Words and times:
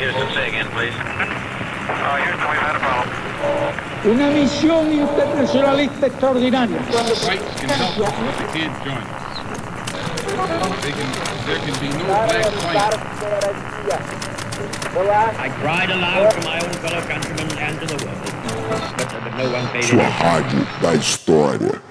Houston, 0.00 0.32
say 0.32 0.48
again, 0.48 0.66
please. 0.72 0.94
Uh, 0.96 2.16
Houston, 2.24 2.48
we've 2.48 2.64
had 2.64 2.74
a 2.74 2.80
problem. 2.80 3.12
Una 4.06 4.30
misión 4.30 4.90
internacionalista 4.90 6.06
extraordinaria. 6.06 6.78
Whites 7.28 7.60
can 7.60 7.68
help 7.68 7.98
us, 8.00 8.14
but 8.16 8.34
they 8.38 8.48
can't 8.60 8.76
join 8.82 8.96
us. 8.96 9.36
They 10.80 10.92
can, 10.92 11.08
there 11.44 11.60
can 11.60 11.76
be 11.84 11.88
no 11.98 12.04
black 12.08 12.48
fight. 12.64 12.80
I 15.38 15.48
cried 15.60 15.90
aloud 15.90 16.30
to 16.30 16.40
my 16.48 16.56
own 16.64 16.72
fellow 16.80 17.02
countrymen 17.02 17.58
and 17.58 17.78
to 17.80 17.86
the 17.86 18.04
world, 18.04 18.20
but, 18.96 19.08
but 19.22 19.36
no 19.36 19.52
one 19.52 19.68
paid 19.68 19.84
Sua 19.84 20.08
rádio 20.08 20.66
da 20.80 20.94
história. 20.94 21.82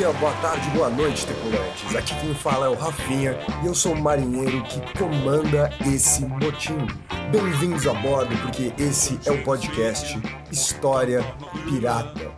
Dia, 0.00 0.10
boa 0.14 0.32
tarde, 0.40 0.66
boa 0.70 0.88
noite, 0.88 1.26
tripulantes. 1.26 1.94
Aqui 1.94 2.18
quem 2.18 2.34
fala 2.34 2.64
é 2.64 2.68
o 2.70 2.74
Rafinha 2.74 3.36
e 3.62 3.66
eu 3.66 3.74
sou 3.74 3.92
o 3.92 4.00
marinheiro 4.00 4.62
que 4.64 4.80
comanda 4.98 5.68
esse 5.86 6.24
motim. 6.24 6.78
Bem-vindos 7.30 7.86
a 7.86 7.92
bordo, 7.92 8.34
porque 8.38 8.72
esse 8.82 9.20
é 9.26 9.30
o 9.30 9.44
podcast 9.44 10.18
História 10.50 11.22
Pirata. 11.68 12.32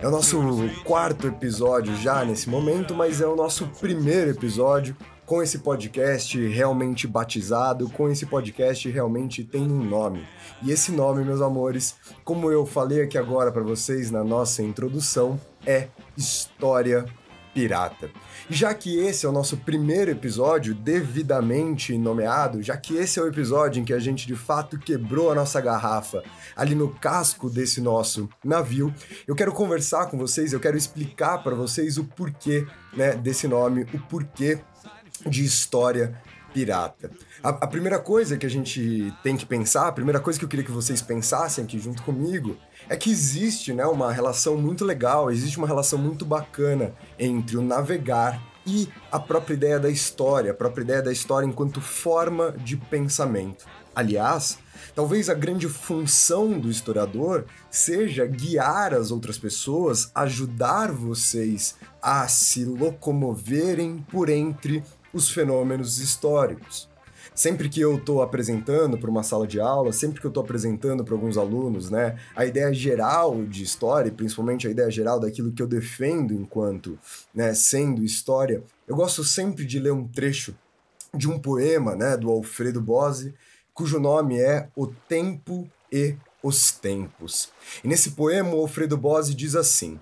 É 0.00 0.08
o 0.08 0.10
nosso 0.10 0.40
quarto 0.84 1.26
episódio 1.26 1.94
já 1.96 2.24
nesse 2.24 2.48
momento, 2.48 2.94
mas 2.94 3.20
é 3.20 3.26
o 3.26 3.36
nosso 3.36 3.66
primeiro 3.78 4.30
episódio 4.30 4.96
com 5.26 5.42
esse 5.42 5.58
podcast 5.58 6.38
realmente 6.48 7.06
batizado, 7.06 7.90
com 7.90 8.08
esse 8.08 8.24
podcast 8.24 8.88
realmente 8.88 9.44
tem 9.44 9.70
um 9.70 9.84
nome. 9.84 10.26
E 10.62 10.70
esse 10.70 10.90
nome, 10.90 11.24
meus 11.24 11.42
amores, 11.42 11.94
como 12.24 12.50
eu 12.50 12.64
falei 12.64 13.02
aqui 13.02 13.18
agora 13.18 13.52
para 13.52 13.62
vocês 13.62 14.10
na 14.10 14.24
nossa 14.24 14.62
introdução, 14.62 15.38
é 15.66 15.88
História 16.16 17.04
Pirata. 17.54 18.10
Já 18.48 18.72
que 18.74 18.98
esse 18.98 19.26
é 19.26 19.28
o 19.28 19.32
nosso 19.32 19.58
primeiro 19.58 20.10
episódio 20.10 20.74
devidamente 20.74 21.96
nomeado, 21.96 22.62
já 22.62 22.76
que 22.76 22.96
esse 22.96 23.18
é 23.18 23.22
o 23.22 23.28
episódio 23.28 23.80
em 23.80 23.84
que 23.84 23.92
a 23.92 23.98
gente 23.98 24.26
de 24.26 24.34
fato 24.34 24.78
quebrou 24.78 25.30
a 25.30 25.34
nossa 25.34 25.60
garrafa 25.60 26.22
ali 26.56 26.74
no 26.74 26.88
casco 26.88 27.50
desse 27.50 27.80
nosso 27.80 28.28
navio, 28.44 28.92
eu 29.26 29.34
quero 29.34 29.52
conversar 29.52 30.06
com 30.06 30.16
vocês, 30.16 30.52
eu 30.52 30.60
quero 30.60 30.76
explicar 30.76 31.38
para 31.42 31.54
vocês 31.54 31.98
o 31.98 32.04
porquê 32.04 32.66
né, 32.96 33.12
desse 33.12 33.46
nome, 33.46 33.86
o 33.92 33.98
porquê 33.98 34.58
de 35.26 35.44
História 35.44 36.20
pirata. 36.52 37.10
A, 37.42 37.48
a, 37.48 37.66
primeira 37.66 37.98
coisa 37.98 38.36
que 38.36 38.46
a 38.46 38.50
gente 38.50 39.12
tem 39.22 39.36
que 39.36 39.46
pensar, 39.46 39.88
a 39.88 39.92
primeira 39.92 40.20
coisa 40.20 40.38
que 40.38 40.44
eu 40.44 40.48
queria 40.48 40.64
que 40.64 40.70
vocês 40.70 41.00
pensassem 41.02 41.64
aqui 41.64 41.78
junto 41.78 42.02
comigo, 42.02 42.56
é 42.88 42.96
que 42.96 43.10
existe 43.10 43.72
né, 43.72 43.84
uma 43.86 44.12
relação 44.12 44.56
muito 44.56 44.84
legal, 44.84 45.30
existe 45.30 45.58
uma 45.58 45.66
relação 45.66 45.98
muito 45.98 46.24
bacana 46.24 46.94
entre 47.18 47.56
o 47.56 47.62
navegar 47.62 48.40
e 48.66 48.88
a 49.10 49.18
própria 49.18 49.54
ideia 49.54 49.80
da 49.80 49.90
história, 49.90 50.52
a 50.52 50.54
própria 50.54 50.82
ideia 50.82 51.02
da 51.02 51.12
história 51.12 51.46
enquanto 51.46 51.80
forma 51.80 52.52
de 52.52 52.76
pensamento. 52.76 53.66
Aliás, 53.94 54.58
talvez 54.94 55.28
a 55.28 55.34
grande 55.34 55.68
função 55.68 56.58
do 56.58 56.70
historiador 56.70 57.44
seja 57.70 58.26
guiar 58.26 58.94
as 58.94 59.10
outras 59.10 59.36
pessoas, 59.36 60.10
ajudar 60.14 60.90
vocês 60.92 61.74
a 62.00 62.26
se 62.28 62.64
locomoverem 62.64 63.98
por 64.10 64.28
entre 64.28 64.82
os 65.12 65.30
fenômenos 65.30 65.98
históricos. 65.98 66.91
Sempre 67.34 67.68
que 67.68 67.80
eu 67.80 67.96
estou 67.96 68.22
apresentando 68.22 68.98
para 68.98 69.10
uma 69.10 69.22
sala 69.22 69.46
de 69.46 69.58
aula, 69.58 69.92
sempre 69.92 70.20
que 70.20 70.26
eu 70.26 70.30
estou 70.30 70.42
apresentando 70.42 71.04
para 71.04 71.14
alguns 71.14 71.38
alunos, 71.38 71.90
né, 71.90 72.18
a 72.36 72.44
ideia 72.44 72.72
geral 72.72 73.42
de 73.44 73.62
história, 73.62 74.12
principalmente 74.12 74.68
a 74.68 74.70
ideia 74.70 74.90
geral 74.90 75.18
daquilo 75.18 75.52
que 75.52 75.62
eu 75.62 75.66
defendo 75.66 76.34
enquanto 76.34 76.98
né, 77.34 77.54
sendo 77.54 78.04
história, 78.04 78.62
eu 78.86 78.94
gosto 78.94 79.24
sempre 79.24 79.64
de 79.64 79.78
ler 79.78 79.92
um 79.92 80.06
trecho 80.06 80.54
de 81.14 81.28
um 81.28 81.38
poema 81.38 81.94
né, 81.94 82.16
do 82.16 82.30
Alfredo 82.30 82.80
Bose, 82.80 83.34
cujo 83.74 83.98
nome 83.98 84.38
é 84.38 84.68
O 84.76 84.86
Tempo 84.86 85.68
e 85.90 86.14
os 86.42 86.72
Tempos. 86.72 87.50
E 87.82 87.88
nesse 87.88 88.10
poema, 88.12 88.54
o 88.54 88.60
Alfredo 88.60 88.96
Bose 88.96 89.34
diz 89.34 89.54
assim: 89.54 90.00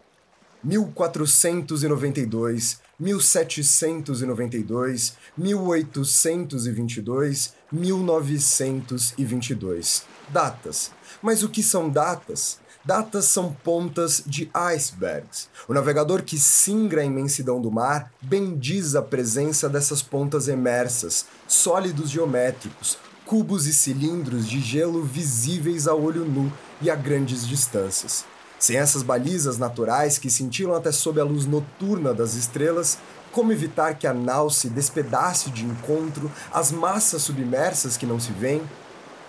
1492 0.62 2.80
1792, 3.00 5.14
1822, 5.36 7.54
1922. 7.72 10.04
Datas. 10.28 10.92
Mas 11.22 11.42
o 11.42 11.48
que 11.48 11.62
são 11.62 11.88
datas? 11.88 12.58
Datas 12.84 13.24
são 13.26 13.52
pontas 13.52 14.22
de 14.26 14.50
icebergs. 14.54 15.48
O 15.68 15.74
navegador 15.74 16.22
que 16.22 16.38
singra 16.38 17.02
a 17.02 17.04
imensidão 17.04 17.60
do 17.60 17.70
mar 17.70 18.10
bendiz 18.22 18.94
a 18.94 19.02
presença 19.02 19.68
dessas 19.68 20.00
pontas 20.02 20.48
emersas, 20.48 21.26
sólidos 21.46 22.08
geométricos, 22.08 22.96
cubos 23.26 23.66
e 23.66 23.74
cilindros 23.74 24.48
de 24.48 24.60
gelo 24.60 25.04
visíveis 25.04 25.86
a 25.86 25.94
olho 25.94 26.24
nu 26.24 26.50
e 26.80 26.90
a 26.90 26.96
grandes 26.96 27.46
distâncias. 27.46 28.24
Sem 28.60 28.76
essas 28.76 29.02
balizas 29.02 29.56
naturais 29.56 30.18
que 30.18 30.28
cintilam 30.28 30.76
até 30.76 30.92
sob 30.92 31.18
a 31.18 31.24
luz 31.24 31.46
noturna 31.46 32.12
das 32.12 32.34
estrelas, 32.34 32.98
como 33.32 33.52
evitar 33.52 33.94
que 33.94 34.06
a 34.06 34.12
nau 34.12 34.50
se 34.50 34.68
despedace 34.68 35.50
de 35.50 35.64
encontro 35.64 36.30
às 36.52 36.70
massas 36.70 37.22
submersas 37.22 37.96
que 37.96 38.04
não 38.04 38.20
se 38.20 38.32
veem? 38.32 38.62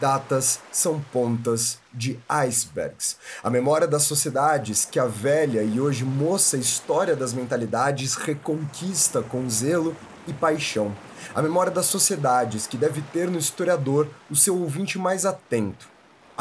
Datas 0.01 0.59
são 0.69 0.99
pontas 1.13 1.79
de 1.93 2.19
icebergs. 2.27 3.15
A 3.41 3.49
memória 3.49 3.87
das 3.87 4.03
sociedades 4.03 4.83
que 4.83 4.99
a 4.99 5.05
velha 5.05 5.63
e 5.63 5.79
hoje 5.79 6.03
moça 6.03 6.57
história 6.57 7.15
das 7.15 7.31
mentalidades 7.31 8.15
reconquista 8.15 9.21
com 9.21 9.49
zelo 9.49 9.95
e 10.27 10.33
paixão. 10.33 10.93
A 11.33 11.41
memória 11.41 11.71
das 11.71 11.85
sociedades 11.85 12.67
que 12.67 12.75
deve 12.75 13.01
ter 13.13 13.29
no 13.29 13.39
historiador 13.39 14.09
o 14.29 14.35
seu 14.35 14.59
ouvinte 14.59 14.99
mais 14.99 15.25
atento 15.25 15.90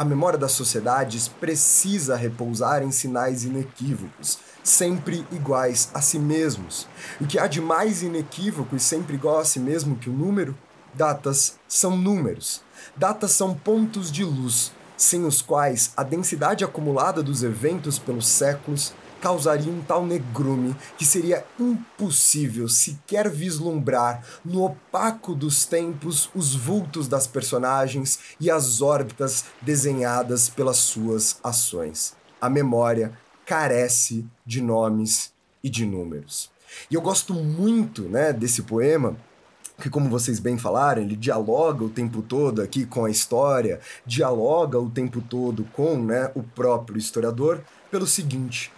a 0.01 0.03
memória 0.03 0.39
das 0.39 0.53
sociedades 0.53 1.27
precisa 1.27 2.15
repousar 2.15 2.81
em 2.81 2.89
sinais 2.89 3.45
inequívocos, 3.45 4.39
sempre 4.63 5.23
iguais 5.31 5.91
a 5.93 6.01
si 6.01 6.17
mesmos. 6.17 6.87
O 7.19 7.27
que 7.27 7.37
há 7.37 7.45
de 7.45 7.61
mais 7.61 8.01
inequívoco 8.01 8.75
e 8.75 8.79
sempre 8.79 9.13
igual 9.13 9.37
a 9.37 9.45
si 9.45 9.59
mesmo 9.59 9.95
que 9.95 10.09
o 10.09 10.13
número? 10.13 10.57
Datas 10.91 11.59
são 11.67 11.95
números. 11.95 12.63
Datas 12.97 13.33
são 13.33 13.53
pontos 13.53 14.11
de 14.11 14.23
luz, 14.23 14.71
sem 14.97 15.23
os 15.23 15.39
quais 15.39 15.93
a 15.95 16.01
densidade 16.01 16.63
acumulada 16.63 17.21
dos 17.21 17.43
eventos 17.43 17.99
pelos 17.99 18.25
séculos 18.25 18.95
causaria 19.21 19.71
um 19.71 19.81
tal 19.81 20.05
negrume 20.05 20.75
que 20.97 21.05
seria 21.05 21.45
impossível 21.59 22.67
sequer 22.67 23.29
vislumbrar 23.29 24.25
no 24.43 24.63
opaco 24.63 25.35
dos 25.35 25.65
tempos 25.65 26.29
os 26.33 26.55
vultos 26.55 27.07
das 27.07 27.27
personagens 27.27 28.19
e 28.39 28.49
as 28.49 28.81
órbitas 28.81 29.45
desenhadas 29.61 30.49
pelas 30.49 30.77
suas 30.77 31.37
ações. 31.43 32.15
A 32.41 32.49
memória 32.49 33.13
carece 33.45 34.25
de 34.45 34.61
nomes 34.61 35.31
e 35.63 35.69
de 35.69 35.85
números. 35.85 36.49
E 36.89 36.95
eu 36.95 37.01
gosto 37.01 37.33
muito 37.33 38.03
né, 38.03 38.33
desse 38.33 38.63
poema 38.63 39.15
que, 39.81 39.89
como 39.89 40.09
vocês 40.09 40.39
bem 40.39 40.57
falaram, 40.57 41.01
ele 41.01 41.15
dialoga 41.15 41.83
o 41.83 41.89
tempo 41.89 42.21
todo 42.21 42.61
aqui 42.61 42.85
com 42.85 43.05
a 43.05 43.09
história, 43.09 43.79
dialoga 44.05 44.79
o 44.79 44.89
tempo 44.89 45.21
todo 45.21 45.65
com 45.73 45.97
né, 45.97 46.31
o 46.35 46.43
próprio 46.43 46.97
historiador, 46.97 47.61
pelo 47.89 48.07
seguinte: 48.07 48.71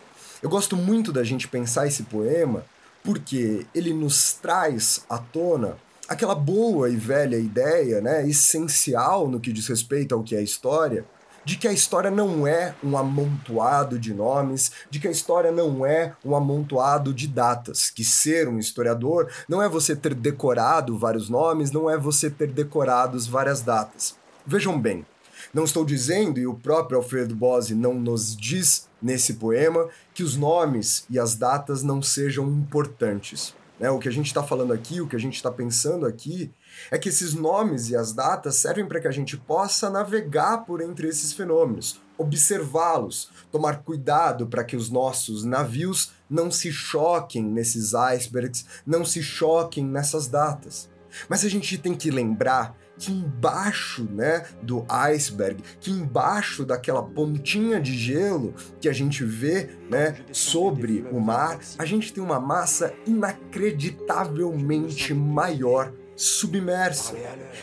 eu 0.44 0.50
gosto 0.50 0.76
muito 0.76 1.14
da 1.14 1.24
gente 1.24 1.48
pensar 1.48 1.88
esse 1.88 2.04
poema 2.04 2.66
porque 3.02 3.66
ele 3.74 3.94
nos 3.94 4.34
traz 4.34 5.06
à 5.10 5.18
tona 5.18 5.78
aquela 6.08 6.36
boa 6.36 6.90
e 6.90 6.98
velha 6.98 7.38
ideia, 7.38 8.02
né, 8.02 8.28
essencial 8.28 9.30
no 9.30 9.40
que 9.40 9.54
diz 9.54 9.68
respeito 9.68 10.14
ao 10.14 10.22
que 10.22 10.36
é 10.36 10.42
história, 10.42 11.06
de 11.46 11.58
que 11.58 11.66
a 11.68 11.72
história 11.72 12.12
não 12.12 12.46
é 12.46 12.76
um 12.84 12.98
amontoado 12.98 13.98
de 13.98 14.14
nomes, 14.14 14.72
de 14.90 15.00
que 15.00 15.08
a 15.08 15.12
história 15.12 15.52
não 15.52 15.86
é 15.86 16.14
um 16.26 16.36
amontoado 16.36 17.14
de 17.14 17.28
datas, 17.28 17.90
que 17.90 18.04
ser 18.04 18.50
um 18.50 18.60
historiador 18.60 19.32
não 19.48 19.64
é 19.64 19.70
você 19.70 19.96
ter 19.96 20.14
decorado 20.14 20.98
vários 20.98 21.30
nomes, 21.30 21.72
não 21.72 21.90
é 21.90 21.98
você 21.98 22.30
ter 22.30 22.48
decorado 22.48 23.18
várias 23.22 23.62
datas. 23.62 24.16
Vejam 24.46 24.80
bem, 24.80 25.06
não 25.54 25.64
estou 25.64 25.86
dizendo, 25.86 26.40
e 26.40 26.48
o 26.48 26.54
próprio 26.54 26.98
Alfredo 26.98 27.36
Bose 27.36 27.76
não 27.76 27.94
nos 27.94 28.36
diz 28.36 28.88
nesse 29.02 29.34
poema, 29.34 29.88
que 30.14 30.24
os 30.24 30.36
nomes 30.36 31.06
e 31.10 31.20
as 31.20 31.36
datas 31.36 31.84
não 31.84 32.02
sejam 32.02 32.48
importantes. 32.48 33.56
Né? 33.80 33.90
O 33.90 34.00
que 34.00 34.08
a 34.08 34.12
gente 34.12 34.28
está 34.28 34.44
falando 34.44 34.72
aqui, 34.72 35.02
o 35.02 35.08
que 35.08 35.16
a 35.16 35.20
gente 35.20 35.36
está 35.36 35.52
pensando 35.52 36.06
aqui, 36.06 36.52
é 36.92 36.98
que 36.98 37.10
esses 37.10 37.34
nomes 37.34 37.90
e 37.90 37.96
as 37.96 38.14
datas 38.14 38.56
servem 38.56 38.86
para 38.86 39.00
que 39.00 39.08
a 39.08 39.12
gente 39.12 39.38
possa 39.38 39.90
navegar 39.90 40.60
por 40.66 40.82
entre 40.82 41.08
esses 41.08 41.34
fenômenos, 41.34 42.00
observá-los, 42.18 43.30
tomar 43.52 43.84
cuidado 43.84 44.48
para 44.48 44.64
que 44.64 44.76
os 44.76 44.90
nossos 44.90 45.44
navios 45.44 46.12
não 46.30 46.50
se 46.52 46.72
choquem 46.72 47.44
nesses 47.44 47.94
icebergs, 47.94 48.66
não 48.86 49.04
se 49.04 49.22
choquem 49.22 49.86
nessas 49.86 50.28
datas. 50.28 50.90
Mas 51.30 51.46
a 51.46 51.50
gente 51.50 51.78
tem 51.78 51.94
que 51.94 52.10
lembrar 52.10 52.76
que 53.04 53.12
embaixo, 53.12 54.08
né, 54.10 54.46
do 54.62 54.86
iceberg, 54.88 55.62
que 55.82 55.92
embaixo 55.92 56.66
daquela 56.66 57.04
pontinha 57.04 57.82
de 57.82 57.98
gelo 57.98 58.54
que 58.80 58.88
a 58.88 58.94
gente 58.94 59.26
vê, 59.26 59.72
né, 59.90 60.16
sobre 60.32 61.06
o 61.12 61.20
mar, 61.20 61.60
a 61.78 61.84
gente 61.84 62.14
tem 62.14 62.24
uma 62.24 62.40
massa 62.40 62.94
inacreditavelmente 63.06 65.14
maior 65.14 65.92
submersa. 66.16 67.14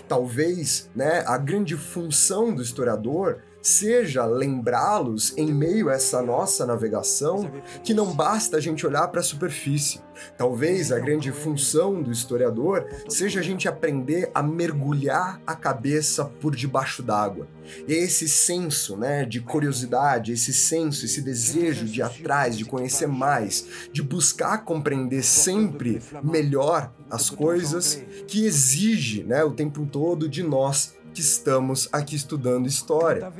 Talvez, 0.06 0.90
né, 0.94 1.25
a 1.26 1.38
grande 1.38 1.75
função 1.75 2.54
do 2.54 2.60
historiador 2.60 3.38
seja 3.62 4.25
lembrá-los 4.25 5.37
em 5.37 5.53
meio 5.53 5.89
a 5.89 5.95
essa 5.95 6.23
nossa 6.23 6.65
navegação 6.67 7.51
que 7.83 7.95
não 7.95 8.12
basta 8.12 8.57
a 8.57 8.61
gente 8.61 8.87
olhar 8.87 9.09
para 9.09 9.21
a 9.21 9.25
superfície. 9.25 10.01
Talvez 10.37 10.93
a 10.93 10.99
grande 10.99 11.33
função 11.33 12.03
do 12.03 12.12
historiador 12.12 12.87
seja 13.09 13.41
a 13.41 13.43
gente 13.43 13.69
aprender 13.69 14.31
a 14.35 14.43
mergulhar 14.43 15.41
a 15.47 15.55
cabeça 15.55 16.25
por 16.25 16.55
debaixo 16.55 17.03
d'água. 17.03 17.49
E 17.87 17.93
esse 17.93 18.29
senso, 18.29 18.97
né, 18.97 19.25
de 19.25 19.41
curiosidade, 19.41 20.33
esse 20.33 20.53
senso, 20.53 21.05
esse 21.05 21.23
desejo 21.23 21.87
de 21.87 22.01
ir 22.01 22.03
atrás, 22.03 22.59
de 22.59 22.65
conhecer 22.65 23.07
mais, 23.07 23.67
de 23.93 24.03
buscar 24.03 24.65
compreender 24.65 25.23
sempre 25.23 26.03
melhor 26.23 26.93
as 27.11 27.31
coisas 27.31 28.03
que 28.27 28.45
exige, 28.45 29.25
né, 29.25 29.43
o 29.45 29.53
tempo 29.53 29.87
todo 29.87 30.29
de 30.29 30.43
nós 30.43 30.95
que 31.12 31.21
estamos 31.21 31.89
aqui 31.93 32.17
estudando 32.17 32.67
história. 32.67 33.33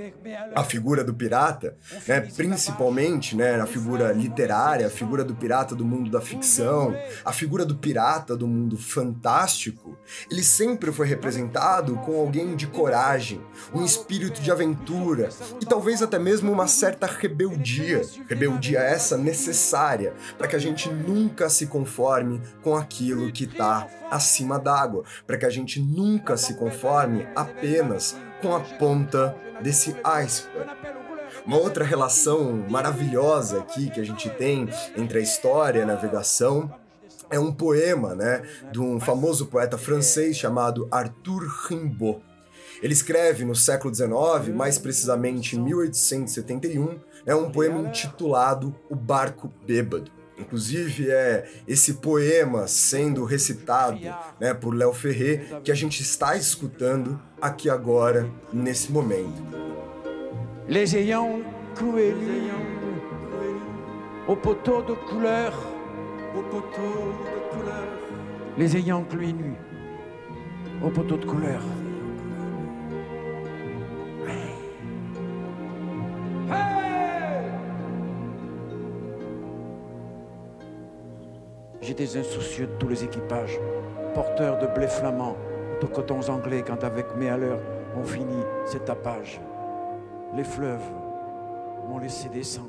A 0.55 0.65
figura 0.65 1.05
do 1.05 1.15
pirata, 1.15 1.77
né, 2.07 2.21
principalmente 2.21 3.37
né, 3.37 3.61
a 3.61 3.67
figura 3.67 4.13
literária, 4.13 4.87
a 4.87 4.91
figura 4.91 5.25
do 5.25 5.35
pirata 5.35 5.75
do 5.75 5.85
mundo 5.85 6.11
da 6.11 6.21
ficção, 6.21 6.95
a 7.25 7.33
figura 7.33 7.65
do 7.65 7.75
pirata 7.75 8.37
do 8.37 8.47
mundo 8.47 8.77
fantástico, 8.77 9.97
ele 10.31 10.43
sempre 10.43 10.93
foi 10.93 11.07
representado 11.07 11.97
com 11.99 12.19
alguém 12.19 12.57
de 12.57 12.67
coragem, 12.67 13.41
um 13.73 13.85
espírito 13.85 14.41
de 14.41 14.51
aventura 14.51 15.31
e 15.61 15.67
talvez 15.67 16.03
até 16.03 16.19
mesmo 16.19 16.53
uma 16.53 16.67
certa 16.67 17.07
rebeldia. 17.07 18.03
Rebeldia 18.29 18.81
essa 18.81 19.17
necessária 19.17 20.15
para 20.37 20.49
que 20.49 20.57
a 20.57 20.59
gente 20.59 20.89
nunca 20.89 21.49
se 21.49 21.67
conforme 21.67 22.41
com 22.63 22.77
aquilo 22.77 23.31
que 23.33 23.45
está 23.45 23.89
acima 24.11 24.59
d'água, 24.59 25.05
para 25.27 25.39
que 25.39 25.47
a 25.47 25.51
gente 25.51 25.81
nunca 25.81 26.37
se 26.37 26.55
conforme 26.55 27.27
apenas 27.61 28.17
com 28.41 28.57
a 28.57 28.61
ponta 28.61 29.37
desse 29.63 29.95
iceberg. 30.03 30.71
Uma 31.45 31.59
outra 31.59 31.85
relação 31.85 32.65
maravilhosa 32.71 33.61
aqui 33.61 33.91
que 33.91 34.01
a 34.01 34.05
gente 34.05 34.31
tem 34.31 34.67
entre 34.97 35.19
a 35.19 35.23
história 35.23 35.81
e 35.81 35.83
a 35.83 35.87
navegação 35.87 36.73
é 37.29 37.39
um 37.39 37.53
poema, 37.53 38.15
né, 38.15 38.43
de 38.73 38.81
um 38.81 38.99
famoso 38.99 39.47
poeta 39.47 39.77
francês 39.77 40.37
chamado 40.37 40.89
Arthur 40.91 41.47
Rimbaud. 41.69 42.23
Ele 42.83 42.95
escreve 42.95 43.45
no 43.45 43.55
século 43.55 43.95
XIX, 43.95 44.55
mais 44.55 44.79
precisamente 44.79 45.57
em 45.57 45.61
1871, 45.61 46.99
é 47.27 47.35
um 47.35 47.51
poema 47.51 47.79
intitulado 47.81 48.75
O 48.89 48.97
Barco 48.97 49.53
Bêbado. 49.67 50.11
Inclusive 50.41 51.11
é 51.11 51.47
esse 51.69 51.95
poema 51.95 52.67
sendo 52.67 53.25
recitado 53.25 54.01
né, 54.41 54.55
por 54.55 54.75
Léo 54.75 54.93
Ferré 54.93 55.61
que 55.63 55.71
a 55.71 55.75
gente 55.75 56.03
está 56.03 56.37
escutando 56.37 57.21
aqui 57.41 57.69
agora, 57.69 58.29
nesse 58.53 58.91
momento. 58.91 59.43
Les 60.69 60.95
ayants 60.95 61.43
cloués 61.75 62.15
au 64.27 64.37
poteau 64.37 64.83
de 64.83 64.95
couleur, 65.09 65.53
au 66.37 66.43
poteau 66.45 67.13
de 67.25 67.51
couleur. 67.51 67.89
Les 68.57 68.77
ayants 68.77 69.05
cloués 69.05 69.33
nus 69.33 69.57
au 70.83 70.91
poteau 70.91 71.17
de 71.17 71.27
couleur. 71.27 71.61
J'étais 81.91 82.17
insoucieux 82.17 82.69
de 82.69 82.73
tous 82.79 82.87
les 82.87 83.03
équipages, 83.03 83.59
porteur 84.15 84.61
de 84.61 84.69
blé 84.69 84.87
flamand, 84.87 85.37
de 85.81 85.87
cotons 85.87 86.29
anglais 86.29 86.63
quand 86.65 86.85
avec 86.85 87.17
mes 87.17 87.29
haleurs 87.29 87.61
on 87.97 88.05
finit 88.05 88.45
cet 88.65 88.85
tapage. 88.85 89.41
Les 90.37 90.45
fleuves 90.45 90.89
m'ont 91.89 91.99
laissé 91.99 92.29
descendre. 92.29 92.69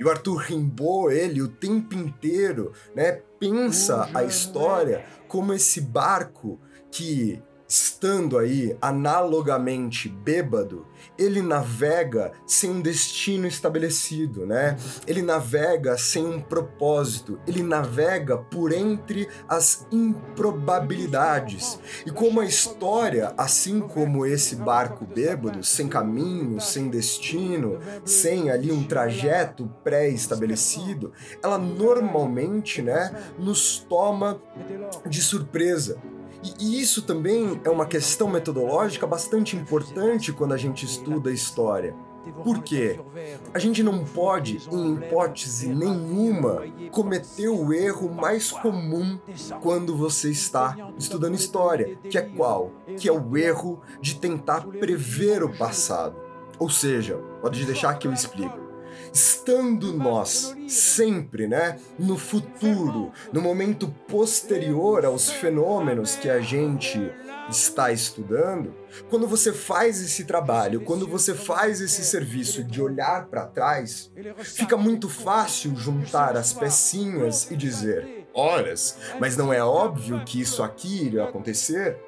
E 0.00 0.04
o 0.04 0.08
Arthur 0.08 0.38
Rimbaud, 0.38 1.10
ele, 1.10 1.42
o 1.42 1.48
tempo 1.48 1.94
inteiro, 1.94 2.72
né, 2.96 3.20
pensa 3.38 4.08
a 4.14 4.24
história 4.24 5.04
como 5.28 5.52
esse 5.52 5.82
barco 5.82 6.58
que 6.90 7.42
estando 7.70 8.36
aí 8.36 8.76
analogamente 8.82 10.08
bêbado, 10.08 10.84
ele 11.16 11.40
navega 11.40 12.32
sem 12.44 12.68
um 12.68 12.80
destino 12.80 13.46
estabelecido, 13.46 14.44
né? 14.44 14.76
Ele 15.06 15.22
navega 15.22 15.96
sem 15.96 16.26
um 16.26 16.40
propósito, 16.40 17.38
ele 17.46 17.62
navega 17.62 18.36
por 18.36 18.72
entre 18.72 19.28
as 19.48 19.86
improbabilidades. 19.92 21.78
E 22.04 22.10
como 22.10 22.40
a 22.40 22.44
história, 22.44 23.32
assim 23.38 23.78
como 23.78 24.26
esse 24.26 24.56
barco 24.56 25.06
bêbado, 25.06 25.62
sem 25.62 25.86
caminho, 25.86 26.60
sem 26.60 26.88
destino, 26.88 27.78
sem 28.04 28.50
ali 28.50 28.72
um 28.72 28.82
trajeto 28.82 29.70
pré-estabelecido, 29.84 31.12
ela 31.40 31.56
normalmente, 31.56 32.82
né, 32.82 33.14
nos 33.38 33.78
toma 33.78 34.42
de 35.06 35.22
surpresa. 35.22 35.96
E 36.58 36.80
isso 36.80 37.02
também 37.02 37.60
é 37.64 37.70
uma 37.70 37.86
questão 37.86 38.28
metodológica 38.28 39.06
bastante 39.06 39.56
importante 39.56 40.32
quando 40.32 40.54
a 40.54 40.56
gente 40.56 40.86
estuda 40.86 41.30
história. 41.32 41.94
Por 42.44 42.62
quê? 42.62 43.00
A 43.52 43.58
gente 43.58 43.82
não 43.82 44.04
pode, 44.04 44.60
em 44.70 44.94
hipótese 44.94 45.68
nenhuma, 45.68 46.64
cometer 46.90 47.48
o 47.48 47.72
erro 47.72 48.12
mais 48.14 48.50
comum 48.50 49.18
quando 49.62 49.96
você 49.96 50.30
está 50.30 50.76
estudando 50.98 51.34
história, 51.34 51.98
que 52.08 52.18
é 52.18 52.22
qual? 52.22 52.72
Que 52.96 53.08
é 53.08 53.12
o 53.12 53.36
erro 53.36 53.80
de 54.00 54.16
tentar 54.16 54.66
prever 54.66 55.42
o 55.42 55.56
passado. 55.56 56.16
Ou 56.58 56.68
seja, 56.68 57.16
pode 57.40 57.64
deixar 57.64 57.98
que 57.98 58.06
eu 58.06 58.12
explico 58.12 58.69
estando 59.12 59.92
nós 59.92 60.54
sempre, 60.68 61.46
né, 61.46 61.78
no 61.98 62.16
futuro, 62.16 63.12
no 63.32 63.40
momento 63.40 63.88
posterior 64.08 65.04
aos 65.04 65.30
fenômenos 65.30 66.16
que 66.16 66.28
a 66.28 66.40
gente 66.40 67.10
está 67.48 67.90
estudando, 67.90 68.74
quando 69.08 69.26
você 69.26 69.52
faz 69.52 70.00
esse 70.00 70.24
trabalho, 70.24 70.82
quando 70.82 71.06
você 71.06 71.34
faz 71.34 71.80
esse 71.80 72.04
serviço 72.04 72.62
de 72.62 72.80
olhar 72.80 73.26
para 73.26 73.46
trás, 73.46 74.10
fica 74.38 74.76
muito 74.76 75.08
fácil 75.08 75.74
juntar 75.76 76.36
as 76.36 76.52
pecinhas 76.52 77.50
e 77.50 77.56
dizer: 77.56 78.26
horas, 78.32 78.96
mas 79.18 79.36
não 79.36 79.52
é 79.52 79.62
óbvio 79.62 80.22
que 80.24 80.40
isso 80.40 80.62
aqui 80.62 81.06
iria 81.06 81.24
acontecer? 81.24 81.98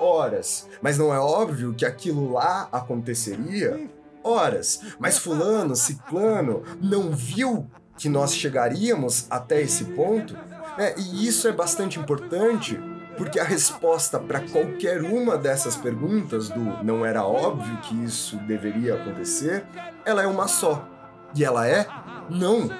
Horas, 0.00 0.68
mas 0.80 0.96
não 0.96 1.12
é 1.12 1.18
óbvio 1.18 1.74
que 1.74 1.84
aquilo 1.84 2.32
lá 2.32 2.68
aconteceria? 2.72 3.90
Horas, 4.22 4.80
mas 4.98 5.18
fulano, 5.18 5.74
ciclano 5.76 6.62
não 6.80 7.10
viu 7.10 7.66
que 7.96 8.08
nós 8.08 8.34
chegaríamos 8.34 9.26
até 9.28 9.60
esse 9.60 9.84
ponto? 9.84 10.36
É, 10.78 10.94
e 10.98 11.26
isso 11.26 11.48
é 11.48 11.52
bastante 11.52 11.98
importante 11.98 12.80
porque 13.18 13.40
a 13.40 13.44
resposta 13.44 14.18
para 14.20 14.40
qualquer 14.40 15.02
uma 15.02 15.36
dessas 15.36 15.76
perguntas 15.76 16.48
do 16.48 16.84
não 16.84 17.04
era 17.04 17.24
óbvio 17.24 17.76
que 17.78 18.04
isso 18.04 18.36
deveria 18.36 18.94
acontecer, 18.94 19.66
ela 20.04 20.22
é 20.22 20.26
uma 20.26 20.46
só. 20.46 20.88
E 21.34 21.44
ela 21.44 21.66
é 21.66 21.86
não. 22.30 22.70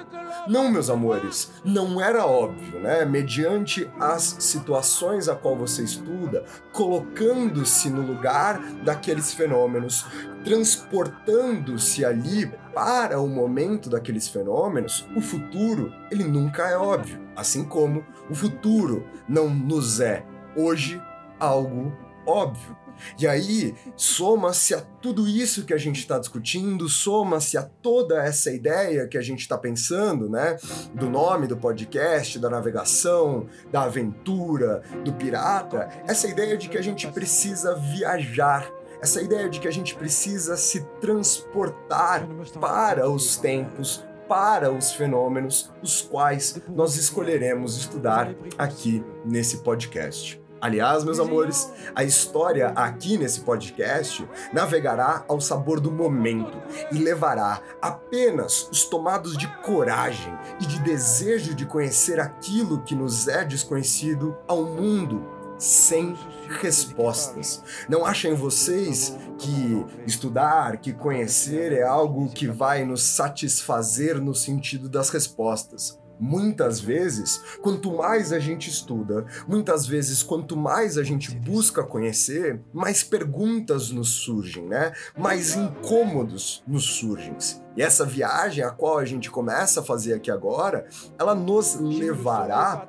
Não, 0.47 0.69
meus 0.69 0.89
amores, 0.89 1.51
não 1.63 2.01
era 2.01 2.25
óbvio, 2.25 2.79
né? 2.79 3.05
Mediante 3.05 3.89
as 3.99 4.37
situações 4.39 5.27
a 5.27 5.35
qual 5.35 5.55
você 5.55 5.83
estuda, 5.83 6.43
colocando-se 6.71 7.89
no 7.89 8.01
lugar 8.01 8.59
daqueles 8.83 9.33
fenômenos, 9.33 10.05
transportando-se 10.43 12.05
ali 12.05 12.51
para 12.73 13.19
o 13.19 13.27
momento 13.27 13.89
daqueles 13.89 14.27
fenômenos, 14.27 15.07
o 15.15 15.21
futuro, 15.21 15.93
ele 16.09 16.23
nunca 16.23 16.67
é 16.69 16.77
óbvio. 16.77 17.19
Assim 17.35 17.63
como 17.63 18.05
o 18.29 18.35
futuro 18.35 19.05
não 19.27 19.49
nos 19.49 19.99
é 19.99 20.25
hoje 20.55 21.01
algo 21.39 21.93
óbvio. 22.25 22.78
E 23.19 23.27
aí, 23.27 23.75
soma-se 23.95 24.73
a 24.73 24.81
tudo 24.81 25.27
isso 25.27 25.65
que 25.65 25.73
a 25.73 25.77
gente 25.77 25.99
está 25.99 26.19
discutindo, 26.19 26.87
soma-se 26.89 27.57
a 27.57 27.63
toda 27.63 28.23
essa 28.23 28.51
ideia 28.51 29.07
que 29.07 29.17
a 29.17 29.21
gente 29.21 29.39
está 29.39 29.57
pensando, 29.57 30.29
né? 30.29 30.57
Do 30.93 31.09
nome 31.09 31.47
do 31.47 31.57
podcast, 31.57 32.39
da 32.39 32.49
navegação, 32.49 33.47
da 33.71 33.83
aventura, 33.83 34.81
do 35.03 35.13
pirata, 35.13 35.89
essa 36.07 36.27
ideia 36.27 36.57
de 36.57 36.69
que 36.69 36.77
a 36.77 36.83
gente 36.83 37.07
precisa 37.07 37.75
viajar 37.75 38.69
essa 39.01 39.21
ideia 39.21 39.49
de 39.49 39.59
que 39.59 39.67
a 39.67 39.71
gente 39.71 39.95
precisa 39.95 40.57
se 40.57 40.81
transportar 40.99 42.27
para 42.59 43.09
os 43.09 43.37
tempos, 43.37 44.03
para 44.27 44.71
os 44.71 44.91
fenômenos, 44.91 45.71
os 45.81 46.01
quais 46.01 46.61
nós 46.69 46.95
escolheremos 46.97 47.77
estudar 47.77 48.35
aqui 48.57 49.03
nesse 49.25 49.63
podcast. 49.63 50.39
Aliás, 50.61 51.03
meus 51.03 51.19
amores, 51.19 51.71
a 51.95 52.03
história 52.03 52.69
aqui 52.69 53.17
nesse 53.17 53.41
podcast 53.41 54.27
navegará 54.51 55.23
ao 55.27 55.39
sabor 55.39 55.79
do 55.79 55.89
momento 55.89 56.61
e 56.91 56.97
levará 56.97 57.61
apenas 57.81 58.67
os 58.69 58.83
tomados 58.83 59.37
de 59.37 59.47
coragem 59.63 60.37
e 60.59 60.65
de 60.65 60.79
desejo 60.79 61.55
de 61.55 61.65
conhecer 61.65 62.19
aquilo 62.19 62.81
que 62.83 62.93
nos 62.93 63.27
é 63.27 63.45
desconhecido 63.45 64.37
ao 64.47 64.63
mundo 64.63 65.25
sem 65.57 66.17
respostas. 66.61 67.61
Não 67.87 68.05
achem 68.05 68.33
vocês 68.33 69.17
que 69.37 69.85
estudar, 70.05 70.77
que 70.77 70.93
conhecer 70.93 71.71
é 71.71 71.83
algo 71.83 72.29
que 72.29 72.47
vai 72.47 72.85
nos 72.85 73.03
satisfazer 73.03 74.19
no 74.19 74.33
sentido 74.33 74.89
das 74.89 75.09
respostas. 75.09 75.99
Muitas 76.19 76.79
vezes, 76.79 77.41
quanto 77.61 77.95
mais 77.95 78.33
a 78.33 78.39
gente 78.39 78.69
estuda, 78.69 79.25
muitas 79.47 79.85
vezes, 79.85 80.21
quanto 80.21 80.57
mais 80.57 80.97
a 80.97 81.03
gente 81.03 81.31
busca 81.31 81.83
conhecer, 81.83 82.59
mais 82.73 83.03
perguntas 83.03 83.89
nos 83.89 84.09
surgem, 84.09 84.65
né? 84.67 84.91
Mais 85.17 85.55
incômodos 85.55 86.63
nos 86.67 86.83
surgem. 86.85 87.35
E 87.77 87.81
essa 87.81 88.05
viagem, 88.05 88.63
a 88.63 88.71
qual 88.71 88.97
a 88.97 89.05
gente 89.05 89.31
começa 89.31 89.79
a 89.79 89.83
fazer 89.83 90.13
aqui 90.13 90.29
agora, 90.29 90.85
ela 91.17 91.33
nos 91.33 91.79
levará 91.79 92.87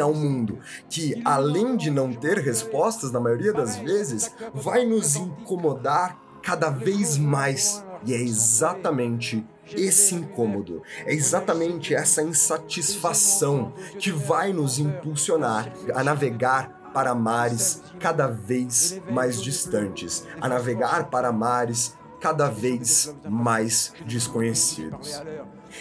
a 0.00 0.06
um 0.06 0.14
mundo 0.14 0.60
que, 0.88 1.20
além 1.24 1.76
de 1.76 1.90
não 1.90 2.12
ter 2.12 2.38
respostas, 2.38 3.10
na 3.10 3.18
maioria 3.18 3.52
das 3.52 3.76
vezes, 3.76 4.30
vai 4.54 4.84
nos 4.86 5.16
incomodar 5.16 6.16
cada 6.42 6.70
vez 6.70 7.18
mais. 7.18 7.84
E 8.06 8.14
é 8.14 8.22
exatamente 8.22 9.44
esse 9.74 10.14
incômodo, 10.14 10.82
é 11.04 11.12
exatamente 11.12 11.94
essa 11.94 12.22
insatisfação 12.22 13.72
que 13.98 14.10
vai 14.10 14.52
nos 14.52 14.78
impulsionar 14.78 15.72
a 15.94 16.02
navegar 16.02 16.90
para 16.92 17.14
mares 17.14 17.82
cada 17.98 18.26
vez 18.26 19.00
mais 19.10 19.40
distantes, 19.40 20.26
a 20.40 20.48
navegar 20.48 21.08
para 21.10 21.32
mares 21.32 21.96
cada 22.20 22.48
vez 22.48 23.14
mais 23.28 23.92
desconhecidos. 24.06 25.22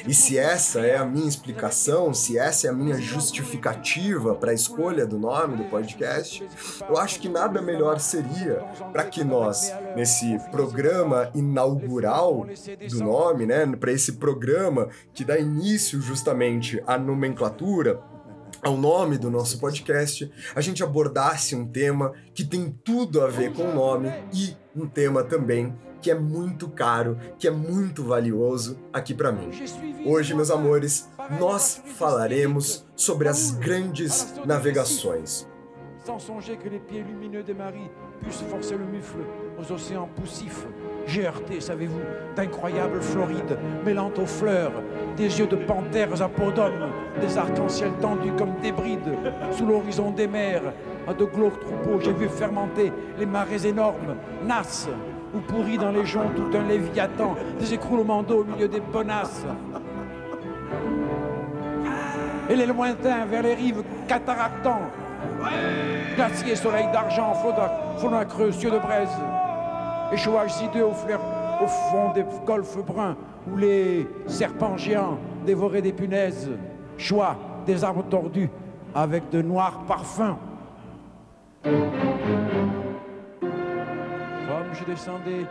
E 0.07 0.13
se 0.13 0.37
essa 0.37 0.81
é 0.81 0.97
a 0.97 1.05
minha 1.05 1.27
explicação, 1.27 2.13
se 2.13 2.37
essa 2.37 2.67
é 2.67 2.69
a 2.69 2.73
minha 2.73 2.99
justificativa 2.99 4.35
para 4.35 4.51
a 4.51 4.53
escolha 4.53 5.05
do 5.05 5.17
nome 5.17 5.57
do 5.57 5.63
podcast, 5.65 6.47
eu 6.87 6.97
acho 6.97 7.19
que 7.19 7.29
nada 7.29 7.61
melhor 7.61 7.99
seria 7.99 8.63
para 8.91 9.03
que 9.05 9.23
nós, 9.23 9.73
nesse 9.95 10.37
programa 10.51 11.31
inaugural 11.33 12.45
do 12.89 13.03
nome, 13.03 13.45
né, 13.45 13.65
para 13.75 13.91
esse 13.91 14.13
programa 14.13 14.89
que 15.13 15.23
dá 15.23 15.37
início 15.37 16.01
justamente 16.01 16.81
à 16.85 16.97
nomenclatura, 16.97 18.01
ao 18.61 18.75
nome 18.75 19.17
do 19.17 19.29
nosso 19.29 19.57
podcast, 19.59 20.29
a 20.53 20.61
gente 20.61 20.83
abordasse 20.83 21.55
um 21.55 21.65
tema 21.65 22.13
que 22.33 22.43
tem 22.43 22.77
tudo 22.83 23.21
a 23.21 23.27
ver 23.27 23.53
com 23.53 23.63
o 23.63 23.73
nome 23.73 24.11
e 24.33 24.55
um 24.75 24.85
tema 24.85 25.23
também 25.23 25.73
que 26.01 26.11
é 26.11 26.15
muito 26.15 26.67
caro, 26.67 27.17
que 27.37 27.47
é 27.47 27.51
muito 27.51 28.03
valioso 28.03 28.77
aqui 28.91 29.13
para 29.13 29.31
mim. 29.31 29.49
Hoje, 30.05 30.33
meus 30.33 30.51
amores, 30.51 31.09
nós 31.39 31.81
falaremos 31.97 32.85
sobre 32.95 33.27
as 33.27 33.51
grandes 33.51 34.33
navegações. 34.45 35.47
Sans 36.05 36.17
songer 36.17 36.57
que 36.57 36.69
les 36.69 36.79
pieds 36.79 37.03
lumineux 37.03 37.43
de 37.43 37.53
Marie 37.53 37.91
puissent 38.21 38.41
forcer 38.49 38.77
le 38.77 38.85
mufle 38.85 39.19
aux 39.59 39.71
océans 39.71 40.07
poussifs. 40.15 40.65
GRT, 41.07 41.59
savez-vous, 41.59 42.01
d'incroyables 42.35 43.01
Florides 43.01 43.57
mêlant 43.85 44.11
aux 44.17 44.25
fleurs, 44.25 44.71
des 45.17 45.39
yeux 45.39 45.47
de 45.47 45.57
panthères 45.57 46.21
à 46.21 46.29
peau 46.29 46.51
d'homme, 46.51 46.89
des 47.19 47.37
arcs-en-ciel 47.37 47.91
tendus 48.01 48.31
comme 48.37 48.55
des 48.61 48.71
brides, 48.71 49.17
sous 49.51 49.65
l'horizon 49.65 50.11
des 50.11 50.27
mers, 50.27 50.73
à 51.07 51.13
de 51.13 51.25
glauques 51.25 51.59
troupeaux, 51.59 51.99
j'ai 51.99 52.13
vu 52.13 52.29
fermenter 52.29 52.91
les 53.17 53.25
marées 53.25 53.67
énormes, 53.67 54.15
nasses, 54.47 54.87
ou 55.33 55.39
pourrit 55.39 55.77
dans 55.77 55.91
les 55.91 56.05
joncs 56.05 56.33
tout 56.35 56.57
un 56.57 56.67
léviathan, 56.67 57.35
des 57.59 57.73
écroulements 57.73 58.23
d'eau 58.23 58.41
au 58.41 58.43
milieu 58.43 58.67
des 58.67 58.79
bonasses. 58.79 59.45
Et 62.49 62.55
les 62.55 62.65
lointains 62.65 63.25
vers 63.25 63.43
les 63.43 63.53
rives 63.53 63.83
cataractants, 64.07 64.81
glacier, 66.15 66.55
soleil 66.55 66.87
d'argent, 66.91 67.33
flottant 67.35 68.25
creux, 68.25 68.51
cieux 68.51 68.71
de 68.71 68.79
braise, 68.79 69.09
échouages 70.11 70.61
hideux 70.61 70.85
au, 70.85 70.93
flair, 70.93 71.19
au 71.61 71.67
fond 71.67 72.11
des 72.13 72.25
golfes 72.45 72.77
bruns, 72.77 73.15
où 73.51 73.57
les 73.57 74.07
serpents 74.27 74.77
géants 74.77 75.19
dévoraient 75.45 75.81
des 75.81 75.93
punaises, 75.93 76.49
choix 76.97 77.35
des 77.65 77.83
arbres 77.83 78.03
tordus 78.09 78.49
avec 78.95 79.29
de 79.29 79.41
noirs 79.41 79.83
parfums. 79.87 80.37
Je 84.73 84.83
descendais 84.85 85.45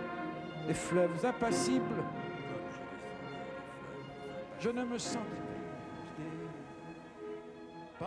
des 0.67 0.75
fleuves 0.75 1.25
impassibles, 1.25 2.03
je 4.61 4.71
ne 4.71 4.85
me 4.85 4.99
sentais 4.99 5.25
plus 7.99 8.05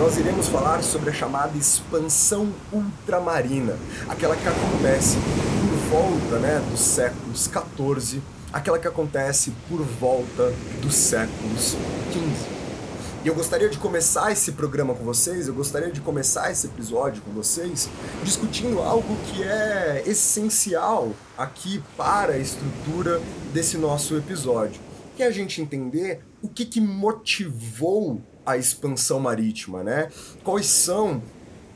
nós 0.00 0.16
iremos 0.16 0.48
falar 0.48 0.82
sobre 0.82 1.10
a 1.10 1.12
chamada 1.12 1.58
expansão 1.58 2.50
ultramarina, 2.72 3.76
aquela 4.08 4.34
que 4.34 4.48
acontece 4.48 5.18
por 5.60 5.76
volta 5.90 6.38
né, 6.38 6.58
dos 6.70 6.80
séculos 6.80 7.46
14, 7.46 8.22
aquela 8.50 8.78
que 8.78 8.88
acontece 8.88 9.52
por 9.68 9.82
volta 9.82 10.54
dos 10.80 10.94
séculos 10.94 11.76
15. 12.14 12.24
E 13.22 13.28
eu 13.28 13.34
gostaria 13.34 13.68
de 13.68 13.76
começar 13.76 14.32
esse 14.32 14.52
programa 14.52 14.94
com 14.94 15.04
vocês, 15.04 15.48
eu 15.48 15.54
gostaria 15.54 15.92
de 15.92 16.00
começar 16.00 16.50
esse 16.50 16.66
episódio 16.66 17.20
com 17.20 17.32
vocês 17.32 17.86
discutindo 18.24 18.78
algo 18.80 19.14
que 19.26 19.42
é 19.42 20.02
essencial 20.06 21.12
aqui 21.36 21.84
para 21.98 22.32
a 22.32 22.38
estrutura 22.38 23.20
desse 23.52 23.76
nosso 23.76 24.16
episódio, 24.16 24.80
que 25.14 25.22
é 25.22 25.26
a 25.26 25.30
gente 25.30 25.60
entender 25.60 26.24
o 26.40 26.48
que, 26.48 26.64
que 26.64 26.80
motivou 26.80 28.22
a 28.44 28.56
expansão 28.56 29.20
marítima, 29.20 29.82
né? 29.82 30.08
Quais 30.42 30.66
são 30.66 31.22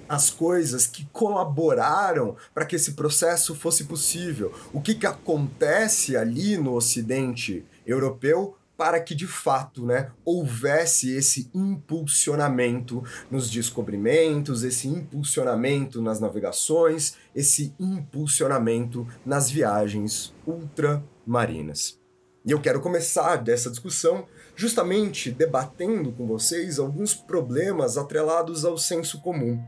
as 0.08 0.30
coisas 0.30 0.86
que 0.86 1.06
colaboraram 1.12 2.36
para 2.52 2.64
que 2.64 2.76
esse 2.76 2.92
processo 2.92 3.54
fosse 3.54 3.84
possível? 3.84 4.52
O 4.72 4.80
que, 4.80 4.94
que 4.94 5.06
acontece 5.06 6.16
ali 6.16 6.56
no 6.56 6.74
Ocidente 6.74 7.64
europeu 7.86 8.56
para 8.76 9.00
que 9.00 9.14
de 9.14 9.26
fato 9.26 9.86
né, 9.86 10.10
houvesse 10.24 11.12
esse 11.12 11.48
impulsionamento 11.54 13.04
nos 13.30 13.48
descobrimentos, 13.48 14.64
esse 14.64 14.88
impulsionamento 14.88 16.02
nas 16.02 16.18
navegações, 16.18 17.14
esse 17.34 17.74
impulsionamento 17.78 19.06
nas 19.24 19.50
viagens 19.50 20.34
ultramarinas. 20.46 22.00
E 22.44 22.50
eu 22.50 22.60
quero 22.60 22.80
começar 22.80 23.36
dessa 23.36 23.70
discussão 23.70 24.26
justamente 24.56 25.30
debatendo 25.30 26.12
com 26.12 26.26
vocês 26.26 26.78
alguns 26.78 27.14
problemas 27.14 27.96
atrelados 27.98 28.64
ao 28.64 28.78
senso 28.78 29.20
comum. 29.20 29.62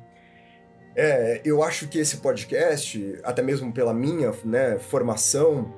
É, 0.94 1.42
eu 1.44 1.62
acho 1.62 1.88
que 1.88 1.98
esse 1.98 2.18
podcast, 2.18 3.18
até 3.22 3.42
mesmo 3.42 3.72
pela 3.72 3.92
minha 3.92 4.32
né, 4.44 4.78
formação 4.78 5.74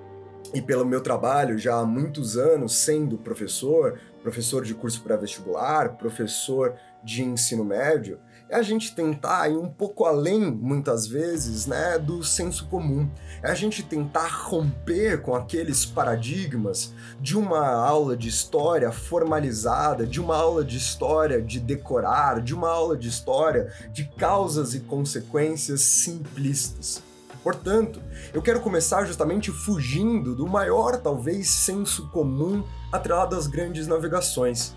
e 0.55 0.63
pelo 0.63 0.87
meu 0.87 1.01
trabalho 1.01 1.59
já 1.59 1.77
há 1.77 1.85
muitos 1.85 2.37
anos 2.37 2.77
sendo 2.77 3.19
professor, 3.19 3.99
professor 4.23 4.65
de 4.65 4.75
curso 4.75 5.03
pré-vestibular, 5.03 5.97
professor 5.97 6.77
de 7.03 7.23
ensino 7.25 7.65
médio, 7.65 8.21
é 8.49 8.57
a 8.57 8.63
gente 8.63 8.95
tentar 8.95 9.49
ir 9.49 9.57
um 9.57 9.69
pouco 9.69 10.05
além, 10.05 10.51
muitas 10.51 11.07
vezes, 11.07 11.67
né, 11.67 11.99
do 11.99 12.25
senso 12.25 12.67
comum. 12.67 13.09
É 13.43 13.51
a 13.51 13.55
gente 13.55 13.83
tentar 13.83 14.29
romper 14.29 15.21
com 15.21 15.35
aqueles 15.35 15.85
paradigmas 15.85 16.93
de 17.21 17.37
uma 17.37 17.69
aula 17.69 18.17
de 18.17 18.29
história 18.29 18.91
formalizada, 18.91 20.07
de 20.07 20.21
uma 20.21 20.37
aula 20.37 20.65
de 20.65 20.77
história 20.77 21.43
de 21.43 21.61
decorar, 21.61 22.41
de 22.41 22.55
uma 22.55 22.71
aula 22.71 22.97
de 22.97 23.09
história 23.09 23.73
de 23.93 24.05
causas 24.17 24.75
e 24.75 24.81
consequências 24.81 25.83
simplistas. 25.83 27.03
Portanto, 27.43 28.03
eu 28.35 28.43
quero 28.43 28.61
começar 28.61 29.05
justamente 29.05 29.51
fugindo 29.51 30.35
do 30.35 30.47
maior, 30.47 30.97
talvez, 30.97 31.49
senso 31.49 32.09
comum 32.11 32.65
atrelado 32.93 33.37
às 33.37 33.47
grandes 33.47 33.87
navegações, 33.87 34.75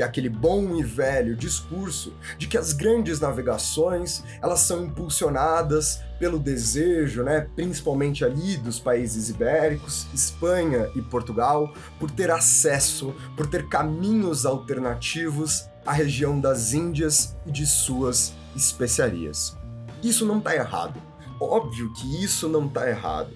que 0.00 0.02
é 0.02 0.06
aquele 0.06 0.30
bom 0.30 0.76
e 0.76 0.82
velho 0.82 1.36
discurso 1.36 2.14
de 2.38 2.48
que 2.48 2.56
as 2.56 2.72
grandes 2.72 3.20
navegações 3.20 4.24
elas 4.40 4.60
são 4.60 4.86
impulsionadas 4.86 6.00
pelo 6.18 6.38
desejo, 6.38 7.22
né, 7.22 7.46
principalmente 7.54 8.24
ali 8.24 8.56
dos 8.56 8.80
países 8.80 9.28
ibéricos, 9.28 10.06
Espanha 10.14 10.90
e 10.96 11.02
Portugal, 11.02 11.74
por 11.98 12.10
ter 12.10 12.30
acesso, 12.30 13.14
por 13.36 13.46
ter 13.46 13.68
caminhos 13.68 14.46
alternativos 14.46 15.68
à 15.84 15.92
região 15.92 16.40
das 16.40 16.72
Índias 16.72 17.36
e 17.44 17.52
de 17.52 17.66
suas 17.66 18.32
especiarias. 18.56 19.54
Isso 20.02 20.24
não 20.24 20.38
está 20.38 20.56
errado. 20.56 20.98
Óbvio 21.38 21.92
que 21.92 22.24
isso 22.24 22.48
não 22.48 22.68
está 22.68 22.88
errado. 22.88 23.34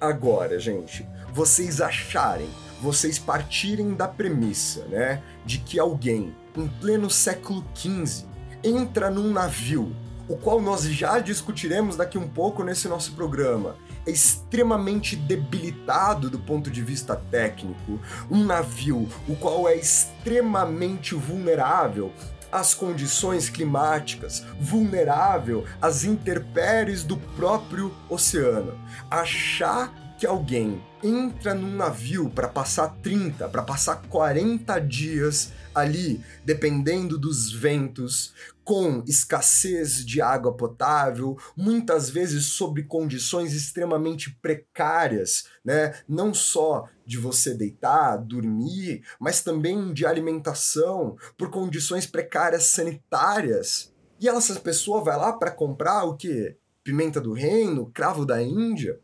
Agora, 0.00 0.58
gente, 0.58 1.06
vocês 1.34 1.82
acharem 1.82 2.48
vocês 2.80 3.18
partirem 3.18 3.94
da 3.94 4.08
premissa, 4.08 4.84
né, 4.86 5.22
de 5.44 5.58
que 5.58 5.78
alguém 5.78 6.34
em 6.56 6.68
pleno 6.68 7.10
século 7.10 7.64
XV 7.74 8.26
entra 8.62 9.10
num 9.10 9.32
navio, 9.32 9.94
o 10.28 10.36
qual 10.36 10.60
nós 10.60 10.84
já 10.84 11.18
discutiremos 11.20 11.96
daqui 11.96 12.18
um 12.18 12.28
pouco 12.28 12.64
nesse 12.64 12.88
nosso 12.88 13.12
programa, 13.12 13.76
é 14.06 14.10
extremamente 14.10 15.16
debilitado 15.16 16.30
do 16.30 16.38
ponto 16.38 16.70
de 16.70 16.82
vista 16.82 17.16
técnico, 17.30 18.00
um 18.30 18.44
navio 18.44 19.08
o 19.28 19.36
qual 19.36 19.68
é 19.68 19.76
extremamente 19.76 21.14
vulnerável 21.14 22.12
às 22.50 22.72
condições 22.72 23.50
climáticas, 23.50 24.44
vulnerável 24.60 25.64
às 25.82 26.04
intempéries 26.04 27.02
do 27.02 27.16
próprio 27.16 27.92
oceano. 28.08 28.78
Achar 29.10 29.92
que 30.18 30.26
alguém 30.26 30.82
entra 31.02 31.54
num 31.54 31.76
navio 31.76 32.30
para 32.30 32.48
passar 32.48 32.88
30, 33.02 33.48
para 33.48 33.62
passar 33.62 34.02
40 34.08 34.78
dias 34.80 35.52
ali, 35.74 36.24
dependendo 36.44 37.18
dos 37.18 37.52
ventos, 37.52 38.32
com 38.64 39.04
escassez 39.06 40.04
de 40.04 40.20
água 40.20 40.56
potável, 40.56 41.38
muitas 41.54 42.08
vezes 42.08 42.46
sob 42.46 42.82
condições 42.84 43.52
extremamente 43.52 44.30
precárias, 44.40 45.44
né? 45.64 45.94
Não 46.08 46.32
só 46.32 46.88
de 47.04 47.18
você 47.18 47.54
deitar, 47.54 48.16
dormir, 48.16 49.04
mas 49.20 49.42
também 49.42 49.92
de 49.92 50.06
alimentação, 50.06 51.16
por 51.36 51.50
condições 51.50 52.06
precárias 52.06 52.64
sanitárias. 52.64 53.92
E 54.18 54.28
essa 54.28 54.58
pessoa 54.58 55.04
vai 55.04 55.16
lá 55.16 55.34
para 55.34 55.50
comprar 55.50 56.04
o 56.04 56.16
quê? 56.16 56.56
Pimenta 56.82 57.20
do 57.20 57.32
reino, 57.32 57.90
cravo 57.92 58.24
da 58.24 58.42
Índia? 58.42 58.98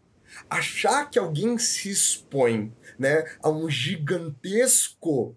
Achar 0.53 1.11
que 1.11 1.19
alguém 1.19 1.59
se 1.59 1.91
expõe 1.91 2.73
né, 2.99 3.25
a 3.43 3.49
um 3.49 3.69
gigantesco 3.69 5.37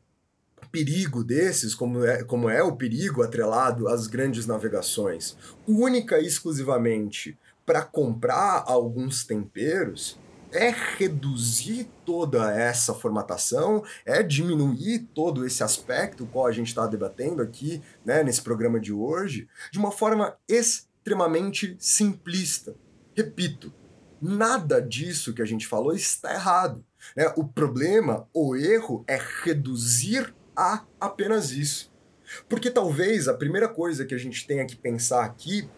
perigo 0.71 1.23
desses, 1.23 1.73
como 1.73 2.03
é, 2.03 2.23
como 2.23 2.49
é 2.49 2.61
o 2.61 2.75
perigo 2.75 3.23
atrelado 3.23 3.87
às 3.87 4.07
grandes 4.07 4.45
navegações, 4.45 5.37
única 5.65 6.19
e 6.19 6.25
exclusivamente 6.25 7.37
para 7.65 7.81
comprar 7.81 8.63
alguns 8.67 9.23
temperos, 9.23 10.19
é 10.51 10.73
reduzir 10.97 11.89
toda 12.05 12.53
essa 12.53 12.93
formatação, 12.93 13.83
é 14.05 14.21
diminuir 14.21 15.07
todo 15.13 15.45
esse 15.45 15.63
aspecto 15.63 16.27
qual 16.27 16.45
a 16.45 16.51
gente 16.51 16.67
está 16.67 16.85
debatendo 16.85 17.41
aqui 17.41 17.81
né, 18.03 18.21
nesse 18.21 18.41
programa 18.41 18.79
de 18.79 18.91
hoje, 18.91 19.47
de 19.71 19.79
uma 19.79 19.91
forma 19.91 20.35
extremamente 20.47 21.75
simplista. 21.79 22.75
Repito, 23.15 23.71
Nada 24.21 24.81
disso 24.81 25.33
que 25.33 25.41
a 25.41 25.45
gente 25.45 25.67
falou 25.67 25.93
está 25.93 26.33
errado. 26.33 26.83
Né? 27.15 27.31
O 27.35 27.43
problema, 27.43 28.27
o 28.33 28.55
erro, 28.55 29.03
é 29.07 29.19
reduzir 29.43 30.33
a 30.55 30.83
apenas 30.99 31.51
isso. 31.51 31.91
Porque 32.49 32.71
talvez 32.71 33.27
a 33.27 33.33
primeira 33.33 33.67
coisa 33.67 34.05
que 34.05 34.15
a 34.15 34.17
gente 34.17 34.47
tenha 34.47 34.65
que 34.65 34.75
pensar 34.75 35.23
aqui 35.23 35.69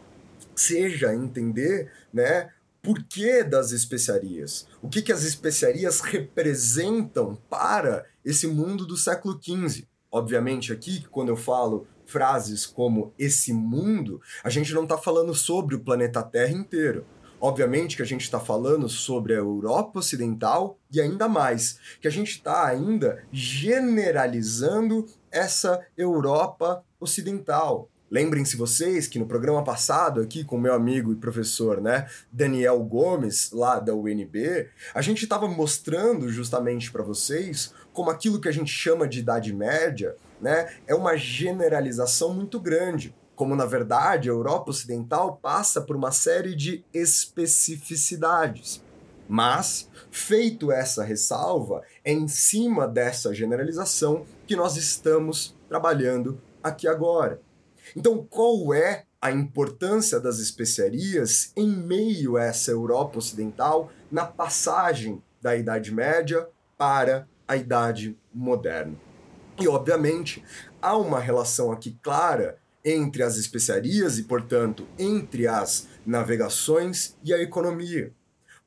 seja 0.55 1.13
entender 1.13 1.91
né, 2.13 2.51
por 2.81 3.03
que 3.03 3.43
das 3.43 3.71
especiarias. 3.71 4.67
O 4.81 4.89
que, 4.89 5.01
que 5.01 5.11
as 5.11 5.23
especiarias 5.23 5.99
representam 6.01 7.35
para 7.49 8.05
esse 8.23 8.47
mundo 8.47 8.85
do 8.85 8.95
século 8.97 9.39
XV. 9.41 9.85
Obviamente, 10.11 10.71
aqui, 10.71 11.05
quando 11.11 11.29
eu 11.29 11.35
falo 11.35 11.85
frases 12.05 12.65
como 12.65 13.13
esse 13.19 13.51
mundo, 13.51 14.21
a 14.43 14.49
gente 14.49 14.73
não 14.73 14.83
está 14.83 14.97
falando 14.97 15.35
sobre 15.35 15.75
o 15.75 15.81
planeta 15.81 16.23
Terra 16.23 16.51
inteiro. 16.51 17.05
Obviamente 17.39 17.95
que 17.95 18.01
a 18.01 18.05
gente 18.05 18.21
está 18.21 18.39
falando 18.39 18.89
sobre 18.89 19.33
a 19.33 19.37
Europa 19.37 19.99
Ocidental 19.99 20.79
e 20.91 20.99
ainda 20.99 21.27
mais, 21.27 21.79
que 22.01 22.07
a 22.07 22.11
gente 22.11 22.31
está 22.31 22.65
ainda 22.65 23.23
generalizando 23.31 25.05
essa 25.31 25.85
Europa 25.95 26.83
Ocidental. 26.99 27.89
Lembrem-se 28.09 28.55
vocês 28.55 29.05
que 29.05 29.19
no 29.19 29.27
programa 29.27 29.63
passado, 29.63 30.21
aqui 30.21 30.43
com 30.43 30.57
meu 30.57 30.73
amigo 30.73 31.11
e 31.11 31.15
professor, 31.15 31.81
né, 31.81 32.07
Daniel 32.31 32.79
Gomes, 32.79 33.51
lá 33.51 33.79
da 33.79 33.93
UNB, 33.93 34.69
a 34.95 35.01
gente 35.01 35.23
estava 35.23 35.47
mostrando 35.47 36.29
justamente 36.29 36.89
para 36.89 37.03
vocês 37.03 37.73
como 37.91 38.09
aquilo 38.09 38.39
que 38.39 38.47
a 38.47 38.51
gente 38.51 38.71
chama 38.71 39.07
de 39.07 39.19
Idade 39.19 39.53
Média, 39.53 40.15
né, 40.41 40.73
é 40.87 40.95
uma 40.95 41.17
generalização 41.17 42.33
muito 42.33 42.59
grande 42.59 43.13
como 43.37 43.55
na 43.55 43.65
verdade 43.65 44.29
a 44.29 44.33
Europa 44.33 44.71
Ocidental 44.71 45.37
passa 45.37 45.79
por 45.79 45.95
uma 45.95 46.11
série 46.11 46.55
de 46.55 46.83
especificidades. 46.91 48.83
Mas, 49.29 49.87
feito 50.09 50.71
essa 50.71 51.03
ressalva, 51.03 51.83
é 52.03 52.11
em 52.11 52.27
cima 52.27 52.87
dessa 52.87 53.35
generalização 53.35 54.25
que 54.47 54.55
nós 54.55 54.75
estamos 54.75 55.55
trabalhando 55.69 56.41
aqui 56.63 56.87
agora. 56.87 57.39
Então, 57.95 58.25
qual 58.27 58.73
é 58.73 59.03
a 59.21 59.29
importância 59.29 60.19
das 60.19 60.39
especiarias 60.39 61.51
em 61.55 61.67
meio 61.67 62.37
a 62.37 62.43
essa 62.43 62.71
Europa 62.71 63.19
Ocidental 63.19 63.91
na 64.11 64.25
passagem 64.25 65.21
da 65.39 65.55
Idade 65.55 65.93
Média 65.93 66.47
para 66.75 67.27
a 67.47 67.55
Idade 67.55 68.17
Moderna? 68.33 68.95
E, 69.59 69.67
obviamente, 69.67 70.43
há 70.81 70.97
uma 70.97 71.19
relação 71.19 71.71
aqui 71.71 71.97
clara 72.01 72.57
entre 72.87 73.21
as 73.21 73.35
especiarias 73.35 74.17
e, 74.17 74.23
portanto, 74.23 74.87
entre 74.97 75.45
as 75.45 75.87
navegações 76.05 77.17
e 77.21 77.33
a 77.33 77.41
economia. 77.41 78.13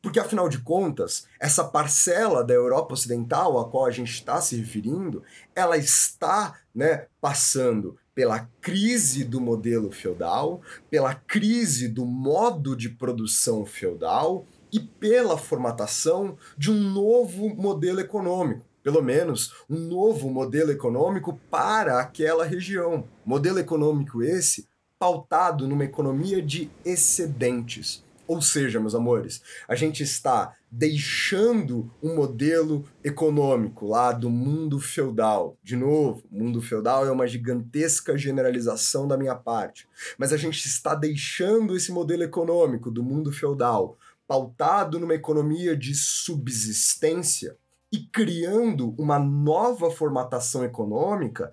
Porque, 0.03 0.21
afinal 0.21 0.49
de 0.49 0.59
contas, 0.59 1.27
essa 1.39 1.65
parcela 1.65 2.45
da 2.45 2.53
Europa 2.53 2.93
Ocidental 2.93 3.59
a 3.59 3.69
qual 3.69 3.87
a 3.87 3.91
gente 3.91 4.13
está 4.13 4.41
se 4.41 4.57
referindo, 4.57 5.23
ela 5.55 5.77
está 5.77 6.59
né, 6.75 7.07
passando 7.21 7.97
pela 8.15 8.41
crise 8.61 9.25
do 9.25 9.41
modelo 9.41 9.91
feudal, 9.91 10.61
pela 10.91 11.15
crise 11.15 11.89
do 11.89 12.05
modo 12.05 12.77
de 12.77 12.91
produção 12.91 13.65
feudal 13.65 14.47
e 14.71 14.81
pela 14.81 15.39
formatação 15.39 16.37
de 16.59 16.71
um 16.71 16.79
novo 16.79 17.55
modelo 17.55 18.01
econômico 18.01 18.70
pelo 18.83 19.03
menos, 19.03 19.55
um 19.69 19.79
novo 19.79 20.31
modelo 20.31 20.71
econômico 20.71 21.39
para 21.51 22.01
aquela 22.01 22.45
região. 22.45 23.05
Modelo 23.25 23.59
econômico 23.59 24.23
esse 24.23 24.69
pautado 24.99 25.67
numa 25.67 25.85
economia 25.85 26.43
de 26.43 26.71
excedentes. 26.85 28.05
Ou 28.27 28.41
seja, 28.41 28.79
meus 28.79 28.95
amores, 28.95 29.43
a 29.67 29.75
gente 29.75 30.05
está 30.05 30.55
deixando 30.71 31.91
um 32.01 32.15
modelo 32.15 32.85
econômico 33.03 33.89
lá 33.89 34.13
do 34.13 34.31
mundo 34.31 34.79
feudal. 34.79 35.57
De 35.65 35.75
novo, 35.75 36.23
mundo 36.31 36.63
feudal 36.63 37.05
é 37.05 37.11
uma 37.11 37.27
gigantesca 37.27 38.17
generalização 38.17 39.09
da 39.09 39.17
minha 39.17 39.35
parte, 39.35 39.89
mas 40.17 40.33
a 40.33 40.37
gente 40.37 40.65
está 40.65 40.95
deixando 40.95 41.77
esse 41.77 41.91
modelo 41.91 42.23
econômico 42.23 42.89
do 42.89 43.03
mundo 43.03 43.33
feudal 43.33 43.99
pautado 44.29 45.01
numa 45.01 45.15
economia 45.15 45.77
de 45.77 45.93
subsistência 45.93 47.57
e 47.93 47.99
criando 47.99 48.95
uma 48.99 49.19
nova 49.19 49.91
formatação 49.91 50.65
econômica 50.65 51.53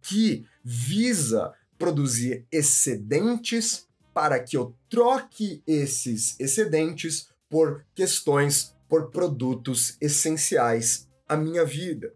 que 0.00 0.46
visa 0.62 1.52
produzir 1.78 2.46
excedentes 2.50 3.86
para 4.12 4.38
que 4.38 4.56
eu 4.56 4.74
troque 4.88 5.62
esses 5.66 6.38
excedentes 6.38 7.28
por 7.50 7.84
questões, 7.94 8.74
por 8.88 9.10
produtos 9.10 9.96
essenciais 10.00 11.08
à 11.28 11.36
minha 11.36 11.64
vida. 11.64 12.14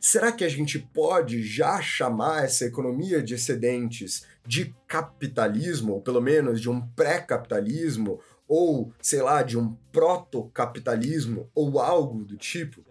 Será 0.00 0.30
que 0.30 0.44
a 0.44 0.48
gente 0.48 0.78
pode 0.78 1.42
já 1.42 1.80
chamar 1.80 2.44
essa 2.44 2.64
economia 2.64 3.22
de 3.22 3.34
excedentes 3.34 4.24
de 4.46 4.74
capitalismo, 4.86 5.94
ou 5.94 6.00
pelo 6.00 6.20
menos 6.20 6.60
de 6.60 6.70
um 6.70 6.80
pré-capitalismo, 6.80 8.20
ou 8.46 8.92
sei 9.00 9.22
lá, 9.22 9.42
de 9.42 9.58
um 9.58 9.74
proto-capitalismo, 9.92 11.50
ou 11.54 11.80
algo 11.80 12.24
do 12.24 12.36
tipo? 12.36 12.89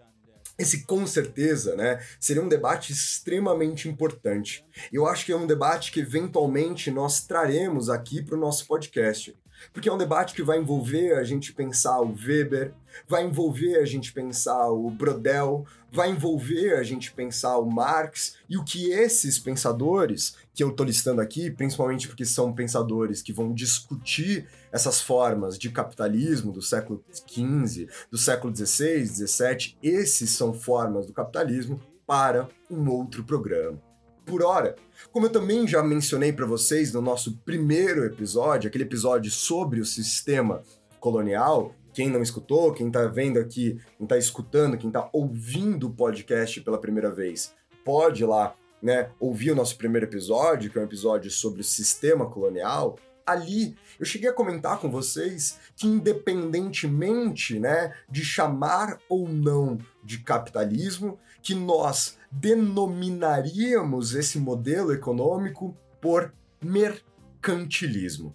Esse 0.60 0.84
com 0.84 1.06
certeza, 1.06 1.74
né, 1.74 2.04
seria 2.20 2.42
um 2.42 2.48
debate 2.48 2.92
extremamente 2.92 3.88
importante. 3.88 4.62
Eu 4.92 5.06
acho 5.06 5.24
que 5.24 5.32
é 5.32 5.36
um 5.36 5.46
debate 5.46 5.90
que 5.90 6.00
eventualmente 6.00 6.90
nós 6.90 7.22
traremos 7.22 7.88
aqui 7.88 8.22
para 8.22 8.36
o 8.36 8.40
nosso 8.40 8.66
podcast. 8.66 9.34
porque 9.72 9.88
é 9.88 9.92
um 9.92 9.98
debate 9.98 10.34
que 10.34 10.42
vai 10.42 10.58
envolver 10.58 11.14
a 11.18 11.22
gente 11.22 11.52
pensar 11.52 12.00
o 12.00 12.14
Weber, 12.14 12.72
vai 13.06 13.24
envolver 13.24 13.76
a 13.76 13.84
gente 13.84 14.10
pensar 14.10 14.70
o 14.70 14.90
Brodel, 14.90 15.66
vai 15.92 16.10
envolver 16.10 16.74
a 16.76 16.82
gente 16.82 17.12
pensar 17.12 17.58
o 17.58 17.70
Marx 17.70 18.36
e 18.48 18.56
o 18.56 18.64
que 18.64 18.90
esses 18.90 19.38
pensadores, 19.38 20.36
que 20.60 20.64
eu 20.64 20.68
estou 20.68 20.84
listando 20.84 21.22
aqui, 21.22 21.50
principalmente 21.50 22.06
porque 22.06 22.22
são 22.22 22.52
pensadores 22.52 23.22
que 23.22 23.32
vão 23.32 23.50
discutir 23.50 24.46
essas 24.70 25.00
formas 25.00 25.58
de 25.58 25.70
capitalismo 25.70 26.52
do 26.52 26.60
século 26.60 27.02
XV, 27.26 27.88
do 28.10 28.18
século 28.18 28.54
XVI, 28.54 29.06
XVII, 29.06 29.78
esses 29.82 30.28
são 30.32 30.52
formas 30.52 31.06
do 31.06 31.14
capitalismo 31.14 31.80
para 32.06 32.46
um 32.70 32.90
outro 32.90 33.24
programa. 33.24 33.80
Por 34.26 34.42
hora, 34.42 34.76
como 35.10 35.24
eu 35.24 35.30
também 35.30 35.66
já 35.66 35.82
mencionei 35.82 36.30
para 36.30 36.44
vocês 36.44 36.92
no 36.92 37.00
nosso 37.00 37.38
primeiro 37.38 38.04
episódio, 38.04 38.68
aquele 38.68 38.84
episódio 38.84 39.30
sobre 39.30 39.80
o 39.80 39.86
sistema 39.86 40.62
colonial, 41.00 41.74
quem 41.94 42.10
não 42.10 42.20
escutou, 42.20 42.74
quem 42.74 42.88
está 42.88 43.06
vendo 43.06 43.38
aqui, 43.38 43.80
quem 43.96 44.04
está 44.04 44.18
escutando, 44.18 44.76
quem 44.76 44.90
está 44.90 45.08
ouvindo 45.10 45.86
o 45.86 45.94
podcast 45.94 46.60
pela 46.60 46.78
primeira 46.78 47.10
vez, 47.10 47.54
pode 47.82 48.24
ir 48.24 48.26
lá, 48.26 48.54
né, 48.82 49.10
ouvir 49.18 49.50
o 49.50 49.54
nosso 49.54 49.76
primeiro 49.76 50.06
episódio, 50.06 50.70
que 50.70 50.78
é 50.78 50.80
um 50.80 50.84
episódio 50.84 51.30
sobre 51.30 51.60
o 51.60 51.64
sistema 51.64 52.26
colonial. 52.26 52.98
Ali 53.26 53.76
eu 53.98 54.06
cheguei 54.06 54.28
a 54.28 54.32
comentar 54.32 54.78
com 54.78 54.90
vocês 54.90 55.58
que 55.76 55.86
independentemente, 55.86 57.58
né, 57.58 57.94
de 58.08 58.24
chamar 58.24 58.98
ou 59.08 59.28
não 59.28 59.78
de 60.02 60.18
capitalismo, 60.18 61.18
que 61.42 61.54
nós 61.54 62.18
denominaríamos 62.30 64.14
esse 64.14 64.38
modelo 64.38 64.92
econômico 64.92 65.76
por 66.00 66.32
mercantilismo. 66.62 68.34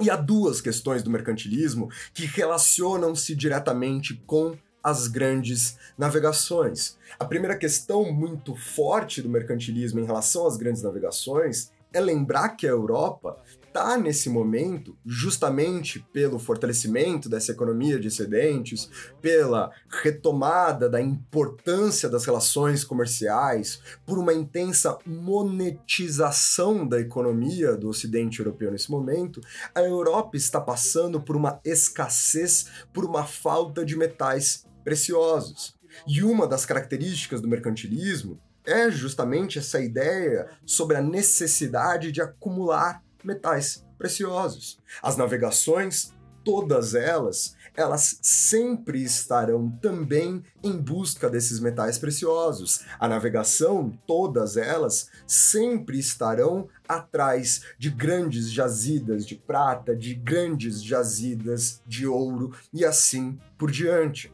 E 0.00 0.08
há 0.10 0.16
duas 0.16 0.60
questões 0.60 1.02
do 1.02 1.10
mercantilismo 1.10 1.90
que 2.14 2.24
relacionam-se 2.24 3.34
diretamente 3.34 4.14
com 4.26 4.56
as 4.82 5.08
grandes 5.08 5.76
navegações. 5.96 6.96
A 7.18 7.24
primeira 7.24 7.56
questão 7.56 8.12
muito 8.12 8.54
forte 8.54 9.20
do 9.20 9.28
mercantilismo 9.28 10.00
em 10.00 10.04
relação 10.04 10.46
às 10.46 10.56
grandes 10.56 10.82
navegações 10.82 11.70
é 11.92 12.00
lembrar 12.00 12.50
que 12.50 12.66
a 12.66 12.70
Europa 12.70 13.42
está 13.78 13.96
nesse 13.96 14.28
momento 14.28 14.96
justamente 15.06 16.00
pelo 16.12 16.38
fortalecimento 16.38 17.28
dessa 17.28 17.52
economia 17.52 17.98
de 17.98 18.08
excedentes, 18.08 18.90
pela 19.22 19.70
retomada 20.02 20.88
da 20.88 21.00
importância 21.00 22.08
das 22.08 22.24
relações 22.24 22.82
comerciais, 22.82 23.80
por 24.04 24.18
uma 24.18 24.32
intensa 24.32 24.98
monetização 25.06 26.86
da 26.86 26.98
economia 26.98 27.76
do 27.76 27.88
Ocidente 27.88 28.40
europeu 28.40 28.72
nesse 28.72 28.90
momento, 28.90 29.40
a 29.74 29.80
Europa 29.80 30.36
está 30.36 30.60
passando 30.60 31.20
por 31.20 31.36
uma 31.36 31.60
escassez, 31.64 32.66
por 32.92 33.04
uma 33.04 33.24
falta 33.24 33.84
de 33.84 33.96
metais 33.96 34.66
preciosos. 34.88 35.76
E 36.06 36.22
uma 36.22 36.46
das 36.46 36.64
características 36.64 37.42
do 37.42 37.48
mercantilismo 37.48 38.40
é 38.64 38.90
justamente 38.90 39.58
essa 39.58 39.78
ideia 39.78 40.48
sobre 40.64 40.96
a 40.96 41.02
necessidade 41.02 42.10
de 42.10 42.22
acumular 42.22 43.02
metais 43.22 43.84
preciosos. 43.98 44.78
As 45.02 45.14
navegações, 45.14 46.14
todas 46.42 46.94
elas, 46.94 47.54
elas 47.76 48.18
sempre 48.22 49.02
estarão 49.02 49.70
também 49.82 50.42
em 50.62 50.78
busca 50.78 51.28
desses 51.28 51.60
metais 51.60 51.98
preciosos. 51.98 52.86
A 52.98 53.06
navegação, 53.06 53.92
todas 54.06 54.56
elas, 54.56 55.10
sempre 55.26 55.98
estarão 55.98 56.66
atrás 56.88 57.62
de 57.78 57.90
grandes 57.90 58.50
jazidas 58.50 59.26
de 59.26 59.34
prata, 59.34 59.94
de 59.94 60.14
grandes 60.14 60.82
jazidas 60.82 61.82
de 61.86 62.06
ouro 62.06 62.54
e 62.72 62.86
assim 62.86 63.38
por 63.58 63.70
diante. 63.70 64.32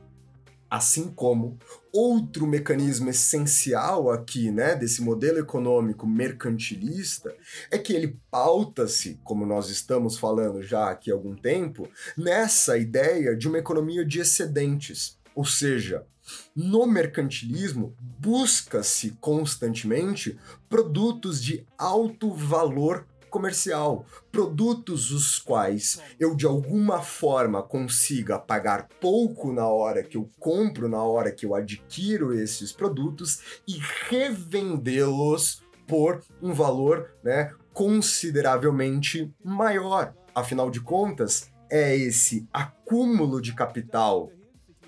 Assim 0.74 1.08
como 1.08 1.56
outro 1.92 2.48
mecanismo 2.48 3.08
essencial 3.08 4.10
aqui, 4.10 4.50
né, 4.50 4.74
desse 4.74 5.02
modelo 5.02 5.38
econômico 5.38 6.04
mercantilista, 6.04 7.32
é 7.70 7.78
que 7.78 7.92
ele 7.92 8.18
pauta-se, 8.28 9.20
como 9.22 9.46
nós 9.46 9.70
estamos 9.70 10.18
falando 10.18 10.64
já 10.64 10.90
aqui 10.90 11.12
há 11.12 11.14
algum 11.14 11.36
tempo, 11.36 11.88
nessa 12.18 12.76
ideia 12.76 13.36
de 13.36 13.46
uma 13.46 13.58
economia 13.58 14.04
de 14.04 14.18
excedentes. 14.18 15.16
Ou 15.32 15.44
seja, 15.44 16.04
no 16.56 16.86
mercantilismo, 16.86 17.94
busca-se 18.18 19.12
constantemente 19.20 20.36
produtos 20.68 21.40
de 21.40 21.64
alto 21.78 22.32
valor 22.32 23.06
comercial, 23.34 24.06
produtos 24.30 25.10
os 25.10 25.40
quais 25.40 26.00
eu 26.20 26.36
de 26.36 26.46
alguma 26.46 27.02
forma 27.02 27.64
consiga 27.64 28.38
pagar 28.38 28.86
pouco 29.00 29.52
na 29.52 29.66
hora 29.66 30.04
que 30.04 30.16
eu 30.16 30.30
compro, 30.38 30.88
na 30.88 31.02
hora 31.02 31.32
que 31.32 31.44
eu 31.44 31.52
adquiro 31.52 32.32
esses 32.32 32.70
produtos 32.70 33.60
e 33.66 33.76
revendê-los 34.08 35.64
por 35.84 36.22
um 36.40 36.52
valor, 36.52 37.10
né, 37.24 37.52
consideravelmente 37.72 39.34
maior. 39.44 40.14
Afinal 40.32 40.70
de 40.70 40.80
contas, 40.80 41.50
é 41.68 41.96
esse 41.96 42.48
acúmulo 42.52 43.42
de 43.42 43.52
capital 43.52 44.30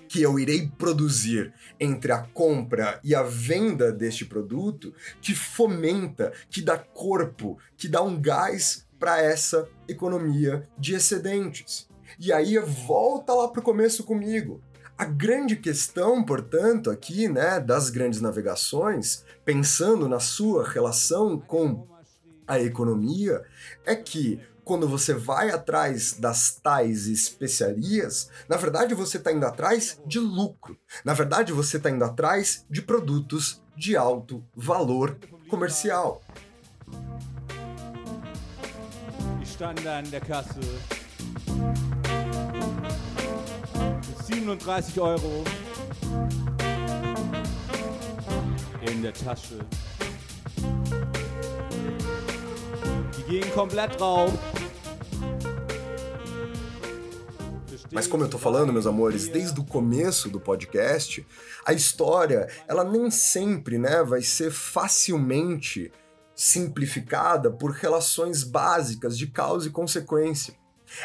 que 0.07 0.21
eu 0.21 0.39
irei 0.39 0.71
produzir 0.77 1.53
entre 1.79 2.11
a 2.11 2.19
compra 2.19 2.99
e 3.03 3.13
a 3.13 3.23
venda 3.23 3.91
deste 3.91 4.25
produto 4.25 4.93
que 5.21 5.35
fomenta, 5.35 6.31
que 6.49 6.61
dá 6.61 6.77
corpo, 6.77 7.57
que 7.75 7.87
dá 7.87 8.01
um 8.01 8.19
gás 8.19 8.85
para 8.99 9.21
essa 9.21 9.67
economia 9.87 10.67
de 10.77 10.95
excedentes. 10.95 11.87
E 12.19 12.31
aí 12.31 12.57
volta 12.57 13.33
lá 13.33 13.47
para 13.47 13.59
o 13.59 13.63
começo 13.63 14.03
comigo. 14.03 14.61
A 14.97 15.05
grande 15.05 15.55
questão, 15.55 16.23
portanto, 16.23 16.89
aqui, 16.89 17.27
né, 17.27 17.59
das 17.59 17.91
grandes 17.91 18.19
navegações, 18.19 19.23
pensando 19.45 20.09
na 20.09 20.19
sua 20.19 20.67
relação 20.67 21.39
com 21.39 21.87
a 22.47 22.59
economia, 22.59 23.43
é 23.85 23.95
que 23.95 24.39
quando 24.67 24.87
você 24.87 25.13
vai 25.13 25.49
atrás 25.49 26.13
das 26.19 26.59
tais 26.61 27.07
especiarias, 27.07 28.29
na 28.49 28.57
verdade 28.57 28.93
você 28.93 29.17
está 29.17 29.31
indo 29.31 29.45
atrás 29.45 29.99
de 30.05 30.19
lucro. 30.19 30.77
Na 31.05 31.13
verdade 31.13 31.53
você 31.53 31.77
está 31.77 31.89
indo 31.89 32.03
atrás 32.03 32.65
de 32.69 32.81
produtos 32.81 33.61
de 33.75 33.95
alto 33.95 34.43
valor 34.55 35.17
comercial. 35.49 36.21
stand 39.57 39.87
an 39.87 40.03
der 40.11 40.21
Kasse. 40.21 40.59
37 44.27 44.97
Euro 44.99 45.43
in 48.81 49.01
der 49.01 49.13
Tasche. 49.13 49.57
Die 53.17 53.23
gehen 53.23 53.51
komplett 53.55 53.99
drauf. 53.99 54.31
Mas 57.91 58.07
como 58.07 58.23
eu 58.23 58.29
tô 58.29 58.37
falando, 58.37 58.73
meus 58.73 58.87
amores, 58.87 59.27
desde 59.27 59.59
o 59.59 59.63
começo 59.63 60.29
do 60.29 60.39
podcast, 60.39 61.25
a 61.65 61.73
história, 61.73 62.47
ela 62.67 62.83
nem 62.83 63.09
sempre, 63.09 63.77
né, 63.77 64.03
vai 64.03 64.21
ser 64.21 64.51
facilmente 64.51 65.91
simplificada 66.35 67.49
por 67.49 67.71
relações 67.71 68.43
básicas 68.43 69.17
de 69.17 69.27
causa 69.27 69.67
e 69.67 69.71
consequência. 69.71 70.53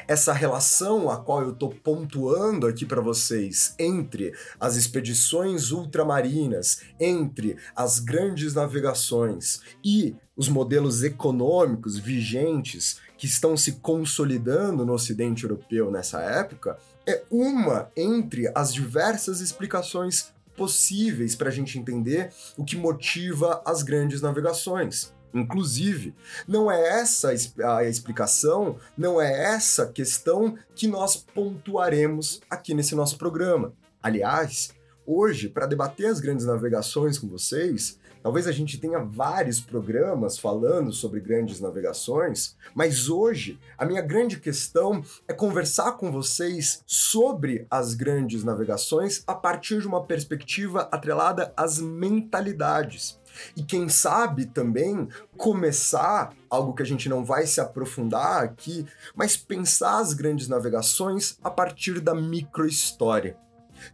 Essa 0.07 0.33
relação 0.33 1.11
a 1.11 1.16
qual 1.16 1.42
eu 1.42 1.51
estou 1.51 1.71
pontuando 1.71 2.66
aqui 2.66 2.87
para 2.87 3.01
vocês 3.01 3.75
entre 3.79 4.33
as 4.61 4.77
expedições 4.77 5.73
ultramarinas, 5.73 6.83
entre 7.01 7.57
as 7.75 7.99
grandes 7.99 8.55
navegações 8.55 9.61
e 9.85 10.14
os 10.37 10.49
modelos 10.49 11.03
econômicos 11.03 11.99
vigentes 11.99 13.01
que 13.23 13.27
estão 13.29 13.57
se 13.57 13.75
consolidando 13.75 14.85
no 14.85 14.95
Ocidente 14.95 15.45
europeu 15.45 15.93
nessa 15.93 16.21
época, 16.21 16.77
é 17.07 17.23
uma 17.31 17.89
entre 17.97 18.51
as 18.53 18.75
diversas 18.75 19.41
explicações 19.41 20.33
possíveis 20.57 21.37
para 21.37 21.49
a 21.49 21.53
gente 21.53 21.79
entender 21.79 22.33
o 22.57 22.65
que 22.65 22.77
motiva 22.77 23.63
as 23.65 23.85
grandes 23.85 24.21
navegações. 24.21 25.15
Inclusive, 25.33 26.17
não 26.49 26.69
é 26.69 26.99
essa 26.99 27.33
a 27.65 27.85
explicação, 27.85 28.81
não 28.99 29.23
é 29.23 29.55
essa 29.55 29.87
questão 29.87 30.59
que 30.75 30.89
nós 30.89 31.15
pontuaremos 31.15 32.41
aqui 32.51 32.75
nesse 32.75 32.97
nosso 32.97 33.17
programa. 33.19 33.73
Aliás, 34.03 34.73
hoje, 35.07 35.49
para 35.49 35.67
debater 35.67 36.07
as 36.07 36.19
grandes 36.19 36.45
navegações 36.45 37.21
com 37.21 37.29
vocês, 37.29 38.01
talvez 38.23 38.47
a 38.47 38.53
gente 38.53 38.79
tenha 38.79 39.01
vários 39.01 39.61
programas 39.61 40.39
falando 40.39 40.93
sobre 40.93 41.21
grandes 41.21 41.61
navegações, 41.61 42.57
mas 42.75 43.09
hoje 43.09 43.59
a 43.77 43.85
minha 43.85 44.01
grande 44.01 44.39
questão 44.39 45.03
é 45.27 45.33
conversar 45.33 45.93
com 45.93 46.11
vocês 46.11 46.83
sobre 46.87 47.67
as 47.71 47.95
grandes 47.95 48.45
navegações 48.45 49.23
a 49.27 49.35
partir 49.35 49.81
de 49.81 49.87
uma 49.87 50.05
perspectiva 50.05 50.89
atrelada 50.93 51.53
às 51.57 51.79
mentalidades. 51.79 53.21
E 53.57 53.63
quem 53.63 53.89
sabe 53.89 54.47
também 54.47 55.09
começar 55.37 56.35
algo 56.51 56.75
que 56.75 56.83
a 56.83 56.87
gente 56.87 57.09
não 57.09 57.25
vai 57.25 57.47
se 57.47 57.61
aprofundar 57.61 58.43
aqui, 58.43 58.87
mas 59.15 59.37
pensar 59.37 60.01
as 60.01 60.13
grandes 60.13 60.49
navegações 60.49 61.39
a 61.43 61.51
partir 61.51 62.01
da 62.01 62.15
microhistória. 62.15 63.37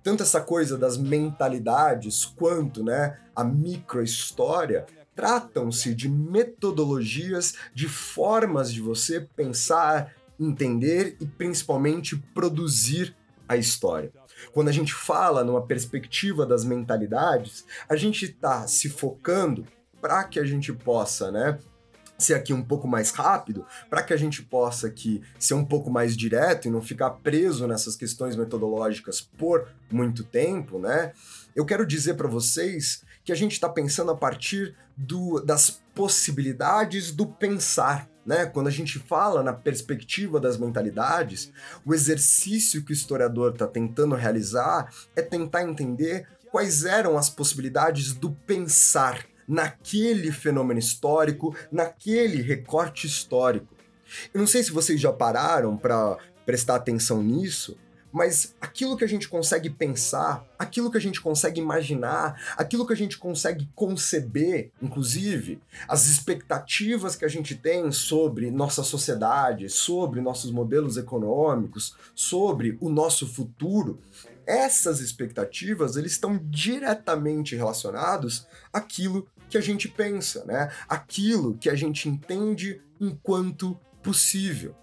Tanto 0.02 0.22
essa 0.22 0.40
coisa 0.40 0.76
das 0.76 0.96
mentalidades 0.96 2.24
quanto, 2.24 2.82
né, 2.82 3.18
a 3.34 3.44
microhistória 3.44 4.86
tratam-se 5.14 5.94
de 5.94 6.08
metodologias, 6.08 7.54
de 7.74 7.88
formas 7.88 8.72
de 8.72 8.80
você 8.80 9.20
pensar, 9.20 10.14
entender 10.38 11.16
e 11.20 11.26
principalmente 11.26 12.16
produzir 12.32 13.16
a 13.48 13.56
história. 13.56 14.12
Quando 14.52 14.68
a 14.68 14.72
gente 14.72 14.94
fala 14.94 15.42
numa 15.42 15.66
perspectiva 15.66 16.46
das 16.46 16.64
mentalidades, 16.64 17.64
a 17.88 17.96
gente 17.96 18.26
está 18.26 18.66
se 18.68 18.88
focando 18.88 19.66
para 20.00 20.22
que 20.22 20.38
a 20.38 20.44
gente 20.44 20.72
possa, 20.72 21.32
né, 21.32 21.58
ser 22.18 22.34
aqui 22.34 22.52
um 22.52 22.62
pouco 22.62 22.88
mais 22.88 23.10
rápido, 23.10 23.64
para 23.88 24.02
que 24.02 24.12
a 24.12 24.16
gente 24.16 24.42
possa 24.42 24.88
aqui 24.88 25.22
ser 25.38 25.54
um 25.54 25.64
pouco 25.64 25.88
mais 25.88 26.16
direto 26.16 26.66
e 26.66 26.70
não 26.70 26.82
ficar 26.82 27.10
preso 27.10 27.66
nessas 27.68 27.94
questões 27.94 28.34
metodológicas 28.34 29.20
por 29.20 29.68
muito 29.90 30.24
tempo, 30.24 30.80
né? 30.80 31.12
Eu 31.54 31.64
quero 31.64 31.86
dizer 31.86 32.14
para 32.14 32.26
vocês 32.26 33.04
que 33.24 33.30
a 33.30 33.36
gente 33.36 33.52
está 33.52 33.68
pensando 33.68 34.10
a 34.10 34.16
partir 34.16 34.74
do, 34.96 35.40
das 35.40 35.80
possibilidades 35.94 37.12
do 37.12 37.24
pensar, 37.24 38.08
né? 38.26 38.46
Quando 38.46 38.66
a 38.66 38.72
gente 38.72 38.98
fala 38.98 39.40
na 39.42 39.52
perspectiva 39.52 40.40
das 40.40 40.58
mentalidades, 40.58 41.52
o 41.86 41.94
exercício 41.94 42.84
que 42.84 42.90
o 42.90 42.94
historiador 42.94 43.52
está 43.52 43.66
tentando 43.68 44.16
realizar 44.16 44.92
é 45.14 45.22
tentar 45.22 45.62
entender 45.62 46.26
quais 46.50 46.84
eram 46.84 47.16
as 47.16 47.30
possibilidades 47.30 48.12
do 48.12 48.32
pensar 48.32 49.24
naquele 49.48 50.30
fenômeno 50.30 50.78
histórico, 50.78 51.56
naquele 51.72 52.42
recorte 52.42 53.06
histórico. 53.06 53.74
Eu 54.32 54.40
não 54.40 54.46
sei 54.46 54.62
se 54.62 54.70
vocês 54.70 55.00
já 55.00 55.12
pararam 55.12 55.76
para 55.76 56.18
prestar 56.44 56.76
atenção 56.76 57.22
nisso, 57.22 57.76
mas 58.12 58.54
aquilo 58.60 58.96
que 58.96 59.04
a 59.04 59.08
gente 59.08 59.28
consegue 59.28 59.68
pensar, 59.68 60.44
aquilo 60.58 60.90
que 60.90 60.96
a 60.96 61.00
gente 61.00 61.20
consegue 61.20 61.60
imaginar, 61.60 62.54
aquilo 62.56 62.86
que 62.86 62.92
a 62.92 62.96
gente 62.96 63.18
consegue 63.18 63.68
conceber, 63.74 64.70
inclusive, 64.80 65.60
as 65.86 66.06
expectativas 66.06 67.14
que 67.14 67.24
a 67.24 67.28
gente 67.28 67.54
tem 67.54 67.92
sobre 67.92 68.50
nossa 68.50 68.82
sociedade, 68.82 69.68
sobre 69.68 70.20
nossos 70.20 70.50
modelos 70.50 70.96
econômicos, 70.96 71.94
sobre 72.14 72.78
o 72.80 72.88
nosso 72.88 73.26
futuro, 73.26 74.00
essas 74.46 75.00
expectativas 75.00 75.96
eles 75.96 76.12
estão 76.12 76.40
diretamente 76.44 77.54
relacionados 77.54 78.46
àquilo 78.72 79.28
que 79.48 79.58
a 79.58 79.60
gente 79.60 79.88
pensa, 79.88 80.44
né? 80.44 80.70
Aquilo 80.88 81.56
que 81.58 81.70
a 81.70 81.74
gente 81.74 82.08
entende 82.08 82.80
enquanto 83.00 83.78
possível 84.02 84.74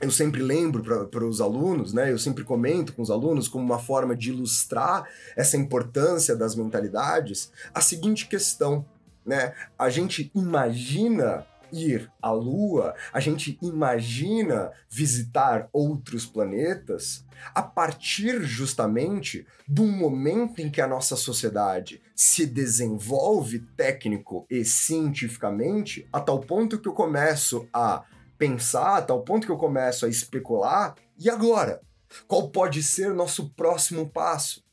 eu 0.00 0.10
sempre 0.10 0.42
lembro 0.42 0.82
para 1.08 1.24
os 1.26 1.40
alunos, 1.40 1.92
né? 1.92 2.10
Eu 2.10 2.18
sempre 2.18 2.42
comento 2.42 2.94
com 2.94 3.02
os 3.02 3.10
alunos 3.10 3.48
como 3.48 3.64
uma 3.64 3.78
forma 3.78 4.16
de 4.16 4.30
ilustrar 4.30 5.06
essa 5.36 5.58
importância 5.58 6.34
das 6.34 6.54
mentalidades, 6.54 7.52
a 7.74 7.82
seguinte 7.82 8.26
questão, 8.26 8.84
né? 9.26 9.52
A 9.78 9.90
gente 9.90 10.30
imagina 10.34 11.46
ir 11.72 12.10
à 12.20 12.30
Lua, 12.30 12.94
a 13.12 13.20
gente 13.20 13.58
imagina 13.62 14.70
visitar 14.88 15.68
outros 15.72 16.26
planetas 16.26 17.24
a 17.54 17.62
partir 17.62 18.42
justamente 18.42 19.46
do 19.66 19.84
momento 19.84 20.60
em 20.60 20.70
que 20.70 20.80
a 20.80 20.86
nossa 20.86 21.16
sociedade 21.16 22.02
se 22.14 22.44
desenvolve 22.46 23.60
técnico 23.76 24.46
e 24.50 24.64
cientificamente, 24.64 26.06
a 26.12 26.20
tal 26.20 26.40
ponto 26.40 26.78
que 26.78 26.88
eu 26.88 26.92
começo 26.92 27.68
a 27.72 28.04
pensar, 28.36 28.98
a 28.98 29.02
tal 29.02 29.22
ponto 29.22 29.46
que 29.46 29.52
eu 29.52 29.56
começo 29.56 30.06
a 30.06 30.08
especular, 30.08 30.94
e 31.18 31.28
agora? 31.28 31.80
Qual 32.26 32.50
pode 32.50 32.82
ser 32.82 33.14
nosso 33.14 33.50
próximo 33.50 34.08
passo? 34.08 34.64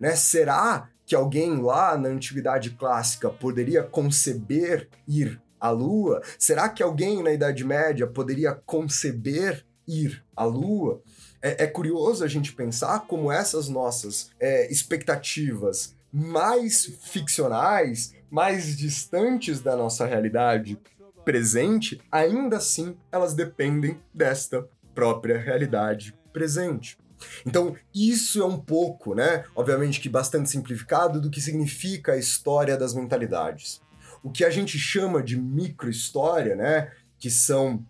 Né? 0.00 0.16
Será 0.16 0.88
que 1.04 1.14
alguém 1.14 1.60
lá 1.60 1.96
na 1.96 2.08
antiguidade 2.08 2.70
clássica 2.70 3.30
poderia 3.30 3.82
conceber 3.82 4.88
ir 5.06 5.40
à 5.60 5.70
Lua? 5.70 6.22
Será 6.38 6.68
que 6.68 6.82
alguém 6.82 7.22
na 7.22 7.32
Idade 7.32 7.64
Média 7.64 8.06
poderia 8.06 8.52
conceber 8.52 9.64
ir 9.86 10.24
à 10.34 10.44
Lua? 10.44 11.02
É, 11.40 11.64
é 11.64 11.66
curioso 11.66 12.24
a 12.24 12.28
gente 12.28 12.52
pensar 12.52 13.06
como 13.06 13.30
essas 13.30 13.68
nossas 13.68 14.30
é, 14.40 14.70
expectativas 14.70 15.94
mais 16.12 16.86
ficcionais, 17.02 18.14
mais 18.30 18.76
distantes 18.76 19.60
da 19.60 19.76
nossa 19.76 20.06
realidade, 20.06 20.78
presente, 21.24 22.00
ainda 22.10 22.56
assim 22.56 22.96
elas 23.10 23.34
dependem 23.34 24.00
desta 24.14 24.66
própria 24.94 25.36
realidade 25.36 26.14
presente. 26.32 26.96
Então, 27.44 27.74
isso 27.94 28.42
é 28.42 28.46
um 28.46 28.58
pouco, 28.58 29.14
né, 29.14 29.44
obviamente 29.54 30.00
que 30.00 30.08
bastante 30.08 30.50
simplificado, 30.50 31.20
do 31.20 31.30
que 31.30 31.40
significa 31.40 32.12
a 32.12 32.18
história 32.18 32.76
das 32.76 32.94
mentalidades. 32.94 33.80
O 34.26 34.30
que 34.32 34.44
a 34.44 34.50
gente 34.50 34.76
chama 34.76 35.22
de 35.22 35.40
microhistória, 35.40 36.56
né, 36.56 36.90
que 37.16 37.30
são 37.30 37.86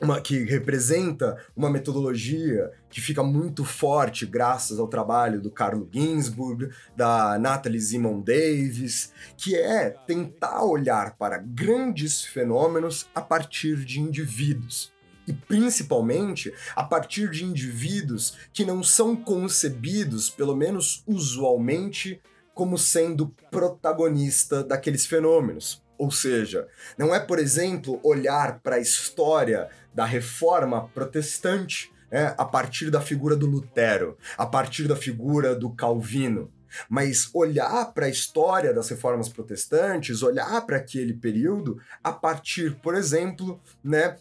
uma, 0.00 0.18
que 0.18 0.42
representa 0.44 1.36
uma 1.54 1.68
metodologia 1.68 2.70
que 2.88 3.02
fica 3.02 3.22
muito 3.22 3.66
forte 3.66 4.24
graças 4.24 4.78
ao 4.78 4.88
trabalho 4.88 5.42
do 5.42 5.50
Carlo 5.50 5.86
Ginzburg, 5.92 6.70
da 6.96 7.38
Natalie 7.38 7.78
Simon 7.78 8.22
Davis, 8.22 9.12
que 9.36 9.54
é 9.56 9.90
tentar 9.90 10.64
olhar 10.64 11.18
para 11.18 11.36
grandes 11.36 12.24
fenômenos 12.24 13.06
a 13.14 13.20
partir 13.20 13.84
de 13.84 14.00
indivíduos. 14.00 14.90
E 15.28 15.34
principalmente 15.34 16.50
a 16.74 16.82
partir 16.82 17.28
de 17.28 17.44
indivíduos 17.44 18.38
que 18.54 18.64
não 18.64 18.82
são 18.82 19.14
concebidos, 19.14 20.30
pelo 20.30 20.56
menos 20.56 21.04
usualmente, 21.06 22.22
como 22.54 22.78
sendo 22.78 23.34
protagonista 23.50 24.62
daqueles 24.62 25.04
fenômenos. 25.04 25.82
Ou 25.98 26.10
seja, 26.10 26.66
não 26.98 27.14
é, 27.14 27.20
por 27.20 27.38
exemplo, 27.38 28.00
olhar 28.02 28.60
para 28.60 28.76
a 28.76 28.80
história 28.80 29.68
da 29.92 30.04
reforma 30.04 30.88
protestante 30.88 31.92
né, 32.10 32.34
a 32.36 32.44
partir 32.44 32.90
da 32.90 33.00
figura 33.00 33.36
do 33.36 33.46
Lutero, 33.46 34.16
a 34.36 34.46
partir 34.46 34.88
da 34.88 34.96
figura 34.96 35.54
do 35.54 35.70
Calvino. 35.70 36.50
Mas 36.88 37.30
olhar 37.32 37.92
para 37.92 38.06
a 38.06 38.08
história 38.08 38.74
das 38.74 38.88
reformas 38.88 39.28
protestantes, 39.28 40.22
olhar 40.22 40.60
para 40.66 40.76
aquele 40.76 41.14
período 41.14 41.80
a 42.02 42.12
partir, 42.12 42.74
por 42.82 42.96
exemplo, 42.96 43.60
né, 43.82 44.16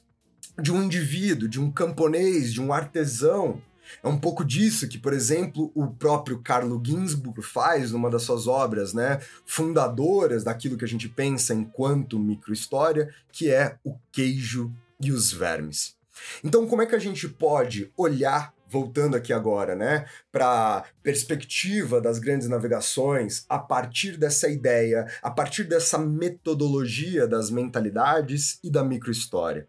de 0.62 0.72
um 0.72 0.84
indivíduo, 0.84 1.50
de 1.50 1.60
um 1.60 1.72
camponês, 1.72 2.54
de 2.54 2.62
um 2.62 2.72
artesão, 2.72 3.62
é 4.01 4.08
um 4.08 4.17
pouco 4.17 4.43
disso 4.43 4.88
que, 4.88 4.97
por 4.97 5.13
exemplo, 5.13 5.71
o 5.75 5.88
próprio 5.88 6.39
Carlo 6.41 6.82
Ginzburg 6.84 7.41
faz 7.41 7.91
numa 7.91 8.10
das 8.10 8.23
suas 8.23 8.47
obras, 8.47 8.93
né, 8.93 9.19
fundadoras 9.45 10.43
daquilo 10.43 10.77
que 10.77 10.86
a 10.86 10.88
gente 10.88 11.10
pensa 11.10 11.53
enquanto 11.53 12.19
microhistória, 12.19 13.13
que 13.32 13.51
é 13.51 13.77
o 13.84 13.95
queijo 14.12 14.71
e 15.01 15.12
os 15.12 15.32
vermes. 15.32 15.95
Então, 16.43 16.67
como 16.67 16.82
é 16.82 16.86
que 16.86 16.95
a 16.95 16.99
gente 16.99 17.27
pode 17.27 17.91
olhar 17.97 18.53
voltando 18.73 19.15
aqui 19.15 19.32
agora, 19.32 19.75
né, 19.75 20.06
para 20.32 20.84
perspectiva 21.03 22.01
das 22.01 22.17
grandes 22.17 22.47
navegações, 22.47 23.45
a 23.47 23.60
partir 23.60 24.17
dessa 24.17 24.49
ideia, 24.49 25.06
a 25.21 25.29
partir 25.29 25.65
dessa 25.65 25.99
metodologia 25.99 27.27
das 27.27 27.51
mentalidades 27.51 28.58
e 28.63 28.71
da 28.71 28.84
microhistória. 28.84 29.67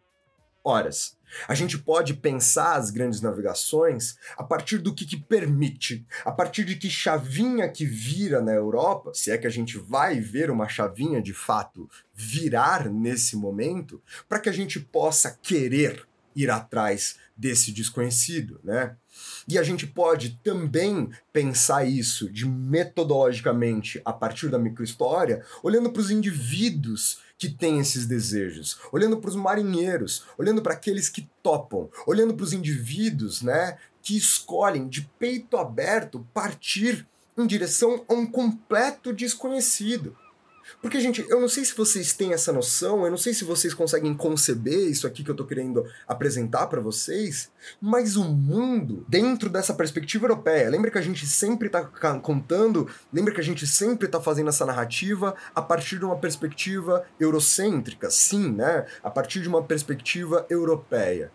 Horas, 0.65 1.15
a 1.47 1.55
gente 1.55 1.77
pode 1.77 2.15
pensar 2.15 2.77
as 2.77 2.91
grandes 2.91 3.21
navegações 3.21 4.17
a 4.35 4.43
partir 4.43 4.79
do 4.79 4.95
que, 4.95 5.05
que 5.05 5.17
permite, 5.17 6.07
a 6.25 6.33
partir 6.33 6.65
de 6.65 6.77
que 6.77 6.89
chavinha 6.89 7.69
que 7.69 7.85
vira 7.85 8.41
na 8.41 8.53
Europa, 8.53 9.13
se 9.13 9.31
é 9.31 9.37
que 9.37 9.47
a 9.47 9.51
gente 9.51 9.77
vai 9.77 10.21
ver 10.21 10.51
uma 10.51 10.67
chavinha 10.67 11.21
de 11.21 11.35
fato 11.35 11.89
virar 12.15 12.89
nesse 12.89 13.37
momento, 13.37 14.03
para 14.27 14.41
que 14.41 14.49
a 14.49 14.53
gente 14.53 14.81
possa 14.81 15.39
querer 15.43 16.07
ir 16.35 16.51
atrás 16.51 17.17
desse 17.37 17.73
desconhecido, 17.73 18.61
né? 18.65 18.97
E 19.47 19.59
a 19.59 19.63
gente 19.63 19.87
pode 19.87 20.41
também 20.43 21.11
pensar 21.33 21.85
isso 21.85 22.31
de 22.31 22.47
metodologicamente 22.47 24.01
a 24.05 24.13
partir 24.13 24.49
da 24.49 24.59
microhistória, 24.59 25.45
olhando 25.63 25.91
para 25.93 26.01
os 26.01 26.11
indivíduos 26.11 27.19
que 27.45 27.55
têm 27.55 27.79
esses 27.79 28.07
desejos, 28.07 28.79
olhando 28.91 29.19
para 29.19 29.29
os 29.29 29.37
marinheiros, 29.37 30.25
olhando 30.39 30.63
para 30.63 30.73
aqueles 30.73 31.11
que 31.11 31.29
topam, 31.43 31.91
olhando 32.07 32.35
para 32.35 32.45
os 32.45 32.55
indivíduos, 32.55 33.43
né, 33.43 33.77
que 34.03 34.17
escolhem 34.17 34.89
de 34.89 35.03
peito 35.19 35.59
aberto 35.59 36.27
partir 36.33 37.07
em 37.37 37.47
direção 37.47 38.03
a 38.09 38.15
um 38.15 38.27
completo 38.27 39.13
desconhecido. 39.13 40.17
Porque, 40.81 41.01
gente, 41.01 41.25
eu 41.29 41.41
não 41.41 41.49
sei 41.49 41.65
se 41.65 41.75
vocês 41.75 42.13
têm 42.13 42.33
essa 42.33 42.53
noção, 42.53 43.05
eu 43.05 43.11
não 43.11 43.17
sei 43.17 43.33
se 43.33 43.45
vocês 43.45 43.73
conseguem 43.73 44.15
conceber 44.15 44.89
isso 44.89 45.07
aqui 45.07 45.25
que 45.25 45.31
eu 45.31 45.35
tô 45.35 45.45
querendo 45.45 45.85
apresentar 46.07 46.67
para 46.67 46.81
vocês, 46.81 47.51
mas 47.81 48.17
o 48.17 48.25
mundo, 48.25 49.05
dentro 49.09 49.49
dessa 49.49 49.73
perspectiva 49.73 50.27
europeia, 50.27 50.69
lembra 50.69 50.91
que 50.91 50.99
a 50.99 51.03
gente 51.03 51.27
sempre 51.27 51.69
tá 51.69 51.85
contando, 52.23 52.89
lembra 53.13 53.33
que 53.33 53.41
a 53.41 53.45
gente 53.45 53.67
sempre 53.67 54.09
tá 54.09 54.21
fazendo 54.21 54.49
essa 54.49 54.67
narrativa 54.67 55.35
a 55.55 55.63
partir 55.63 55.99
de 55.99 56.05
uma 56.05 56.17
perspectiva 56.17 57.05
eurocêntrica, 57.19 58.11
sim, 58.11 58.53
né? 58.53 58.87
A 59.03 59.11
partir 59.11 59.41
de 59.41 59.49
uma 59.49 59.63
perspectiva 59.63 60.47
europeia. 60.51 61.33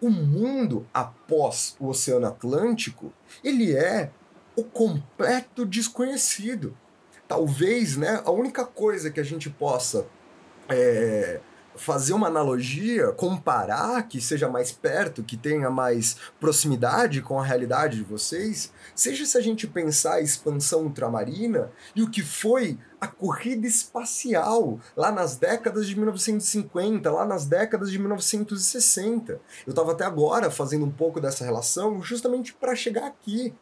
O 0.00 0.10
mundo 0.10 0.86
após 0.92 1.76
o 1.78 1.88
Oceano 1.88 2.26
Atlântico, 2.26 3.12
ele 3.42 3.72
é 3.72 4.10
o 4.56 4.64
completo 4.64 5.64
desconhecido 5.64 6.76
talvez, 7.28 7.96
né, 7.96 8.20
a 8.24 8.30
única 8.30 8.64
coisa 8.64 9.10
que 9.10 9.20
a 9.20 9.24
gente 9.24 9.48
possa 9.48 10.06
é, 10.68 11.40
fazer 11.74 12.12
uma 12.12 12.26
analogia, 12.26 13.12
comparar, 13.12 14.06
que 14.08 14.20
seja 14.20 14.48
mais 14.48 14.70
perto, 14.70 15.22
que 15.22 15.36
tenha 15.36 15.70
mais 15.70 16.16
proximidade 16.38 17.22
com 17.22 17.38
a 17.38 17.44
realidade 17.44 17.96
de 17.96 18.04
vocês, 18.04 18.72
seja 18.94 19.24
se 19.24 19.36
a 19.38 19.40
gente 19.40 19.66
pensar 19.66 20.14
a 20.14 20.20
expansão 20.20 20.84
ultramarina 20.84 21.70
e 21.94 22.02
o 22.02 22.10
que 22.10 22.22
foi 22.22 22.78
a 23.00 23.06
corrida 23.06 23.66
espacial 23.66 24.78
lá 24.96 25.10
nas 25.10 25.36
décadas 25.36 25.86
de 25.86 25.96
1950, 25.96 27.10
lá 27.10 27.24
nas 27.24 27.46
décadas 27.46 27.90
de 27.90 27.98
1960. 27.98 29.40
Eu 29.66 29.70
estava 29.70 29.92
até 29.92 30.04
agora 30.04 30.50
fazendo 30.50 30.84
um 30.84 30.90
pouco 30.90 31.20
dessa 31.20 31.44
relação 31.44 32.02
justamente 32.02 32.52
para 32.52 32.76
chegar 32.76 33.06
aqui, 33.06 33.54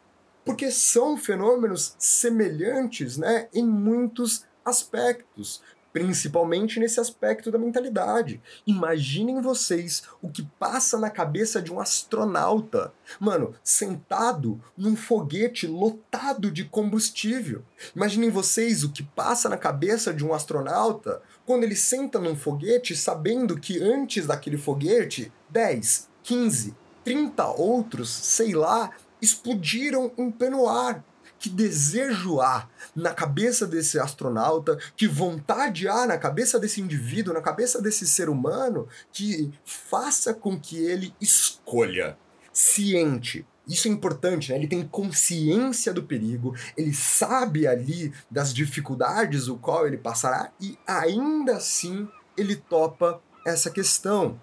porque 0.45 0.71
são 0.71 1.17
fenômenos 1.17 1.95
semelhantes 1.97 3.17
né, 3.17 3.47
em 3.53 3.65
muitos 3.65 4.45
aspectos, 4.65 5.61
principalmente 5.93 6.79
nesse 6.79 6.99
aspecto 6.99 7.51
da 7.51 7.57
mentalidade. 7.57 8.41
Imaginem 8.65 9.41
vocês 9.41 10.03
o 10.21 10.29
que 10.29 10.43
passa 10.57 10.97
na 10.97 11.09
cabeça 11.09 11.61
de 11.61 11.71
um 11.71 11.79
astronauta, 11.79 12.93
mano, 13.19 13.53
sentado 13.63 14.61
num 14.77 14.95
foguete 14.95 15.67
lotado 15.67 16.49
de 16.49 16.63
combustível. 16.63 17.63
Imaginem 17.95 18.29
vocês 18.29 18.83
o 18.83 18.91
que 18.91 19.03
passa 19.03 19.49
na 19.49 19.57
cabeça 19.57 20.13
de 20.13 20.25
um 20.25 20.33
astronauta 20.33 21.21
quando 21.45 21.63
ele 21.63 21.75
senta 21.75 22.19
num 22.19 22.35
foguete 22.35 22.95
sabendo 22.95 23.59
que 23.59 23.81
antes 23.81 24.25
daquele 24.25 24.57
foguete, 24.57 25.31
10, 25.49 26.09
15, 26.23 26.75
30 27.03 27.47
outros, 27.47 28.09
sei 28.09 28.53
lá, 28.53 28.91
explodiram 29.21 30.11
em 30.17 30.31
pleno 30.31 30.67
ar. 30.67 31.03
Que 31.37 31.49
desejo 31.49 32.39
há 32.39 32.69
na 32.95 33.15
cabeça 33.15 33.65
desse 33.65 33.99
astronauta, 33.99 34.77
que 34.95 35.07
vontade 35.07 35.87
há 35.87 36.05
na 36.05 36.15
cabeça 36.15 36.59
desse 36.59 36.79
indivíduo, 36.79 37.33
na 37.33 37.41
cabeça 37.41 37.81
desse 37.81 38.07
ser 38.07 38.29
humano, 38.29 38.87
que 39.11 39.51
faça 39.65 40.35
com 40.35 40.59
que 40.59 40.77
ele 40.77 41.15
escolha, 41.19 42.15
ciente. 42.53 43.43
Isso 43.67 43.87
é 43.87 43.91
importante, 43.91 44.51
né? 44.51 44.57
Ele 44.57 44.67
tem 44.67 44.85
consciência 44.85 45.91
do 45.91 46.03
perigo, 46.03 46.55
ele 46.77 46.93
sabe 46.93 47.65
ali 47.65 48.13
das 48.29 48.53
dificuldades 48.53 49.47
o 49.47 49.57
qual 49.57 49.87
ele 49.87 49.97
passará 49.97 50.51
e 50.59 50.77
ainda 50.85 51.57
assim 51.57 52.07
ele 52.37 52.55
topa 52.55 53.21
essa 53.45 53.71
questão 53.71 54.39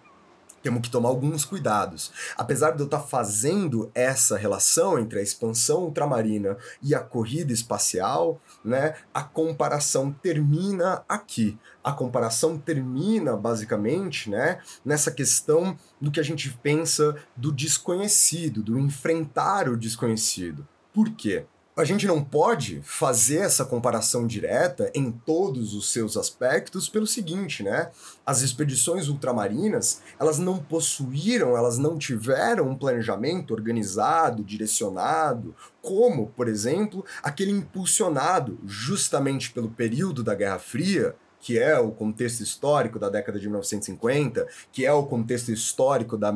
temos 0.68 0.82
que 0.82 0.90
tomar 0.90 1.08
alguns 1.08 1.46
cuidados. 1.46 2.12
Apesar 2.36 2.72
de 2.72 2.80
eu 2.80 2.84
estar 2.84 2.98
tá 2.98 3.02
fazendo 3.02 3.90
essa 3.94 4.36
relação 4.36 4.98
entre 4.98 5.18
a 5.18 5.22
expansão 5.22 5.84
ultramarina 5.84 6.58
e 6.82 6.94
a 6.94 7.00
corrida 7.00 7.54
espacial, 7.54 8.38
né, 8.62 8.94
a 9.14 9.22
comparação 9.22 10.12
termina 10.12 11.02
aqui. 11.08 11.58
A 11.82 11.90
comparação 11.90 12.58
termina 12.58 13.34
basicamente, 13.34 14.28
né, 14.28 14.60
nessa 14.84 15.10
questão 15.10 15.74
do 15.98 16.10
que 16.10 16.20
a 16.20 16.22
gente 16.22 16.50
pensa 16.62 17.16
do 17.34 17.50
desconhecido, 17.50 18.62
do 18.62 18.78
enfrentar 18.78 19.70
o 19.70 19.76
desconhecido. 19.76 20.68
Por 20.92 21.08
quê? 21.12 21.46
A 21.78 21.84
gente 21.84 22.08
não 22.08 22.24
pode 22.24 22.80
fazer 22.82 23.36
essa 23.36 23.64
comparação 23.64 24.26
direta 24.26 24.90
em 24.92 25.12
todos 25.12 25.74
os 25.74 25.92
seus 25.92 26.16
aspectos 26.16 26.88
pelo 26.88 27.06
seguinte, 27.06 27.62
né? 27.62 27.92
As 28.26 28.42
expedições 28.42 29.06
ultramarinas, 29.06 30.02
elas 30.18 30.40
não 30.40 30.58
possuíram, 30.58 31.56
elas 31.56 31.78
não 31.78 31.96
tiveram 31.96 32.68
um 32.68 32.74
planejamento 32.74 33.54
organizado, 33.54 34.42
direcionado, 34.42 35.54
como, 35.80 36.26
por 36.36 36.48
exemplo, 36.48 37.04
aquele 37.22 37.52
impulsionado 37.52 38.58
justamente 38.66 39.52
pelo 39.52 39.70
período 39.70 40.24
da 40.24 40.34
Guerra 40.34 40.58
Fria, 40.58 41.14
que 41.40 41.60
é 41.60 41.78
o 41.78 41.92
contexto 41.92 42.40
histórico 42.40 42.98
da 42.98 43.08
década 43.08 43.38
de 43.38 43.46
1950, 43.46 44.48
que 44.72 44.84
é 44.84 44.92
o 44.92 45.06
contexto 45.06 45.52
histórico 45.52 46.16
da 46.16 46.34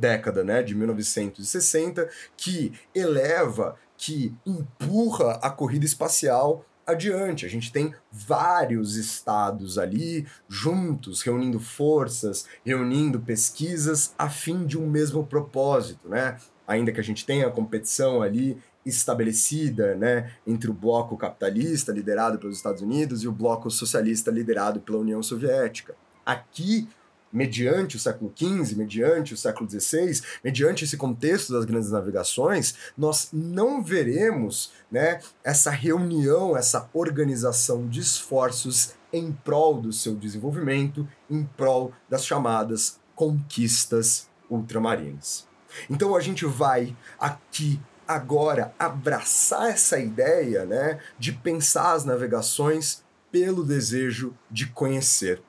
década 0.00 0.42
né, 0.42 0.64
de 0.64 0.74
1960, 0.74 2.08
que 2.36 2.72
eleva 2.92 3.76
que 4.00 4.34
empurra 4.46 5.32
a 5.42 5.50
corrida 5.50 5.84
espacial 5.84 6.64
adiante. 6.86 7.44
A 7.44 7.50
gente 7.50 7.70
tem 7.70 7.94
vários 8.10 8.96
estados 8.96 9.76
ali 9.76 10.26
juntos, 10.48 11.20
reunindo 11.20 11.60
forças, 11.60 12.46
reunindo 12.64 13.20
pesquisas 13.20 14.14
a 14.18 14.30
fim 14.30 14.64
de 14.64 14.78
um 14.78 14.88
mesmo 14.88 15.26
propósito, 15.26 16.08
né? 16.08 16.38
Ainda 16.66 16.90
que 16.90 16.98
a 16.98 17.04
gente 17.04 17.26
tenha 17.26 17.46
a 17.46 17.50
competição 17.50 18.22
ali 18.22 18.56
estabelecida, 18.86 19.94
né, 19.94 20.32
entre 20.46 20.70
o 20.70 20.72
bloco 20.72 21.14
capitalista 21.14 21.92
liderado 21.92 22.38
pelos 22.38 22.56
Estados 22.56 22.80
Unidos 22.80 23.22
e 23.22 23.28
o 23.28 23.32
bloco 23.32 23.70
socialista 23.70 24.30
liderado 24.30 24.80
pela 24.80 24.96
União 24.96 25.22
Soviética. 25.22 25.94
Aqui 26.24 26.88
mediante 27.32 27.96
o 27.96 28.00
século 28.00 28.32
XV, 28.34 28.74
mediante 28.76 29.34
o 29.34 29.36
século 29.36 29.68
XVI, 29.68 30.22
mediante 30.42 30.84
esse 30.84 30.96
contexto 30.96 31.52
das 31.52 31.64
grandes 31.64 31.90
navegações, 31.90 32.74
nós 32.96 33.28
não 33.32 33.82
veremos 33.82 34.72
né, 34.90 35.20
essa 35.44 35.70
reunião, 35.70 36.56
essa 36.56 36.88
organização 36.92 37.86
de 37.86 38.00
esforços 38.00 38.94
em 39.12 39.32
prol 39.32 39.80
do 39.80 39.92
seu 39.92 40.14
desenvolvimento, 40.14 41.08
em 41.28 41.44
prol 41.44 41.92
das 42.08 42.24
chamadas 42.24 42.98
conquistas 43.14 44.28
ultramarinas. 44.48 45.48
Então 45.88 46.16
a 46.16 46.20
gente 46.20 46.44
vai 46.44 46.96
aqui 47.18 47.80
agora 48.06 48.74
abraçar 48.76 49.70
essa 49.70 49.98
ideia 49.98 50.64
né, 50.64 50.98
de 51.18 51.32
pensar 51.32 51.92
as 51.92 52.04
navegações 52.04 53.04
pelo 53.30 53.64
desejo 53.64 54.36
de 54.50 54.66
conhecer 54.66 55.40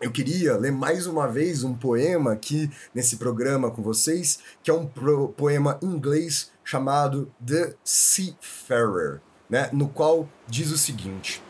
eu 0.00 0.10
queria 0.10 0.56
ler 0.56 0.72
mais 0.72 1.06
uma 1.06 1.26
vez 1.26 1.64
um 1.64 1.74
poema 1.74 2.32
aqui 2.32 2.70
nesse 2.94 3.16
programa 3.16 3.70
com 3.70 3.82
vocês, 3.82 4.38
que 4.62 4.70
é 4.70 4.74
um 4.74 4.86
poema 4.86 5.78
inglês 5.82 6.50
chamado 6.62 7.32
The 7.44 7.74
Seafarer, 7.82 9.20
né, 9.48 9.70
no 9.72 9.88
qual 9.88 10.28
diz 10.46 10.70
o 10.70 10.76
seguinte: 10.76 11.42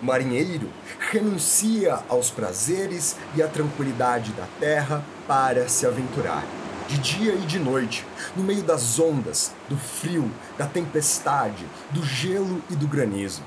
O 0.00 0.04
marinheiro 0.04 0.70
renuncia 1.10 1.98
aos 2.08 2.30
prazeres 2.30 3.16
e 3.34 3.42
à 3.42 3.48
tranquilidade 3.48 4.32
da 4.32 4.46
terra 4.58 5.04
para 5.26 5.68
se 5.68 5.86
aventurar 5.86 6.44
de 6.88 6.98
dia 6.98 7.34
e 7.34 7.46
de 7.46 7.58
noite, 7.58 8.04
no 8.36 8.42
meio 8.42 8.62
das 8.62 8.98
ondas, 8.98 9.52
do 9.68 9.76
frio, 9.76 10.30
da 10.56 10.66
tempestade, 10.66 11.66
do 11.90 12.04
gelo 12.04 12.62
e 12.70 12.76
do 12.76 12.86
granizo. 12.86 13.42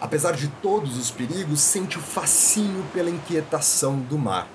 Apesar 0.00 0.32
de 0.32 0.48
todos 0.62 0.96
os 0.96 1.10
perigos, 1.10 1.60
sente 1.60 1.98
o 1.98 2.02
fascínio 2.02 2.84
pela 2.92 3.10
inquietação 3.10 3.98
do 3.98 4.18
mar. 4.18 4.48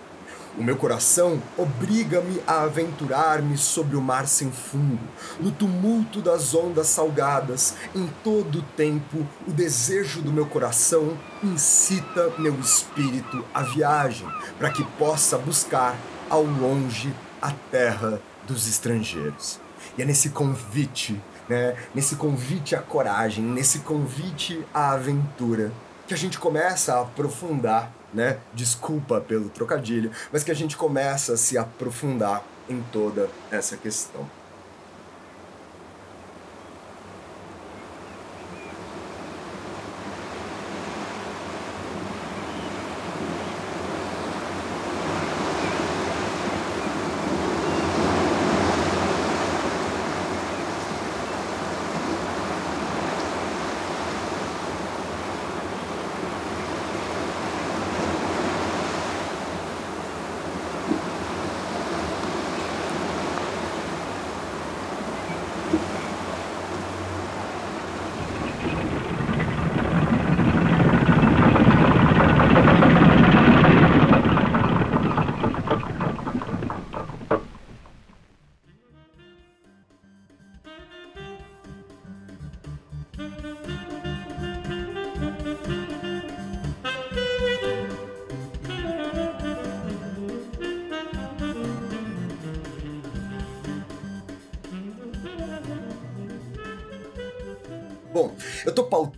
O 0.57 0.63
meu 0.63 0.75
coração 0.75 1.41
obriga-me 1.57 2.41
a 2.45 2.63
aventurar-me 2.63 3.57
sobre 3.57 3.95
o 3.95 4.01
mar 4.01 4.27
sem 4.27 4.51
fundo, 4.51 4.99
no 5.39 5.51
tumulto 5.51 6.21
das 6.21 6.53
ondas 6.53 6.87
salgadas, 6.87 7.75
em 7.95 8.09
todo 8.23 8.59
o 8.59 8.63
tempo, 8.75 9.25
o 9.47 9.51
desejo 9.51 10.21
do 10.21 10.33
meu 10.33 10.45
coração 10.45 11.17
incita 11.43 12.33
meu 12.37 12.59
espírito 12.59 13.45
à 13.53 13.63
viagem, 13.63 14.27
para 14.57 14.71
que 14.71 14.83
possa 14.97 15.37
buscar 15.37 15.95
ao 16.29 16.43
longe 16.43 17.13
a 17.41 17.51
terra 17.71 18.19
dos 18.53 18.67
estrangeiros. 18.67 19.59
E 19.97 20.01
é 20.01 20.05
nesse 20.05 20.29
convite, 20.29 21.19
né, 21.47 21.75
nesse 21.93 22.15
convite 22.15 22.75
à 22.75 22.81
coragem, 22.81 23.43
nesse 23.43 23.79
convite 23.79 24.65
à 24.73 24.91
aventura, 24.91 25.71
que 26.07 26.13
a 26.13 26.17
gente 26.17 26.39
começa 26.39 26.95
a 26.95 27.01
aprofundar, 27.01 27.91
né? 28.11 28.37
Desculpa 28.53 29.21
pelo 29.21 29.49
trocadilho, 29.49 30.11
mas 30.31 30.43
que 30.43 30.49
a 30.49 30.55
gente 30.55 30.75
começa 30.75 31.33
a 31.33 31.37
se 31.37 31.57
aprofundar 31.57 32.43
em 32.67 32.81
toda 32.91 33.29
essa 33.51 33.77
questão. 33.77 34.27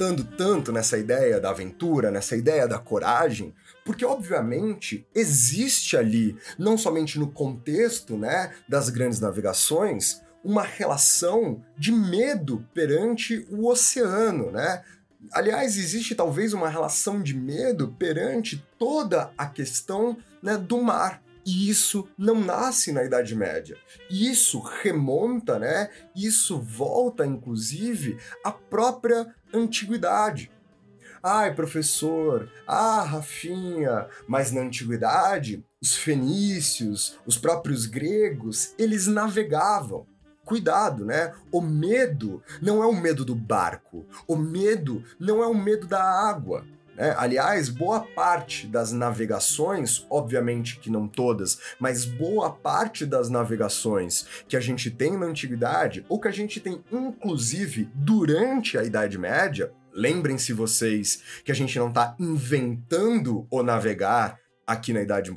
Pautando 0.02 0.24
tanto 0.24 0.72
nessa 0.72 0.98
ideia 0.98 1.40
da 1.40 1.52
aventura, 1.52 2.10
nessa 2.10 2.36
ideia 2.36 2.68
da 2.68 2.80
coragem, 2.80 3.54
porque 3.86 4.04
obviamente 4.04 5.06
existe 5.14 5.96
ali, 5.96 6.36
não 6.58 6.76
somente 6.76 7.20
no 7.20 7.32
contexto, 7.32 8.18
né, 8.18 8.52
das 8.68 8.90
grandes 8.90 9.20
navegações, 9.20 10.22
uma 10.44 10.64
relação 10.64 11.64
de 11.78 11.92
medo 11.92 12.68
perante 12.74 13.46
o 13.52 13.68
oceano, 13.68 14.50
né? 14.50 14.84
Aliás, 15.32 15.78
existe 15.78 16.16
talvez 16.16 16.52
uma 16.52 16.68
relação 16.68 17.22
de 17.22 17.36
medo 17.36 17.96
perante 18.00 18.66
toda 18.80 19.32
a 19.38 19.46
questão 19.46 20.18
né, 20.42 20.58
do 20.58 20.82
mar. 20.82 21.22
E 21.46 21.70
isso 21.70 22.08
não 22.18 22.40
nasce 22.40 22.92
na 22.92 23.04
Idade 23.04 23.36
Média. 23.36 23.78
Isso 24.10 24.60
remonta, 24.60 25.60
né? 25.60 25.90
Isso 26.16 26.60
volta, 26.60 27.26
inclusive, 27.26 28.18
à 28.44 28.52
própria 28.52 29.34
antiguidade. 29.54 30.52
Ai, 31.24 31.54
professor, 31.54 32.50
ah, 32.66 33.04
Rafinha, 33.04 34.08
mas 34.28 34.52
na 34.52 34.62
antiguidade, 34.62 35.64
os 35.82 35.96
fenícios, 35.96 37.20
os 37.26 37.38
próprios 37.38 37.86
gregos, 37.86 38.74
eles 38.78 39.06
navegavam. 39.06 40.08
Cuidado, 40.44 41.06
né? 41.06 41.34
O 41.52 41.62
medo 41.62 42.42
não 42.60 42.82
é 42.84 42.88
o 42.88 42.94
medo 42.94 43.24
do 43.24 43.36
barco. 43.36 44.06
O 44.28 44.36
medo 44.36 45.04
não 45.20 45.44
é 45.44 45.48
o 45.48 45.54
medo 45.54 45.86
da 45.86 46.04
água. 46.04 46.66
Né? 47.02 47.16
Aliás, 47.18 47.68
boa 47.68 48.02
parte 48.02 48.68
das 48.68 48.92
navegações, 48.92 50.06
obviamente 50.08 50.80
que 50.80 50.92
não 50.92 51.08
todas, 51.08 51.58
mas 51.80 52.06
boa 52.06 52.52
parte 52.52 53.08
das 53.08 53.28
navegações 53.28 54.28
que 54.48 54.56
a 54.56 54.60
gente 54.60 54.92
tem 54.92 55.18
na 55.18 55.26
antiguidade, 55.26 56.06
ou 56.08 56.20
que 56.20 56.28
a 56.28 56.32
gente 56.32 56.60
tem 56.60 56.84
inclusive 56.92 57.90
durante 57.96 58.78
a 58.78 58.84
Idade 58.84 59.18
Média, 59.18 59.74
lembrem-se 59.92 60.54
vocês 60.54 61.24
que 61.44 61.52
a 61.52 61.56
gente 61.56 61.80
não 61.80 61.90
está 61.90 62.16
inventando 62.20 63.48
o 63.50 63.64
navegar 63.64 64.38
aqui 64.68 64.94
na 64.94 65.02
Idade 65.02 65.32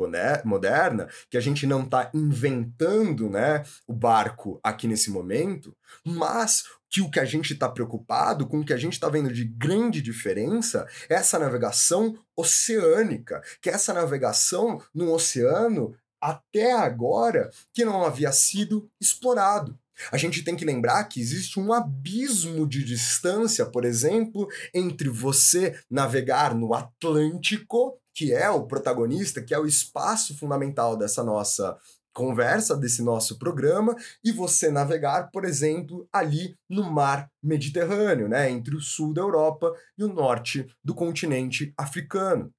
Moderna, 0.45 1.09
que 1.31 1.39
a 1.39 1.41
gente 1.41 1.67
não 1.67 1.83
está 1.83 2.11
inventando 2.13 3.31
né, 3.31 3.65
o 3.89 3.95
barco 3.95 4.61
aqui 4.63 4.87
nesse 4.87 5.11
momento, 5.11 5.75
mas 6.05 6.65
que 6.95 7.01
o 7.01 7.11
que 7.11 7.19
a 7.19 7.25
gente 7.25 7.53
está 7.53 7.69
preocupado, 7.69 8.47
com 8.47 8.61
o 8.61 8.65
que 8.65 8.73
a 8.73 8.77
gente 8.77 8.93
está 8.93 9.09
vendo 9.09 9.33
de 9.33 9.45
grande 9.45 10.01
diferença, 10.01 10.87
é 11.09 11.15
essa 11.15 11.41
navegação 11.41 12.17
oceânica, 12.37 13.43
que 13.61 13.69
é 13.69 13.73
essa 13.73 13.93
navegação 13.93 14.81
num 14.95 15.11
oceano 15.11 15.93
até 16.23 16.73
agora 16.73 17.51
que 17.73 17.85
não 17.85 18.05
havia 18.05 18.31
sido 18.31 18.89
explorado. 19.01 19.77
A 20.13 20.17
gente 20.17 20.45
tem 20.45 20.55
que 20.55 20.65
lembrar 20.65 21.03
que 21.05 21.21
existe 21.21 21.59
um 21.59 21.73
abismo 21.73 22.65
de 22.65 22.85
distância, 22.85 23.67
por 23.67 23.85
exemplo, 23.85 24.47
entre 24.73 25.09
você 25.09 25.77
navegar 25.91 26.55
no 26.55 26.75
Atlântico, 26.75 27.99
que 28.15 28.33
é 28.33 28.49
o 28.51 28.69
protagonista, 28.69 29.43
que 29.43 29.53
é 29.53 29.59
o 29.59 29.67
espaço 29.67 30.39
fundamental 30.39 30.97
dessa 30.97 31.25
nossa 31.25 31.77
conversa, 32.15 32.77
desse 32.77 33.03
nosso 33.03 33.39
programa, 33.39 33.95
e 34.25 34.33
você 34.33 34.71
navegar, 34.71 35.31
por 35.33 35.45
exemplo, 35.45 36.09
ali 36.13 36.57
no 36.71 36.91
mar 36.91 37.29
Mediterrâneo, 37.43 38.29
né, 38.29 38.51
entre 38.51 38.75
o 38.77 38.81
sul 38.81 39.13
da 39.13 39.21
Europa 39.21 39.75
e 39.99 40.05
o 40.05 40.09
norte 40.09 40.67
do 40.83 40.95
continente 40.95 41.75
africano. 41.77 42.51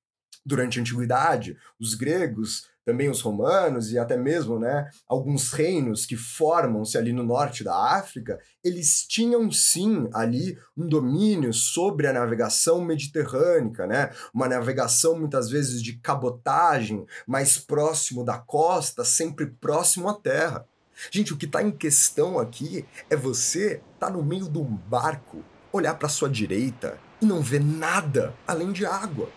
Durante 0.45 0.77
a 0.77 0.81
antiguidade, 0.81 1.57
os 1.79 1.95
gregos 1.95 2.67
também 2.85 3.09
os 3.09 3.19
romanos 3.19 3.91
e 3.91 3.97
até 3.97 4.15
mesmo 4.15 4.59
né, 4.59 4.89
alguns 5.07 5.51
reinos 5.51 6.05
que 6.05 6.15
formam-se 6.15 6.97
ali 6.97 7.11
no 7.11 7.23
norte 7.23 7.63
da 7.63 7.75
África, 7.97 8.39
eles 8.63 9.05
tinham 9.07 9.51
sim 9.51 10.07
ali 10.13 10.57
um 10.77 10.87
domínio 10.87 11.51
sobre 11.51 12.07
a 12.07 12.13
navegação 12.13 12.85
mediterrânea, 12.85 13.87
né? 13.87 14.11
Uma 14.33 14.47
navegação 14.47 15.17
muitas 15.17 15.49
vezes 15.49 15.81
de 15.81 15.97
cabotagem, 15.97 17.05
mais 17.27 17.57
próximo 17.57 18.23
da 18.23 18.37
costa, 18.37 19.03
sempre 19.03 19.47
próximo 19.47 20.07
à 20.07 20.13
terra. 20.13 20.65
Gente, 21.11 21.33
o 21.33 21.37
que 21.37 21.45
está 21.45 21.61
em 21.61 21.71
questão 21.71 22.39
aqui 22.39 22.85
é 23.09 23.15
você 23.15 23.81
estar 23.93 24.07
tá 24.07 24.09
no 24.09 24.23
meio 24.23 24.47
de 24.47 24.57
um 24.57 24.75
barco, 24.75 25.43
olhar 25.71 25.95
para 25.95 26.07
sua 26.07 26.29
direita 26.29 26.97
e 27.21 27.25
não 27.25 27.41
ver 27.41 27.63
nada 27.63 28.33
além 28.47 28.71
de 28.71 28.85
água. 28.85 29.29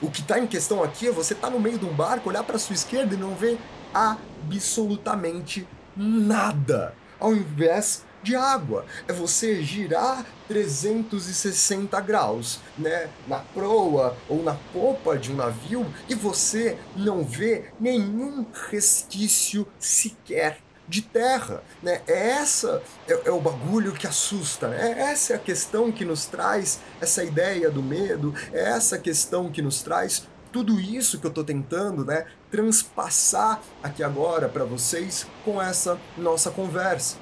O 0.00 0.10
que 0.10 0.20
está 0.20 0.38
em 0.38 0.46
questão 0.46 0.82
aqui 0.82 1.08
é 1.08 1.12
você 1.12 1.34
estar 1.34 1.48
tá 1.48 1.52
no 1.52 1.60
meio 1.60 1.78
de 1.78 1.84
um 1.84 1.92
barco, 1.92 2.28
olhar 2.28 2.44
para 2.44 2.58
sua 2.58 2.74
esquerda 2.74 3.14
e 3.14 3.18
não 3.18 3.34
ver 3.34 3.58
absolutamente 3.94 5.66
nada, 5.96 6.94
ao 7.18 7.34
invés 7.34 8.04
de 8.22 8.36
água. 8.36 8.86
É 9.08 9.12
você 9.12 9.62
girar 9.62 10.24
360 10.48 12.00
graus, 12.00 12.60
né, 12.78 13.10
na 13.26 13.38
proa 13.38 14.16
ou 14.28 14.42
na 14.42 14.54
popa 14.72 15.18
de 15.18 15.32
um 15.32 15.36
navio 15.36 15.86
e 16.08 16.14
você 16.14 16.78
não 16.96 17.24
vê 17.24 17.70
nenhum 17.80 18.46
resquício 18.70 19.66
sequer 19.78 20.58
de 20.88 21.02
terra, 21.02 21.62
né? 21.82 22.02
É 22.06 22.30
essa 22.30 22.82
é, 23.08 23.28
é, 23.28 23.30
o 23.30 23.40
bagulho 23.40 23.92
que 23.92 24.06
assusta, 24.06 24.68
né? 24.68 24.92
É 24.92 25.02
essa 25.12 25.32
é 25.32 25.36
a 25.36 25.38
questão 25.38 25.90
que 25.92 26.04
nos 26.04 26.26
traz 26.26 26.80
essa 27.00 27.24
ideia 27.24 27.70
do 27.70 27.82
medo, 27.82 28.34
é 28.52 28.70
essa 28.70 28.98
questão 28.98 29.50
que 29.50 29.62
nos 29.62 29.82
traz 29.82 30.26
tudo 30.52 30.78
isso 30.78 31.18
que 31.18 31.26
eu 31.26 31.30
estou 31.30 31.42
tentando, 31.42 32.04
né, 32.04 32.26
transpassar 32.50 33.62
aqui 33.82 34.04
agora 34.04 34.50
para 34.50 34.64
vocês 34.64 35.26
com 35.46 35.60
essa 35.60 35.98
nossa 36.16 36.50
conversa. 36.50 37.16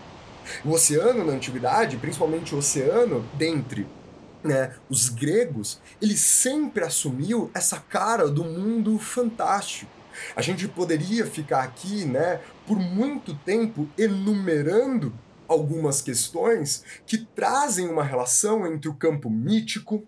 O 0.64 0.72
oceano 0.72 1.24
na 1.24 1.34
antiguidade, 1.34 1.96
principalmente 1.96 2.54
o 2.54 2.58
oceano 2.58 3.24
dentre 3.34 3.86
né, 4.42 4.74
os 4.88 5.08
gregos, 5.08 5.80
ele 6.02 6.16
sempre 6.16 6.82
assumiu 6.82 7.50
essa 7.54 7.78
cara 7.78 8.26
do 8.26 8.42
mundo 8.42 8.98
fantástico 8.98 9.99
a 10.34 10.42
gente 10.42 10.66
poderia 10.68 11.26
ficar 11.26 11.62
aqui, 11.62 12.04
né, 12.04 12.40
por 12.66 12.78
muito 12.78 13.34
tempo 13.34 13.88
enumerando 13.98 15.12
algumas 15.48 16.00
questões 16.00 16.84
que 17.04 17.18
trazem 17.18 17.88
uma 17.88 18.04
relação 18.04 18.66
entre 18.66 18.88
o 18.88 18.94
campo 18.94 19.28
mítico, 19.28 20.06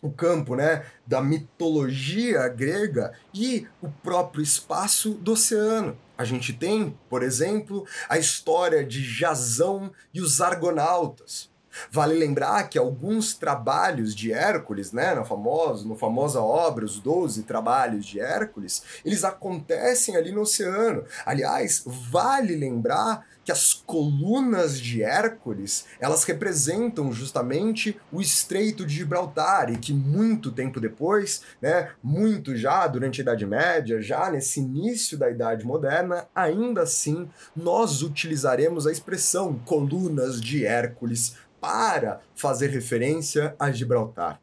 o 0.00 0.10
campo 0.10 0.56
né, 0.56 0.84
da 1.06 1.22
mitologia 1.22 2.48
grega 2.48 3.12
e 3.32 3.68
o 3.80 3.88
próprio 3.88 4.42
espaço 4.42 5.10
do 5.14 5.32
oceano. 5.32 5.96
A 6.18 6.24
gente 6.24 6.52
tem, 6.52 6.98
por 7.08 7.22
exemplo, 7.22 7.86
a 8.08 8.18
história 8.18 8.84
de 8.84 9.02
Jasão 9.04 9.92
e 10.12 10.20
os 10.20 10.40
Argonautas. 10.40 11.51
Vale 11.90 12.14
lembrar 12.14 12.68
que 12.68 12.78
alguns 12.78 13.34
trabalhos 13.34 14.14
de 14.14 14.32
Hércules, 14.32 14.92
né, 14.92 15.14
na 15.14 15.24
famosa, 15.24 15.86
no 15.86 15.96
famosa 15.96 16.40
obra 16.40 16.84
Os 16.84 16.98
Doze 16.98 17.42
Trabalhos 17.42 18.06
de 18.06 18.20
Hércules, 18.20 18.82
eles 19.04 19.24
acontecem 19.24 20.16
ali 20.16 20.32
no 20.32 20.42
oceano. 20.42 21.04
Aliás, 21.24 21.82
vale 21.86 22.56
lembrar 22.56 23.26
que 23.44 23.52
as 23.52 23.72
colunas 23.74 24.78
de 24.80 25.02
Hércules, 25.02 25.84
elas 26.00 26.24
representam 26.24 27.12
justamente 27.12 27.98
o 28.12 28.20
Estreito 28.20 28.86
de 28.86 28.94
Gibraltar 28.94 29.70
e 29.70 29.78
que 29.78 29.92
muito 29.92 30.52
tempo 30.52 30.80
depois, 30.80 31.42
né, 31.60 31.90
muito 32.02 32.56
já 32.56 32.86
durante 32.86 33.20
a 33.20 33.22
Idade 33.22 33.46
Média, 33.46 34.00
já 34.00 34.30
nesse 34.30 34.60
início 34.60 35.18
da 35.18 35.30
Idade 35.30 35.66
Moderna, 35.66 36.26
ainda 36.34 36.82
assim 36.82 37.28
nós 37.54 38.02
utilizaremos 38.02 38.86
a 38.86 38.92
expressão 38.92 39.58
colunas 39.64 40.40
de 40.40 40.64
Hércules 40.64 41.34
para 41.62 42.20
fazer 42.34 42.70
referência 42.70 43.54
a 43.56 43.70
Gibraltar. 43.70 44.40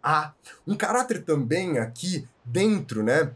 Há 0.00 0.32
um 0.64 0.76
caráter 0.76 1.24
também 1.24 1.78
aqui 1.78 2.28
dentro, 2.44 3.02
né, 3.02 3.32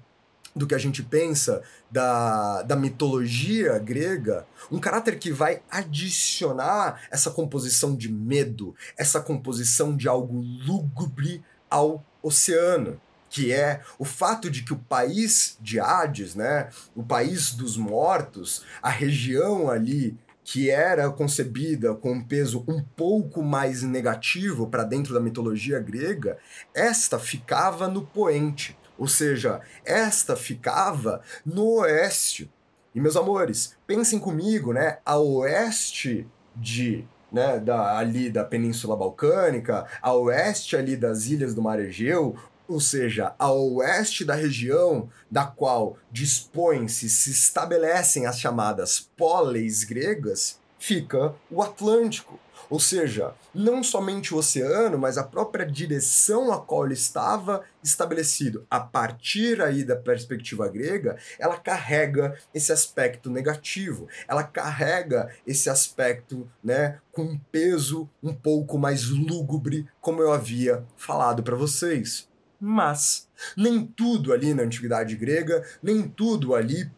do 0.54 0.68
que 0.68 0.74
a 0.74 0.78
gente 0.78 1.02
pensa 1.02 1.60
da, 1.90 2.62
da 2.62 2.76
mitologia 2.76 3.76
grega, 3.80 4.46
um 4.70 4.78
caráter 4.78 5.18
que 5.18 5.32
vai 5.32 5.62
adicionar 5.68 7.00
essa 7.10 7.30
composição 7.30 7.96
de 7.96 8.08
medo, 8.08 8.74
essa 8.96 9.20
composição 9.20 9.96
de 9.96 10.08
algo 10.08 10.40
lúgubre 10.40 11.42
ao 11.68 12.04
oceano 12.22 13.00
que 13.30 13.52
é 13.52 13.82
o 13.98 14.06
fato 14.06 14.50
de 14.50 14.62
que 14.62 14.72
o 14.72 14.78
país 14.78 15.58
de 15.60 15.78
Hades, 15.78 16.34
né, 16.34 16.70
o 16.94 17.02
país 17.02 17.52
dos 17.52 17.76
mortos, 17.76 18.64
a 18.82 18.88
região 18.88 19.70
ali 19.70 20.16
que 20.50 20.70
era 20.70 21.10
concebida 21.10 21.94
com 21.94 22.12
um 22.12 22.24
peso 22.24 22.64
um 22.66 22.82
pouco 22.82 23.42
mais 23.42 23.82
negativo 23.82 24.66
para 24.66 24.82
dentro 24.82 25.12
da 25.12 25.20
mitologia 25.20 25.78
grega, 25.78 26.38
esta 26.74 27.18
ficava 27.18 27.86
no 27.86 28.06
poente, 28.06 28.74
ou 28.96 29.06
seja, 29.06 29.60
esta 29.84 30.34
ficava 30.36 31.20
no 31.44 31.80
oeste. 31.80 32.50
E 32.94 33.00
meus 33.00 33.14
amores, 33.14 33.76
pensem 33.86 34.18
comigo, 34.18 34.72
né? 34.72 34.96
A 35.04 35.18
oeste 35.18 36.26
de 36.56 37.06
né, 37.30 37.60
da, 37.60 37.98
ali 37.98 38.30
da 38.30 38.42
Península 38.42 38.96
Balcânica, 38.96 39.86
a 40.00 40.14
oeste 40.14 40.76
ali 40.76 40.96
das 40.96 41.26
ilhas 41.26 41.54
do 41.54 41.60
Mar 41.60 41.78
Egeu, 41.78 42.34
ou 42.68 42.80
seja, 42.80 43.34
a 43.38 43.50
oeste 43.50 44.24
da 44.24 44.34
região 44.34 45.08
da 45.30 45.46
qual 45.46 45.96
dispõem-se, 46.12 47.08
se 47.08 47.30
estabelecem 47.30 48.26
as 48.26 48.38
chamadas 48.38 49.10
poleis 49.16 49.84
gregas, 49.84 50.60
fica 50.78 51.34
o 51.50 51.62
Atlântico. 51.62 52.38
Ou 52.70 52.78
seja, 52.78 53.32
não 53.54 53.82
somente 53.82 54.34
o 54.34 54.36
oceano, 54.36 54.98
mas 54.98 55.16
a 55.16 55.24
própria 55.24 55.64
direção 55.64 56.52
a 56.52 56.60
qual 56.60 56.84
ele 56.84 56.92
estava 56.92 57.64
estabelecido 57.82 58.66
a 58.70 58.78
partir 58.78 59.62
aí 59.62 59.82
da 59.82 59.96
perspectiva 59.96 60.68
grega, 60.68 61.16
ela 61.38 61.56
carrega 61.56 62.38
esse 62.52 62.70
aspecto 62.70 63.30
negativo. 63.30 64.06
Ela 64.28 64.44
carrega 64.44 65.34
esse 65.46 65.70
aspecto, 65.70 66.46
né, 66.62 66.98
com 67.10 67.22
um 67.22 67.38
peso 67.50 68.06
um 68.22 68.34
pouco 68.34 68.76
mais 68.76 69.08
lúgubre, 69.08 69.88
como 69.98 70.20
eu 70.20 70.30
havia 70.30 70.84
falado 70.94 71.42
para 71.42 71.56
vocês. 71.56 72.28
Mas 72.60 73.28
nem 73.56 73.86
tudo 73.86 74.32
ali 74.32 74.52
na 74.52 74.64
antiguidade 74.64 75.16
grega, 75.16 75.64
nem 75.82 76.08
tudo 76.08 76.54
ali 76.54 76.90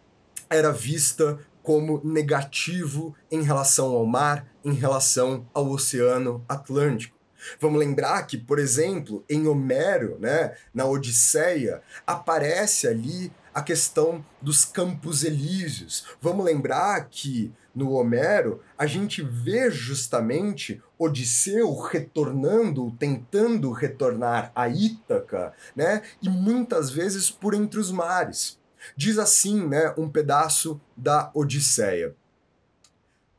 era 0.48 0.72
vista 0.72 1.38
como 1.62 2.00
negativo 2.02 3.14
em 3.30 3.42
relação 3.42 3.92
ao 3.92 4.06
mar, 4.06 4.46
em 4.64 4.72
relação 4.72 5.46
ao 5.52 5.68
Oceano 5.68 6.44
Atlântico. 6.48 7.16
Vamos 7.58 7.78
lembrar 7.78 8.22
que, 8.26 8.36
por 8.36 8.58
exemplo, 8.58 9.24
em 9.28 9.46
Homero, 9.46 10.18
né, 10.18 10.54
na 10.74 10.84
Odisseia, 10.84 11.82
aparece 12.06 12.86
ali 12.86 13.32
a 13.54 13.62
questão 13.62 14.24
dos 14.40 14.64
Campos 14.64 15.24
Elíseos. 15.24 16.06
Vamos 16.20 16.44
lembrar 16.44 17.08
que 17.08 17.52
no 17.74 17.92
Homero 17.92 18.60
a 18.76 18.86
gente 18.86 19.22
vê 19.22 19.70
justamente 19.70 20.82
Odisseu 21.02 21.74
retornando, 21.80 22.94
tentando 22.98 23.72
retornar 23.72 24.52
a 24.54 24.68
Ítaca, 24.68 25.54
né? 25.74 26.02
E 26.20 26.28
muitas 26.28 26.90
vezes 26.90 27.30
por 27.30 27.54
entre 27.54 27.80
os 27.80 27.90
mares. 27.90 28.58
Diz 28.94 29.16
assim, 29.16 29.66
né, 29.66 29.94
um 29.96 30.10
pedaço 30.10 30.78
da 30.94 31.30
Odisseia. 31.32 32.14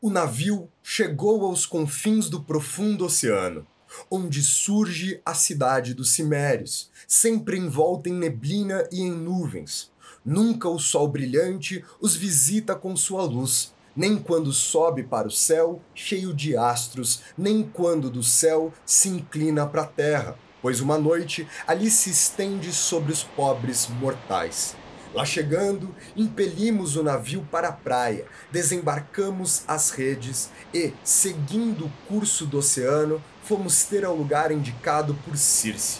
O 0.01 0.09
navio 0.09 0.67
chegou 0.81 1.45
aos 1.45 1.67
confins 1.67 2.29
do 2.29 2.41
profundo 2.41 3.05
oceano, 3.05 3.67
onde 4.09 4.41
surge 4.41 5.21
a 5.23 5.35
cidade 5.35 5.93
dos 5.93 6.13
Cimérios, 6.13 6.89
sempre 7.07 7.59
envolta 7.59 8.09
em 8.09 8.13
neblina 8.13 8.87
e 8.91 9.01
em 9.01 9.11
nuvens. 9.11 9.91
Nunca 10.25 10.67
o 10.67 10.79
sol 10.79 11.07
brilhante 11.07 11.85
os 11.99 12.15
visita 12.15 12.73
com 12.73 12.95
sua 12.95 13.21
luz, 13.21 13.71
nem 13.95 14.17
quando 14.17 14.51
sobe 14.51 15.03
para 15.03 15.27
o 15.27 15.31
céu 15.31 15.81
cheio 15.93 16.33
de 16.33 16.55
astros, 16.55 17.21
nem 17.37 17.63
quando 17.63 18.09
do 18.09 18.23
céu 18.23 18.73
se 18.85 19.09
inclina 19.09 19.65
para 19.65 19.83
a 19.83 19.87
terra, 19.87 20.35
pois 20.61 20.79
uma 20.79 20.97
noite 20.97 21.47
ali 21.67 21.89
se 21.89 22.09
estende 22.09 22.71
sobre 22.71 23.11
os 23.11 23.23
pobres 23.23 23.87
mortais. 23.99 24.75
Lá 25.13 25.25
chegando, 25.25 25.93
impelimos 26.15 26.95
o 26.95 27.03
navio 27.03 27.45
para 27.51 27.67
a 27.67 27.73
praia, 27.73 28.25
desembarcamos 28.49 29.63
as 29.67 29.91
redes 29.91 30.49
e, 30.73 30.93
seguindo 31.03 31.85
o 31.85 31.91
curso 32.07 32.45
do 32.45 32.59
oceano, 32.59 33.21
fomos 33.43 33.83
ter 33.83 34.05
ao 34.05 34.15
lugar 34.15 34.53
indicado 34.53 35.13
por 35.25 35.35
Circe. 35.35 35.99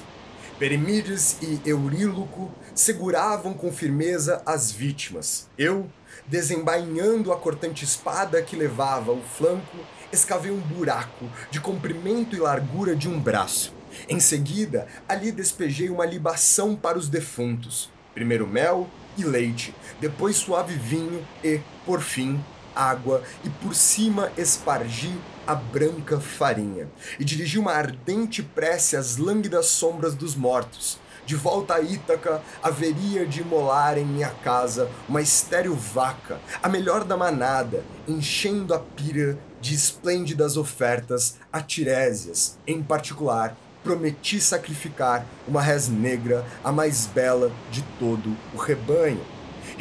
Perimides 0.58 1.38
e 1.42 1.60
Euríloco 1.66 2.52
seguravam 2.74 3.54
com 3.54 3.72
firmeza 3.72 4.42
as 4.46 4.72
vítimas. 4.72 5.50
Eu, 5.58 5.90
desembainhando 6.28 7.32
a 7.32 7.38
cortante 7.38 7.84
espada 7.84 8.42
que 8.42 8.56
levava 8.56 9.12
ao 9.12 9.22
flanco, 9.22 9.78
escavei 10.12 10.52
um 10.52 10.60
buraco 10.60 11.26
de 11.50 11.60
comprimento 11.60 12.36
e 12.36 12.40
largura 12.40 12.96
de 12.96 13.08
um 13.08 13.20
braço. 13.20 13.74
Em 14.08 14.20
seguida, 14.20 14.88
ali 15.08 15.32
despejei 15.32 15.90
uma 15.90 16.06
libação 16.06 16.76
para 16.76 16.98
os 16.98 17.10
defuntos. 17.10 17.90
Primeiro 18.14 18.48
mel, 18.48 18.90
e 19.18 19.24
leite, 19.24 19.74
depois 20.00 20.38
suave 20.38 20.76
vinho 20.76 21.26
e, 21.44 21.60
por 21.86 22.02
fim, 22.02 22.44
água, 22.76 23.24
e 23.44 23.50
por 23.50 23.76
cima 23.76 24.32
espargi 24.38 25.14
a 25.46 25.56
branca 25.56 26.20
farinha, 26.20 26.88
e 27.20 27.26
dirigi 27.26 27.60
uma 27.60 27.74
ardente 27.74 28.42
prece 28.42 28.96
às 28.96 29.18
lânguidas 29.18 29.68
sombras 29.68 30.16
dos 30.16 30.36
mortos. 30.36 31.00
De 31.26 31.36
volta 31.36 31.76
a 31.76 31.82
Ítaca, 31.82 32.42
haveria 32.62 33.26
de 33.26 33.42
imolar 33.42 33.98
em 33.98 34.06
minha 34.06 34.30
casa 34.44 34.90
uma 35.08 35.22
estéril 35.22 35.76
vaca, 35.76 36.40
a 36.62 36.68
melhor 36.68 37.04
da 37.04 37.16
manada, 37.16 37.84
enchendo 38.08 38.74
a 38.74 38.80
pira 38.80 39.38
de 39.62 39.76
esplêndidas 39.76 40.58
ofertas 40.58 41.38
a 41.54 41.62
Tirésias, 41.62 42.58
em 42.66 42.82
particular 42.82 43.56
prometi 43.84 44.40
sacrificar 44.40 45.26
uma 45.48 45.62
res 45.62 45.88
negra, 45.88 46.46
a 46.64 46.72
mais 46.72 47.08
bela 47.08 47.52
de 47.72 47.82
todo 48.00 48.36
o 48.54 48.58
rebanho. 48.58 49.22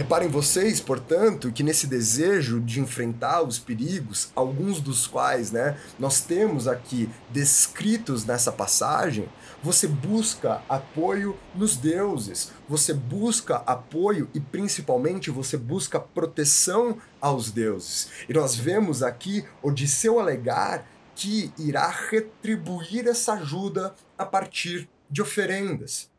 Reparem 0.01 0.31
vocês, 0.31 0.81
portanto, 0.81 1.53
que 1.53 1.63
nesse 1.63 1.87
desejo 1.87 2.59
de 2.59 2.81
enfrentar 2.81 3.43
os 3.43 3.59
perigos, 3.59 4.31
alguns 4.35 4.81
dos 4.81 5.07
quais 5.07 5.53
né, 5.53 5.79
nós 5.99 6.23
temos 6.23 6.67
aqui 6.67 7.07
descritos 7.29 8.25
nessa 8.25 8.51
passagem, 8.51 9.29
você 9.63 9.87
busca 9.87 10.63
apoio 10.67 11.37
nos 11.55 11.77
deuses, 11.77 12.51
você 12.67 12.95
busca 12.95 13.57
apoio 13.67 14.27
e 14.33 14.41
principalmente 14.41 15.31
você 15.31 15.59
busca 15.59 16.01
proteção 16.01 16.97
aos 17.21 17.51
deuses. 17.51 18.09
E 18.27 18.33
nós 18.33 18.57
vemos 18.57 19.03
aqui 19.03 19.45
Odisseu 19.63 20.19
alegar 20.19 20.83
que 21.15 21.53
irá 21.59 21.91
retribuir 21.91 23.07
essa 23.07 23.35
ajuda 23.35 23.95
a 24.17 24.25
partir 24.25 24.89
de 25.11 25.21
oferendas. 25.21 26.10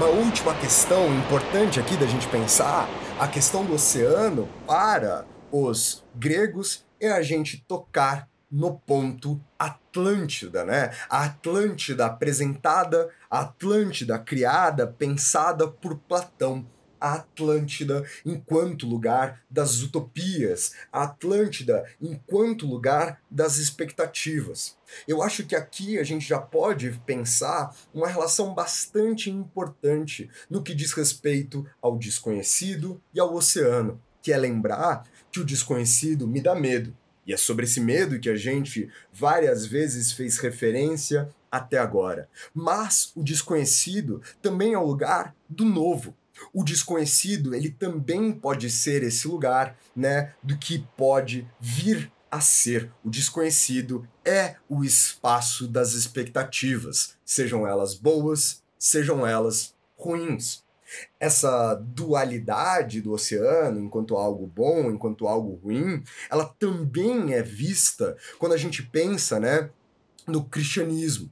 Uma 0.00 0.08
última 0.08 0.54
questão 0.54 1.14
importante 1.14 1.78
aqui 1.78 1.94
da 1.94 2.06
gente 2.06 2.26
pensar, 2.28 2.88
a 3.18 3.28
questão 3.28 3.66
do 3.66 3.74
oceano 3.74 4.48
para 4.66 5.26
os 5.52 6.02
gregos 6.14 6.86
é 6.98 7.12
a 7.12 7.20
gente 7.20 7.62
tocar 7.68 8.26
no 8.50 8.78
ponto 8.78 9.38
Atlântida, 9.58 10.64
né? 10.64 10.90
A 11.06 11.26
Atlântida 11.26 12.06
apresentada, 12.06 13.10
a 13.30 13.40
Atlântida 13.40 14.18
criada, 14.18 14.86
pensada 14.86 15.68
por 15.68 15.98
Platão. 15.98 16.64
A 17.00 17.14
Atlântida 17.14 18.04
enquanto 18.24 18.86
lugar 18.86 19.42
das 19.50 19.80
utopias, 19.80 20.72
a 20.92 21.04
Atlântida 21.04 21.84
enquanto 22.00 22.66
lugar 22.66 23.20
das 23.30 23.56
expectativas. 23.56 24.76
Eu 25.06 25.22
acho 25.22 25.46
que 25.46 25.56
aqui 25.56 25.98
a 25.98 26.04
gente 26.04 26.28
já 26.28 26.38
pode 26.38 26.90
pensar 27.06 27.74
uma 27.94 28.08
relação 28.08 28.54
bastante 28.54 29.30
importante 29.30 30.28
no 30.48 30.62
que 30.62 30.74
diz 30.74 30.92
respeito 30.92 31.66
ao 31.80 31.96
desconhecido 31.96 33.00
e 33.14 33.20
ao 33.20 33.34
oceano, 33.34 34.00
que 34.22 34.32
é 34.32 34.36
lembrar 34.36 35.04
que 35.30 35.40
o 35.40 35.44
desconhecido 35.44 36.26
me 36.26 36.40
dá 36.40 36.54
medo. 36.54 36.94
E 37.26 37.32
é 37.32 37.36
sobre 37.36 37.64
esse 37.64 37.80
medo 37.80 38.18
que 38.18 38.28
a 38.28 38.36
gente 38.36 38.90
várias 39.12 39.64
vezes 39.64 40.12
fez 40.12 40.38
referência 40.38 41.28
até 41.50 41.78
agora. 41.78 42.28
Mas 42.54 43.12
o 43.14 43.22
desconhecido 43.22 44.22
também 44.40 44.74
é 44.74 44.78
o 44.78 44.86
lugar 44.86 45.34
do 45.48 45.64
novo. 45.64 46.14
O 46.52 46.64
desconhecido, 46.64 47.54
ele 47.54 47.70
também 47.70 48.32
pode 48.32 48.70
ser 48.70 49.02
esse 49.02 49.28
lugar, 49.28 49.76
né, 49.94 50.34
do 50.42 50.56
que 50.56 50.86
pode 50.96 51.46
vir 51.60 52.10
a 52.30 52.40
ser. 52.40 52.90
O 53.04 53.10
desconhecido 53.10 54.06
é 54.24 54.56
o 54.68 54.84
espaço 54.84 55.66
das 55.66 55.92
expectativas, 55.92 57.16
sejam 57.24 57.66
elas 57.66 57.94
boas, 57.94 58.62
sejam 58.78 59.26
elas 59.26 59.74
ruins 59.96 60.62
essa 61.18 61.74
dualidade 61.74 63.00
do 63.00 63.12
oceano 63.12 63.80
enquanto 63.80 64.16
algo 64.16 64.46
bom, 64.46 64.90
enquanto 64.90 65.28
algo 65.28 65.60
ruim, 65.62 66.02
ela 66.30 66.44
também 66.44 67.32
é 67.34 67.42
vista 67.42 68.16
quando 68.38 68.52
a 68.52 68.56
gente 68.56 68.82
pensa, 68.82 69.38
né, 69.38 69.70
no 70.26 70.44
cristianismo. 70.44 71.30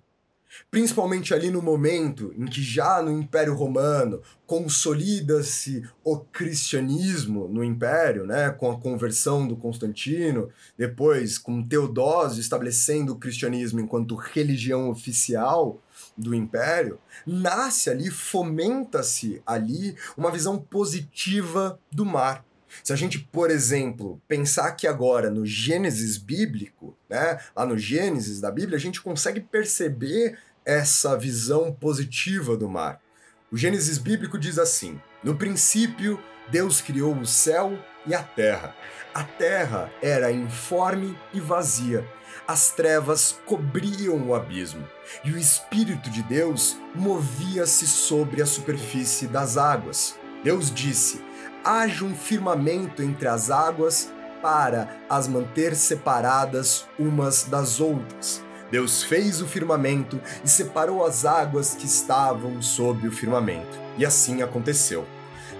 Principalmente 0.70 1.32
ali 1.32 1.50
no 1.50 1.62
momento 1.62 2.32
em 2.36 2.46
que 2.46 2.62
já 2.62 3.02
no 3.02 3.10
Império 3.10 3.54
Romano 3.54 4.22
consolida-se 4.46 5.86
o 6.02 6.18
cristianismo 6.18 7.48
no 7.48 7.62
Império, 7.62 8.26
né, 8.26 8.50
com 8.50 8.70
a 8.70 8.78
conversão 8.78 9.46
do 9.46 9.56
Constantino, 9.56 10.48
depois 10.76 11.38
com 11.38 11.62
Teodósio 11.62 12.40
estabelecendo 12.40 13.12
o 13.12 13.18
cristianismo 13.18 13.80
enquanto 13.80 14.14
religião 14.14 14.90
oficial, 14.90 15.80
do 16.16 16.34
império, 16.34 16.98
nasce 17.26 17.90
ali, 17.90 18.10
fomenta-se 18.10 19.42
ali 19.46 19.96
uma 20.16 20.30
visão 20.30 20.58
positiva 20.58 21.78
do 21.90 22.04
mar. 22.04 22.44
Se 22.84 22.92
a 22.92 22.96
gente, 22.96 23.18
por 23.18 23.50
exemplo, 23.50 24.20
pensar 24.28 24.72
que 24.72 24.86
agora 24.86 25.30
no 25.30 25.46
Gênesis 25.46 26.18
bíblico, 26.18 26.94
né, 27.08 27.38
lá 27.56 27.64
no 27.64 27.78
Gênesis 27.78 28.40
da 28.40 28.50
Bíblia, 28.50 28.76
a 28.76 28.80
gente 28.80 29.00
consegue 29.00 29.40
perceber 29.40 30.38
essa 30.68 31.16
visão 31.16 31.72
positiva 31.72 32.54
do 32.54 32.68
mar. 32.68 33.00
O 33.50 33.56
Gênesis 33.56 33.96
bíblico 33.96 34.38
diz 34.38 34.58
assim: 34.58 35.00
No 35.24 35.34
princípio, 35.34 36.22
Deus 36.50 36.82
criou 36.82 37.16
o 37.16 37.26
céu 37.26 37.72
e 38.06 38.14
a 38.14 38.22
terra. 38.22 38.76
A 39.14 39.24
terra 39.24 39.90
era 40.02 40.30
informe 40.30 41.18
e 41.32 41.40
vazia. 41.40 42.06
As 42.46 42.70
trevas 42.70 43.40
cobriam 43.46 44.28
o 44.28 44.34
abismo, 44.34 44.86
e 45.24 45.32
o 45.32 45.38
Espírito 45.38 46.10
de 46.10 46.22
Deus 46.22 46.76
movia-se 46.94 47.86
sobre 47.86 48.42
a 48.42 48.46
superfície 48.46 49.26
das 49.26 49.56
águas. 49.56 50.18
Deus 50.44 50.70
disse: 50.70 51.24
haja 51.64 52.04
um 52.04 52.14
firmamento 52.14 53.02
entre 53.02 53.26
as 53.26 53.50
águas 53.50 54.12
para 54.42 54.98
as 55.08 55.26
manter 55.26 55.74
separadas 55.74 56.86
umas 56.98 57.44
das 57.44 57.80
outras. 57.80 58.46
Deus 58.70 59.02
fez 59.02 59.40
o 59.40 59.46
firmamento 59.46 60.20
e 60.44 60.48
separou 60.48 61.04
as 61.04 61.24
águas 61.24 61.74
que 61.74 61.86
estavam 61.86 62.60
sob 62.60 63.08
o 63.08 63.12
firmamento. 63.12 63.78
E 63.96 64.04
assim 64.04 64.42
aconteceu. 64.42 65.06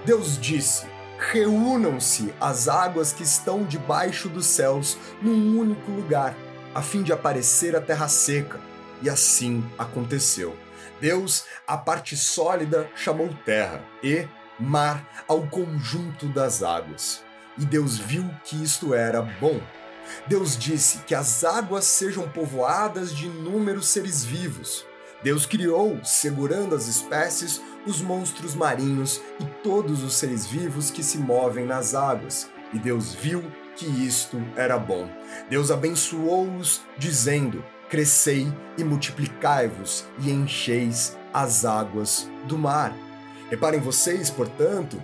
Deus 0.05 0.39
disse: 0.39 0.87
Reúnam-se 1.19 2.33
as 2.41 2.69
águas 2.69 3.13
que 3.13 3.23
estão 3.23 3.65
debaixo 3.65 4.29
dos 4.29 4.47
céus 4.47 4.97
num 5.23 5.59
único 5.59 5.91
lugar, 5.91 6.37
a 6.75 6.83
fim 6.83 7.03
de 7.03 7.13
aparecer 7.13 7.75
a 7.75 7.81
terra 7.81 8.09
seca. 8.09 8.61
E 9.03 9.09
assim 9.09 9.65
aconteceu. 9.79 10.57
Deus, 11.01 11.45
a 11.67 11.77
parte 11.77 12.17
sólida, 12.17 12.91
chamou 12.95 13.29
terra, 13.45 13.83
e 14.03 14.27
mar 14.59 15.25
ao 15.29 15.43
conjunto 15.47 16.27
das 16.27 16.63
águas. 16.63 17.23
E 17.57 17.65
Deus 17.65 17.99
viu 17.99 18.29
que 18.45 18.63
isto 18.63 18.95
era 18.95 19.23
bom. 19.23 19.61
Deus 20.27 20.57
disse 20.57 20.99
que 20.99 21.15
as 21.15 21.45
águas 21.45 21.85
sejam 21.85 22.29
povoadas 22.29 23.15
de 23.15 23.27
inúmeros 23.27 23.89
seres 23.89 24.25
vivos. 24.25 24.87
Deus 25.23 25.47
criou, 25.47 25.99
segurando 26.05 26.75
as 26.75 26.87
espécies, 26.87 27.61
os 27.85 28.01
monstros 28.01 28.55
marinhos 28.55 29.21
e 29.41 29.45
todos 29.63 30.03
os 30.03 30.15
seres 30.15 30.47
vivos 30.47 30.91
que 30.91 31.03
se 31.03 31.19
movem 31.19 31.67
nas 31.67 31.95
águas. 31.95 32.49
E 32.73 32.79
Deus 32.79 33.15
viu 33.15 33.43
que 33.75 33.87
isto 33.87 34.41
era 34.57 34.79
bom. 34.79 35.09
Deus 35.49 35.71
abençoou-os, 35.71 36.83
dizendo: 36.99 37.65
Crescei 37.89 38.53
e 38.77 38.85
multiplicai-vos 38.85 40.05
e 40.21 40.31
encheis 40.31 41.17
as 41.33 41.65
águas 41.65 42.29
do 42.47 42.59
mar. 42.59 42.95
Reparem 43.51 43.81
vocês, 43.81 44.29
portanto, 44.29 45.03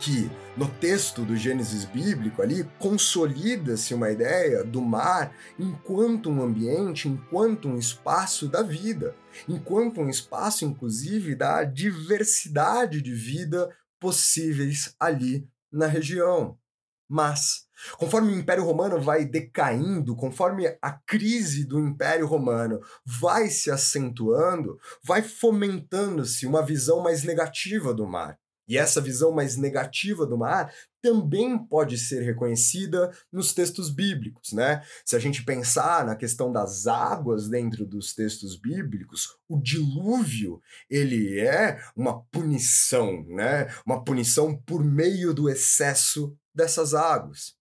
que 0.00 0.30
no 0.56 0.66
texto 0.66 1.26
do 1.26 1.36
Gênesis 1.36 1.84
bíblico 1.84 2.40
ali 2.40 2.64
consolida-se 2.78 3.92
uma 3.92 4.10
ideia 4.10 4.64
do 4.64 4.80
mar 4.80 5.36
enquanto 5.58 6.30
um 6.30 6.42
ambiente, 6.42 7.06
enquanto 7.06 7.68
um 7.68 7.76
espaço 7.76 8.48
da 8.48 8.62
vida, 8.62 9.14
enquanto 9.46 10.00
um 10.00 10.08
espaço, 10.08 10.64
inclusive, 10.64 11.34
da 11.34 11.64
diversidade 11.64 13.02
de 13.02 13.14
vida 13.14 13.68
possíveis 14.00 14.94
ali 14.98 15.46
na 15.70 15.86
região. 15.86 16.58
Mas, 17.06 17.66
conforme 17.98 18.32
o 18.32 18.38
Império 18.38 18.64
Romano 18.64 18.98
vai 19.00 19.26
decaindo, 19.26 20.16
conforme 20.16 20.66
a 20.80 20.92
crise 20.92 21.66
do 21.66 21.78
Império 21.78 22.26
Romano 22.26 22.80
vai 23.04 23.48
se 23.48 23.70
acentuando, 23.70 24.78
vai 25.04 25.20
fomentando-se 25.20 26.46
uma 26.46 26.64
visão 26.64 27.02
mais 27.02 27.22
negativa 27.22 27.92
do 27.92 28.06
mar. 28.06 28.38
E 28.70 28.78
essa 28.78 29.00
visão 29.00 29.32
mais 29.32 29.56
negativa 29.56 30.24
do 30.24 30.38
mar 30.38 30.72
também 31.02 31.58
pode 31.58 31.98
ser 31.98 32.22
reconhecida 32.22 33.10
nos 33.32 33.52
textos 33.52 33.90
bíblicos, 33.90 34.52
né? 34.52 34.80
Se 35.04 35.16
a 35.16 35.18
gente 35.18 35.44
pensar 35.44 36.06
na 36.06 36.14
questão 36.14 36.52
das 36.52 36.86
águas 36.86 37.48
dentro 37.48 37.84
dos 37.84 38.14
textos 38.14 38.56
bíblicos, 38.56 39.36
o 39.48 39.60
dilúvio, 39.60 40.62
ele 40.88 41.40
é 41.40 41.80
uma 41.96 42.22
punição, 42.26 43.24
né? 43.26 43.66
Uma 43.84 44.04
punição 44.04 44.56
por 44.56 44.84
meio 44.84 45.34
do 45.34 45.50
excesso 45.50 46.32
dessas 46.54 46.94
águas. 46.94 47.56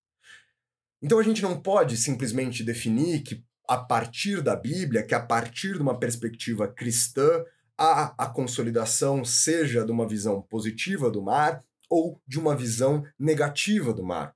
Então 1.01 1.18
a 1.18 1.24
gente 1.24 1.41
não 1.41 1.60
pode 1.60 1.97
simplesmente 1.97 2.64
definir 2.64 3.24
que 3.24 3.43
a 3.68 3.78
partir 3.78 4.43
da 4.43 4.55
Bíblia, 4.55 5.01
que 5.01 5.16
a 5.16 5.20
partir 5.20 5.74
de 5.74 5.82
uma 5.82 5.97
perspectiva 5.97 6.68
cristã, 6.68 7.43
a, 7.80 8.13
a 8.17 8.27
consolidação 8.27 9.23
seja 9.23 9.86
de 9.86 9.91
uma 9.91 10.05
visão 10.05 10.41
positiva 10.41 11.09
do 11.09 11.21
mar 11.21 11.63
ou 11.89 12.21
de 12.27 12.38
uma 12.38 12.55
visão 12.55 13.03
negativa 13.17 13.93
do 13.93 14.03
mar. 14.03 14.36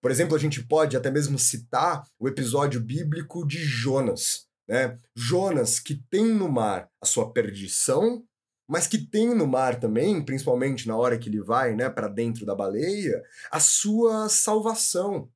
Por 0.00 0.10
exemplo, 0.10 0.36
a 0.36 0.38
gente 0.38 0.62
pode 0.62 0.96
até 0.96 1.10
mesmo 1.10 1.38
citar 1.38 2.06
o 2.18 2.28
episódio 2.28 2.80
bíblico 2.80 3.46
de 3.46 3.58
Jonas. 3.58 4.46
Né? 4.68 4.98
Jonas, 5.16 5.80
que 5.80 5.94
tem 6.10 6.26
no 6.26 6.48
mar 6.48 6.90
a 7.00 7.06
sua 7.06 7.32
perdição, 7.32 8.22
mas 8.68 8.86
que 8.86 8.98
tem 8.98 9.34
no 9.34 9.46
mar 9.46 9.80
também, 9.80 10.22
principalmente 10.22 10.86
na 10.86 10.96
hora 10.96 11.18
que 11.18 11.28
ele 11.28 11.42
vai 11.42 11.74
né, 11.74 11.88
para 11.88 12.08
dentro 12.08 12.44
da 12.46 12.54
baleia, 12.54 13.22
a 13.50 13.60
sua 13.60 14.28
salvação. 14.28 15.28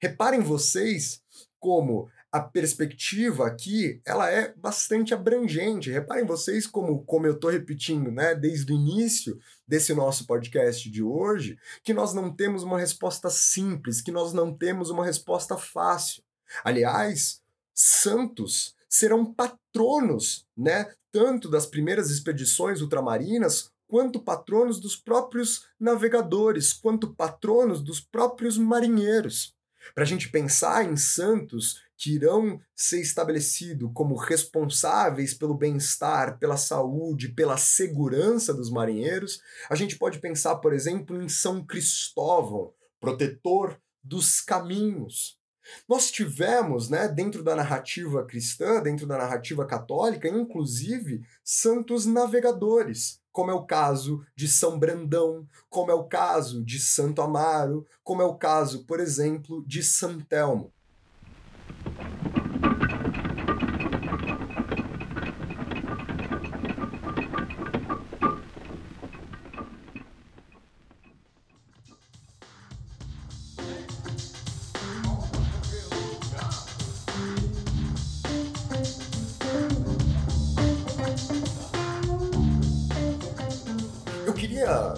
Reparem 0.00 0.40
vocês 0.40 1.22
como 1.58 2.08
a 2.34 2.40
perspectiva 2.40 3.46
aqui 3.46 4.00
ela 4.04 4.28
é 4.28 4.52
bastante 4.56 5.14
abrangente. 5.14 5.88
Reparem 5.88 6.26
vocês 6.26 6.66
como, 6.66 7.04
como 7.04 7.28
eu 7.28 7.34
estou 7.34 7.48
repetindo, 7.48 8.10
né, 8.10 8.34
desde 8.34 8.72
o 8.72 8.74
início 8.74 9.38
desse 9.68 9.94
nosso 9.94 10.26
podcast 10.26 10.90
de 10.90 11.00
hoje, 11.00 11.56
que 11.84 11.94
nós 11.94 12.12
não 12.12 12.34
temos 12.34 12.64
uma 12.64 12.76
resposta 12.76 13.30
simples, 13.30 14.00
que 14.00 14.10
nós 14.10 14.32
não 14.32 14.52
temos 14.52 14.90
uma 14.90 15.04
resposta 15.04 15.56
fácil. 15.56 16.24
Aliás, 16.64 17.40
santos 17.72 18.74
serão 18.88 19.32
patronos, 19.32 20.44
né, 20.56 20.92
tanto 21.12 21.48
das 21.48 21.66
primeiras 21.66 22.10
expedições 22.10 22.80
ultramarinas 22.80 23.70
quanto 23.86 24.18
patronos 24.18 24.80
dos 24.80 24.96
próprios 24.96 25.68
navegadores, 25.78 26.72
quanto 26.72 27.14
patronos 27.14 27.80
dos 27.80 28.00
próprios 28.00 28.58
marinheiros. 28.58 29.54
Para 29.94 30.04
a 30.04 30.06
gente 30.06 30.30
pensar 30.30 30.84
em 30.84 30.96
santos 30.96 31.83
que 31.96 32.14
irão 32.14 32.60
ser 32.74 33.00
estabelecidos 33.00 33.90
como 33.94 34.16
responsáveis 34.16 35.34
pelo 35.34 35.54
bem-estar, 35.54 36.38
pela 36.38 36.56
saúde, 36.56 37.28
pela 37.28 37.56
segurança 37.56 38.52
dos 38.52 38.70
marinheiros, 38.70 39.40
a 39.70 39.74
gente 39.74 39.96
pode 39.96 40.18
pensar, 40.18 40.56
por 40.56 40.72
exemplo, 40.72 41.22
em 41.22 41.28
São 41.28 41.64
Cristóvão, 41.64 42.72
protetor 43.00 43.78
dos 44.02 44.40
caminhos. 44.40 45.38
Nós 45.88 46.10
tivemos, 46.10 46.90
né, 46.90 47.08
dentro 47.08 47.42
da 47.42 47.56
narrativa 47.56 48.24
cristã, 48.24 48.82
dentro 48.82 49.06
da 49.06 49.16
narrativa 49.16 49.64
católica, 49.64 50.28
inclusive 50.28 51.22
santos 51.42 52.04
navegadores, 52.04 53.18
como 53.32 53.50
é 53.50 53.54
o 53.54 53.64
caso 53.64 54.22
de 54.36 54.46
São 54.46 54.78
Brandão, 54.78 55.48
como 55.70 55.90
é 55.90 55.94
o 55.94 56.04
caso 56.04 56.62
de 56.62 56.78
Santo 56.78 57.22
Amaro, 57.22 57.86
como 58.02 58.20
é 58.20 58.26
o 58.26 58.36
caso, 58.36 58.84
por 58.84 59.00
exemplo, 59.00 59.64
de 59.66 59.82
São 59.82 60.20
Telmo. 60.20 60.73
Eu 60.73 60.73
queria, 60.73 60.73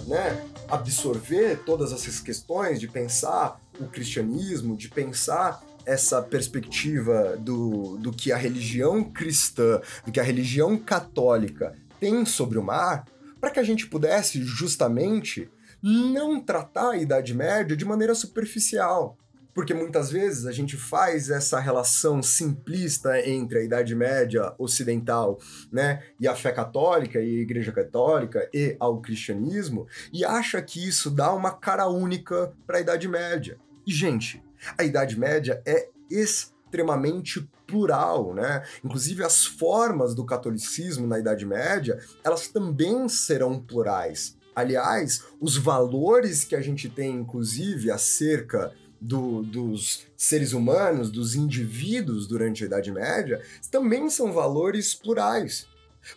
né, 0.06 0.46
absorver 0.68 1.62
todas 1.64 1.92
essas 1.92 2.20
questões 2.20 2.80
de 2.80 2.88
pensar 2.88 3.60
o 3.78 3.86
cristianismo, 3.86 4.76
de 4.76 4.88
pensar 4.88 5.62
essa 5.86 6.20
perspectiva 6.20 7.36
do, 7.38 7.96
do 7.96 8.12
que 8.12 8.32
a 8.32 8.36
religião 8.36 9.04
cristã, 9.04 9.80
do 10.04 10.12
que 10.12 10.20
a 10.20 10.24
religião 10.24 10.76
católica 10.76 11.74
tem 12.00 12.26
sobre 12.26 12.58
o 12.58 12.62
mar, 12.62 13.06
para 13.40 13.50
que 13.50 13.60
a 13.60 13.62
gente 13.62 13.86
pudesse 13.86 14.42
justamente 14.42 15.48
não 15.82 16.40
tratar 16.40 16.90
a 16.90 16.96
Idade 16.96 17.32
Média 17.32 17.76
de 17.76 17.84
maneira 17.84 18.14
superficial. 18.14 19.16
Porque 19.54 19.72
muitas 19.72 20.10
vezes 20.10 20.44
a 20.44 20.52
gente 20.52 20.76
faz 20.76 21.30
essa 21.30 21.58
relação 21.58 22.22
simplista 22.22 23.26
entre 23.26 23.60
a 23.60 23.62
Idade 23.62 23.94
Média 23.94 24.52
ocidental 24.58 25.38
né, 25.72 26.02
e 26.20 26.28
a 26.28 26.34
fé 26.34 26.52
católica 26.52 27.18
e 27.18 27.38
a 27.38 27.42
Igreja 27.42 27.72
Católica 27.72 28.50
e 28.52 28.76
ao 28.78 29.00
cristianismo 29.00 29.86
e 30.12 30.26
acha 30.26 30.60
que 30.60 30.86
isso 30.86 31.10
dá 31.10 31.32
uma 31.32 31.52
cara 31.52 31.88
única 31.88 32.52
para 32.66 32.76
a 32.76 32.80
Idade 32.82 33.08
Média. 33.08 33.56
E, 33.86 33.94
gente, 33.94 34.42
a 34.76 34.84
Idade 34.84 35.18
Média 35.18 35.62
é 35.66 35.88
extremamente 36.10 37.48
plural, 37.66 38.34
né? 38.34 38.64
Inclusive 38.84 39.24
as 39.24 39.44
formas 39.44 40.14
do 40.14 40.24
catolicismo 40.24 41.06
na 41.06 41.18
Idade 41.18 41.44
Média, 41.44 41.98
elas 42.22 42.48
também 42.48 43.08
serão 43.08 43.60
plurais. 43.60 44.36
Aliás, 44.54 45.22
os 45.40 45.56
valores 45.56 46.44
que 46.44 46.56
a 46.56 46.60
gente 46.60 46.88
tem, 46.88 47.16
inclusive, 47.16 47.90
acerca 47.90 48.72
do, 49.00 49.42
dos 49.42 50.06
seres 50.16 50.52
humanos, 50.52 51.10
dos 51.10 51.34
indivíduos 51.34 52.26
durante 52.26 52.62
a 52.62 52.66
Idade 52.66 52.90
Média, 52.90 53.42
também 53.70 54.08
são 54.08 54.32
valores 54.32 54.94
plurais. 54.94 55.66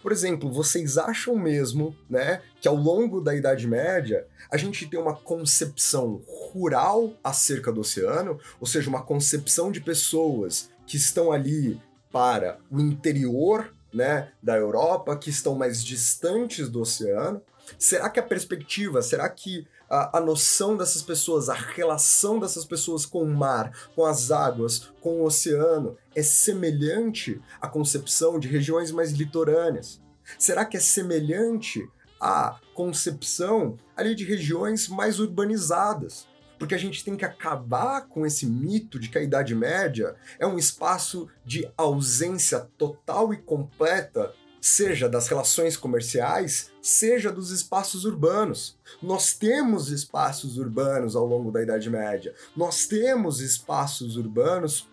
Por 0.02 0.12
exemplo, 0.12 0.52
vocês 0.52 0.98
acham 0.98 1.36
mesmo, 1.36 1.96
né, 2.10 2.42
que 2.62 2.68
ao 2.68 2.76
longo 2.76 3.22
da 3.22 3.36
Idade 3.36 3.68
Média 3.68 4.26
a 4.52 4.58
gente 4.58 4.88
tem 4.88 5.00
uma 5.00 5.16
concepção 5.16 6.22
rural 6.28 7.14
acerca 7.24 7.72
do 7.72 7.82
oceano, 7.82 8.40
ou 8.60 8.68
seja, 8.68 8.90
uma 8.90 9.04
concepção 9.04 9.72
de 9.72 9.82
pessoas 9.82 10.70
que 10.86 10.98
estão 10.98 11.32
ali 11.32 11.80
para 12.12 12.60
o 12.72 12.80
interior, 12.80 13.74
né, 13.94 14.32
da 14.42 14.56
Europa, 14.56 15.18
que 15.18 15.30
estão 15.30 15.56
mais 15.56 15.84
distantes 15.84 16.70
do 16.70 16.82
oceano? 16.82 17.42
Será 17.78 18.09
que 18.09 18.20
a 18.20 18.24
perspectiva, 18.24 19.01
será 19.01 19.30
que 19.30 19.67
a, 19.89 20.17
a, 20.17 20.22
noção 20.22 20.78
dessas 20.78 21.01
pessoas, 21.01 21.49
a 21.49 21.53
relação 21.53 22.39
dessas 22.39 22.63
pessoas 22.63 23.05
com 23.05 23.24
o 23.24 23.28
mar, 23.28 23.72
com 23.95 24.05
as 24.05 24.32
águas, 24.32 24.91
com 25.01 25.22
o 25.22 25.26
oceano, 25.26 25.97
é 26.15 26.22
semelhante 26.22 27.41
à 27.59 27.67
concepção 27.67 28.39
de 28.39 28.47
regiões 28.47 28.91
mais 28.91 29.11
litorâneas? 29.11 30.01
Será 30.38 30.65
que 30.65 30.78
é 30.78 30.80
semelhante 30.80 31.88
à 32.22 32.59
concepção 32.74 33.78
ali 33.95 34.13
de 34.13 34.24
regiões 34.24 34.88
mais 34.88 35.20
urbanizadas? 35.20 36.28
Porque 36.59 36.76
a 36.76 36.78
gente 36.78 37.05
tem 37.05 37.15
que 37.15 37.24
acabar 37.24 38.01
com 38.01 38.26
esse 38.26 38.45
mito 38.45 38.99
de 38.99 39.07
que 39.07 39.17
a 39.17 39.24
Idade 39.24 39.55
Média 39.55 40.15
é 40.38 40.45
um 40.45 40.57
espaço 40.57 41.30
de 41.45 41.72
ausência 41.78 42.59
total 42.78 43.34
e 43.34 43.38
completa 43.38 44.34
seja 44.62 45.07
das 45.07 45.28
relações 45.28 45.78
comerciais, 45.78 46.72
seja 46.82 47.32
dos 47.32 47.51
espaços 47.51 48.05
urbanos. 48.05 48.78
Nós 49.01 49.34
temos 49.34 49.89
espaços 49.89 50.57
urbanos 50.57 51.16
ao 51.16 51.26
longo 51.26 51.51
da 51.51 51.62
Idade 51.62 51.89
Média, 51.89 52.34
nós 52.55 52.86
temos 52.86 53.39
espaços 53.39 54.18
urbanos, 54.18 54.88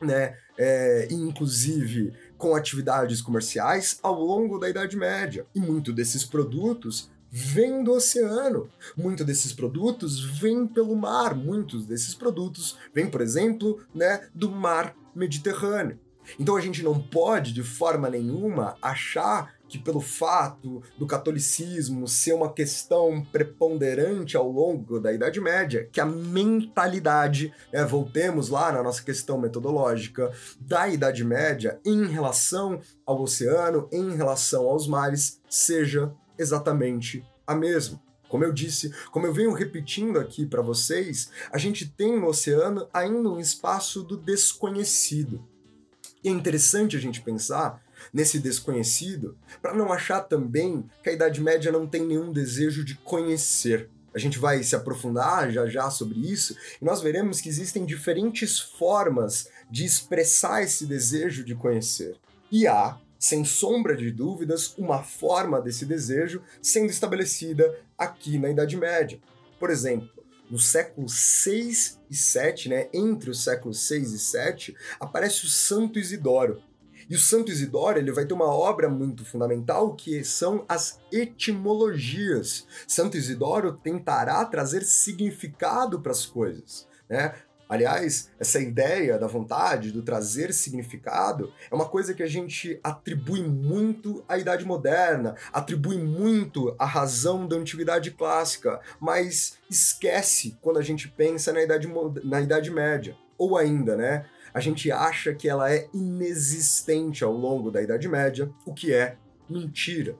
né, 0.00 0.36
é, 0.58 1.08
inclusive 1.10 2.12
com 2.36 2.54
atividades 2.54 3.22
comerciais 3.22 3.98
ao 4.02 4.20
longo 4.20 4.58
da 4.58 4.68
Idade 4.68 4.96
Média. 4.96 5.46
E 5.54 5.60
muito 5.60 5.92
desses 5.92 6.24
produtos 6.24 7.10
vêm 7.30 7.82
do 7.82 7.92
oceano. 7.92 8.68
Muitos 8.96 9.26
desses 9.26 9.52
produtos 9.52 10.20
vêm 10.38 10.66
pelo 10.66 10.94
mar. 10.96 11.34
Muitos 11.34 11.86
desses 11.86 12.14
produtos 12.14 12.76
vêm, 12.94 13.08
por 13.08 13.20
exemplo, 13.20 13.80
né, 13.94 14.28
do 14.34 14.50
mar 14.50 14.94
Mediterrâneo. 15.14 15.98
Então 16.38 16.56
a 16.56 16.60
gente 16.60 16.82
não 16.82 17.00
pode, 17.00 17.52
de 17.52 17.62
forma 17.62 18.08
nenhuma, 18.10 18.76
achar 18.80 19.54
que 19.68 19.78
pelo 19.78 20.00
fato 20.00 20.82
do 20.96 21.06
catolicismo 21.06 22.06
ser 22.06 22.34
uma 22.34 22.52
questão 22.52 23.24
preponderante 23.32 24.36
ao 24.36 24.50
longo 24.50 25.00
da 25.00 25.12
Idade 25.12 25.40
Média, 25.40 25.88
que 25.90 26.00
a 26.00 26.06
mentalidade, 26.06 27.52
né, 27.72 27.84
voltemos 27.84 28.48
lá 28.48 28.70
na 28.72 28.82
nossa 28.82 29.02
questão 29.02 29.38
metodológica 29.38 30.32
da 30.60 30.88
Idade 30.88 31.24
Média 31.24 31.80
em 31.84 32.06
relação 32.06 32.80
ao 33.04 33.20
oceano, 33.20 33.88
em 33.92 34.14
relação 34.14 34.66
aos 34.66 34.86
mares, 34.86 35.40
seja 35.48 36.12
exatamente 36.38 37.24
a 37.46 37.54
mesma. 37.54 38.00
Como 38.28 38.44
eu 38.44 38.52
disse, 38.52 38.92
como 39.12 39.26
eu 39.26 39.32
venho 39.32 39.52
repetindo 39.52 40.18
aqui 40.18 40.44
para 40.44 40.60
vocês, 40.60 41.30
a 41.50 41.58
gente 41.58 41.88
tem 41.88 42.18
no 42.18 42.26
oceano 42.26 42.88
ainda 42.92 43.28
um 43.28 43.38
espaço 43.38 44.02
do 44.02 44.16
desconhecido. 44.16 45.44
E 46.26 46.28
é 46.28 46.32
interessante 46.32 46.96
a 46.96 46.98
gente 46.98 47.20
pensar 47.20 47.80
nesse 48.12 48.40
desconhecido 48.40 49.38
para 49.62 49.72
não 49.72 49.92
achar 49.92 50.22
também 50.22 50.84
que 51.00 51.08
a 51.08 51.12
Idade 51.12 51.40
Média 51.40 51.70
não 51.70 51.86
tem 51.86 52.04
nenhum 52.04 52.32
desejo 52.32 52.84
de 52.84 52.96
conhecer. 52.96 53.88
A 54.12 54.18
gente 54.18 54.36
vai 54.36 54.60
se 54.64 54.74
aprofundar 54.74 55.52
já 55.52 55.68
já 55.68 55.88
sobre 55.88 56.18
isso 56.18 56.56
e 56.82 56.84
nós 56.84 57.00
veremos 57.00 57.40
que 57.40 57.48
existem 57.48 57.86
diferentes 57.86 58.58
formas 58.58 59.48
de 59.70 59.84
expressar 59.84 60.64
esse 60.64 60.84
desejo 60.84 61.44
de 61.44 61.54
conhecer. 61.54 62.16
E 62.50 62.66
há, 62.66 62.98
sem 63.20 63.44
sombra 63.44 63.96
de 63.96 64.10
dúvidas, 64.10 64.74
uma 64.76 65.04
forma 65.04 65.60
desse 65.60 65.86
desejo 65.86 66.42
sendo 66.60 66.90
estabelecida 66.90 67.72
aqui 67.96 68.36
na 68.36 68.50
Idade 68.50 68.76
Média. 68.76 69.20
Por 69.60 69.70
exemplo, 69.70 70.10
no 70.50 70.58
século 70.58 71.08
6 71.08 72.00
e 72.10 72.16
7, 72.16 72.68
né, 72.68 72.88
entre 72.92 73.30
os 73.30 73.42
séculos 73.42 73.80
6 73.86 74.12
e 74.12 74.18
7, 74.18 74.76
aparece 75.00 75.44
o 75.44 75.48
Santo 75.48 75.98
Isidoro. 75.98 76.62
E 77.08 77.14
o 77.14 77.20
Santo 77.20 77.52
Isidoro 77.52 77.98
ele 77.98 78.10
vai 78.10 78.26
ter 78.26 78.34
uma 78.34 78.52
obra 78.52 78.88
muito 78.88 79.24
fundamental 79.24 79.94
que 79.94 80.24
são 80.24 80.64
as 80.68 80.98
etimologias. 81.12 82.66
Santo 82.86 83.16
Isidoro 83.16 83.74
tentará 83.74 84.44
trazer 84.44 84.82
significado 84.82 86.00
para 86.00 86.10
as 86.10 86.26
coisas. 86.26 86.88
Né? 87.08 87.32
Aliás, 87.68 88.30
essa 88.38 88.60
ideia 88.60 89.18
da 89.18 89.26
vontade, 89.26 89.90
do 89.90 90.02
trazer 90.02 90.52
significado, 90.52 91.52
é 91.70 91.74
uma 91.74 91.88
coisa 91.88 92.14
que 92.14 92.22
a 92.22 92.28
gente 92.28 92.78
atribui 92.82 93.42
muito 93.42 94.24
à 94.28 94.38
Idade 94.38 94.64
Moderna, 94.64 95.34
atribui 95.52 95.98
muito 95.98 96.74
à 96.78 96.84
razão 96.84 97.46
da 97.46 97.56
Antiguidade 97.56 98.12
Clássica, 98.12 98.80
mas 99.00 99.58
esquece 99.68 100.56
quando 100.60 100.78
a 100.78 100.82
gente 100.82 101.08
pensa 101.08 101.52
na 101.52 101.62
Idade, 101.62 101.88
na 102.22 102.40
idade 102.40 102.70
Média. 102.70 103.16
Ou 103.36 103.56
ainda, 103.56 103.96
né? 103.96 104.26
A 104.54 104.60
gente 104.60 104.90
acha 104.90 105.34
que 105.34 105.48
ela 105.48 105.70
é 105.70 105.88
inexistente 105.92 107.22
ao 107.22 107.32
longo 107.32 107.70
da 107.70 107.82
Idade 107.82 108.08
Média, 108.08 108.50
o 108.64 108.72
que 108.72 108.94
é 108.94 109.16
mentira. 109.50 110.16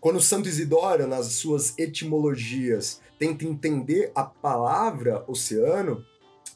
Quando 0.00 0.20
Santo 0.20 0.48
Isidoro, 0.48 1.06
nas 1.06 1.26
suas 1.34 1.78
etimologias, 1.78 3.00
tenta 3.18 3.44
entender 3.44 4.10
a 4.14 4.24
palavra 4.24 5.24
oceano, 5.26 6.04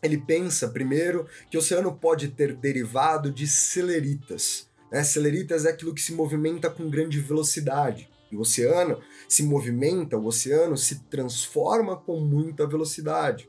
ele 0.02 0.18
pensa, 0.18 0.68
primeiro, 0.68 1.26
que 1.48 1.56
o 1.56 1.60
oceano 1.60 1.96
pode 1.96 2.28
ter 2.28 2.54
derivado 2.54 3.30
de 3.30 3.46
celeritas. 3.46 4.68
Né? 4.90 5.04
Celeritas 5.04 5.64
é 5.64 5.70
aquilo 5.70 5.94
que 5.94 6.02
se 6.02 6.12
movimenta 6.12 6.68
com 6.68 6.90
grande 6.90 7.20
velocidade. 7.20 8.10
E 8.30 8.36
o 8.36 8.40
oceano 8.40 9.00
se 9.28 9.42
movimenta, 9.42 10.16
o 10.16 10.26
oceano 10.26 10.76
se 10.76 11.04
transforma 11.04 11.96
com 11.96 12.18
muita 12.18 12.66
velocidade. 12.66 13.48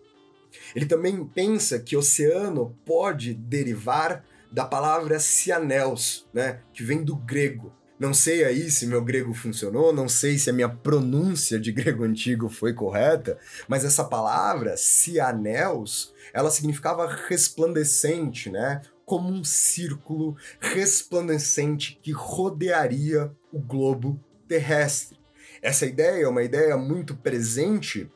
Ele 0.75 0.85
também 0.85 1.25
pensa 1.25 1.79
que 1.79 1.97
oceano 1.97 2.77
pode 2.85 3.33
derivar 3.33 4.23
da 4.51 4.65
palavra 4.65 5.19
cianels, 5.19 6.27
né, 6.31 6.61
que 6.71 6.83
vem 6.83 7.03
do 7.03 7.15
grego. 7.15 7.73
Não 7.99 8.13
sei 8.13 8.43
aí 8.43 8.71
se 8.71 8.87
meu 8.87 9.03
grego 9.03 9.33
funcionou, 9.33 9.93
não 9.93 10.09
sei 10.09 10.37
se 10.37 10.49
a 10.49 10.53
minha 10.53 10.69
pronúncia 10.69 11.59
de 11.59 11.71
grego 11.73 12.03
antigo 12.03 12.49
foi 12.49 12.73
correta, 12.73 13.37
mas 13.67 13.85
essa 13.85 14.03
palavra, 14.03 14.75
cianels, 14.75 16.13
ela 16.33 16.49
significava 16.49 17.07
resplandecente, 17.07 18.49
né? 18.49 18.81
Como 19.05 19.29
um 19.29 19.43
círculo 19.43 20.35
resplandecente 20.59 21.99
que 22.01 22.11
rodearia 22.11 23.31
o 23.51 23.59
globo 23.59 24.19
terrestre. 24.47 25.19
Essa 25.61 25.85
ideia 25.85 26.23
é 26.23 26.27
uma 26.27 26.43
ideia 26.43 26.75
muito 26.75 27.15
presente 27.15 28.09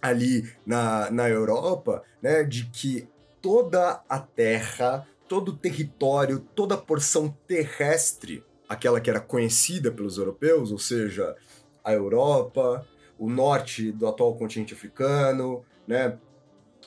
ali 0.00 0.50
na, 0.66 1.10
na 1.10 1.28
Europa, 1.28 2.02
né? 2.20 2.42
De 2.42 2.66
que 2.66 3.08
toda 3.40 4.02
a 4.08 4.18
terra, 4.18 5.06
todo 5.28 5.50
o 5.50 5.56
território, 5.56 6.40
toda 6.40 6.74
a 6.74 6.78
porção 6.78 7.28
terrestre 7.46 8.44
aquela 8.72 9.00
que 9.00 9.10
era 9.10 9.20
conhecida 9.20 9.90
pelos 9.90 10.18
europeus, 10.18 10.72
ou 10.72 10.78
seja, 10.78 11.34
a 11.84 11.92
Europa, 11.92 12.86
o 13.18 13.28
norte 13.28 13.92
do 13.92 14.06
atual 14.06 14.34
continente 14.34 14.74
africano, 14.74 15.64
né, 15.86 16.18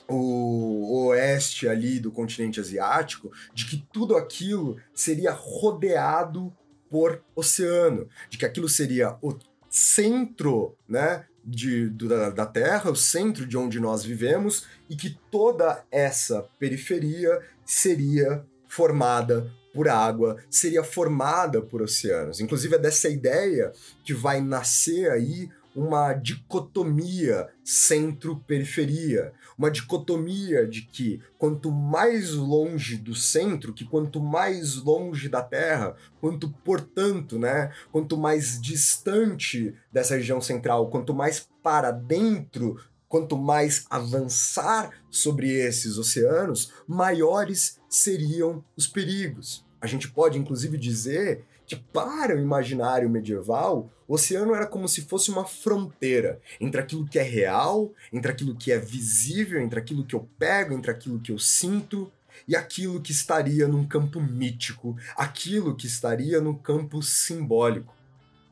o 0.08 1.06
oeste 1.06 1.68
ali 1.68 1.98
do 1.98 2.12
continente 2.12 2.60
asiático, 2.60 3.30
de 3.52 3.66
que 3.66 3.86
tudo 3.92 4.16
aquilo 4.16 4.76
seria 4.94 5.32
rodeado 5.32 6.52
por 6.90 7.22
oceano, 7.34 8.08
de 8.30 8.38
que 8.38 8.46
aquilo 8.46 8.68
seria 8.68 9.16
o 9.20 9.36
centro, 9.68 10.76
né, 10.88 11.24
de, 11.44 11.88
da, 11.90 12.30
da 12.30 12.46
Terra, 12.46 12.90
o 12.90 12.96
centro 12.96 13.46
de 13.46 13.56
onde 13.56 13.80
nós 13.80 14.04
vivemos, 14.04 14.66
e 14.88 14.96
que 14.96 15.18
toda 15.30 15.84
essa 15.90 16.48
periferia 16.58 17.40
seria 17.64 18.44
formada 18.68 19.52
por 19.76 19.88
água, 19.88 20.38
seria 20.48 20.82
formada 20.82 21.60
por 21.60 21.82
oceanos. 21.82 22.40
Inclusive 22.40 22.76
é 22.76 22.78
dessa 22.78 23.10
ideia 23.10 23.72
que 24.02 24.14
vai 24.14 24.40
nascer 24.40 25.10
aí 25.10 25.50
uma 25.74 26.14
dicotomia 26.14 27.48
centro-periferia, 27.62 29.34
uma 29.58 29.70
dicotomia 29.70 30.66
de 30.66 30.80
que 30.80 31.20
quanto 31.36 31.70
mais 31.70 32.32
longe 32.32 32.96
do 32.96 33.14
centro, 33.14 33.74
que 33.74 33.84
quanto 33.84 34.18
mais 34.18 34.76
longe 34.76 35.28
da 35.28 35.42
Terra, 35.42 35.94
quanto 36.18 36.48
portanto, 36.64 37.38
né, 37.38 37.70
quanto 37.92 38.16
mais 38.16 38.58
distante 38.58 39.74
dessa 39.92 40.16
região 40.16 40.40
central, 40.40 40.88
quanto 40.88 41.12
mais 41.12 41.46
para 41.62 41.90
dentro 41.90 42.78
quanto 43.08 43.36
mais 43.36 43.86
avançar 43.88 44.90
sobre 45.10 45.50
esses 45.50 45.96
oceanos, 45.98 46.72
maiores 46.86 47.78
seriam 47.88 48.64
os 48.76 48.86
perigos. 48.86 49.65
A 49.86 49.88
gente 49.88 50.08
pode 50.08 50.36
inclusive 50.36 50.76
dizer 50.76 51.44
que, 51.64 51.76
para 51.76 52.34
o 52.34 52.40
imaginário 52.40 53.08
medieval, 53.08 53.88
o 54.08 54.14
oceano 54.14 54.52
era 54.52 54.66
como 54.66 54.88
se 54.88 55.02
fosse 55.02 55.30
uma 55.30 55.44
fronteira 55.44 56.40
entre 56.60 56.80
aquilo 56.80 57.06
que 57.06 57.20
é 57.20 57.22
real, 57.22 57.92
entre 58.12 58.32
aquilo 58.32 58.56
que 58.56 58.72
é 58.72 58.80
visível, 58.80 59.60
entre 59.60 59.78
aquilo 59.78 60.04
que 60.04 60.16
eu 60.16 60.28
pego, 60.36 60.74
entre 60.74 60.90
aquilo 60.90 61.20
que 61.20 61.30
eu 61.30 61.38
sinto 61.38 62.10
e 62.48 62.56
aquilo 62.56 63.00
que 63.00 63.12
estaria 63.12 63.68
num 63.68 63.86
campo 63.86 64.20
mítico, 64.20 64.96
aquilo 65.16 65.76
que 65.76 65.86
estaria 65.86 66.40
no 66.40 66.58
campo 66.58 67.00
simbólico. 67.00 67.94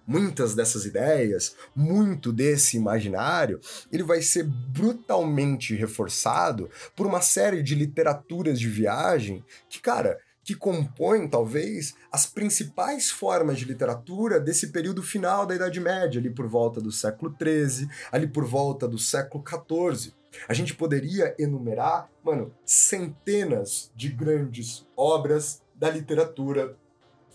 muitas 0.07 0.55
dessas 0.55 0.85
ideias, 0.85 1.57
muito 1.75 2.33
desse 2.33 2.77
imaginário, 2.77 3.61
ele 3.91 4.03
vai 4.03 4.23
ser 4.23 4.45
brutalmente 4.45 5.75
reforçado 5.75 6.71
por 6.95 7.07
uma 7.07 7.21
série 7.21 7.61
de 7.61 7.75
literaturas 7.75 8.61
de 8.61 8.69
viagem 8.69 9.45
que, 9.69 9.81
cara, 9.81 10.21
que 10.45 10.55
compõem, 10.55 11.27
talvez, 11.27 11.95
as 12.13 12.27
principais 12.27 13.11
formas 13.11 13.59
de 13.59 13.65
literatura 13.65 14.39
desse 14.39 14.69
período 14.69 15.03
final 15.03 15.47
da 15.47 15.55
Idade 15.55 15.81
Média, 15.81 16.21
ali 16.21 16.29
por 16.29 16.47
volta 16.47 16.81
do 16.81 16.93
século 16.93 17.35
XIII, 17.35 17.89
ali 18.13 18.27
por 18.27 18.45
volta 18.45 18.87
do 18.87 18.99
século 18.99 19.43
XIV. 19.43 20.13
A 20.47 20.53
gente 20.53 20.75
poderia 20.75 21.35
enumerar, 21.39 22.11
mano, 22.23 22.53
centenas 22.65 23.91
de 23.97 24.11
grandes 24.11 24.87
obras 24.97 25.63
da 25.75 25.89
literatura 25.89 26.77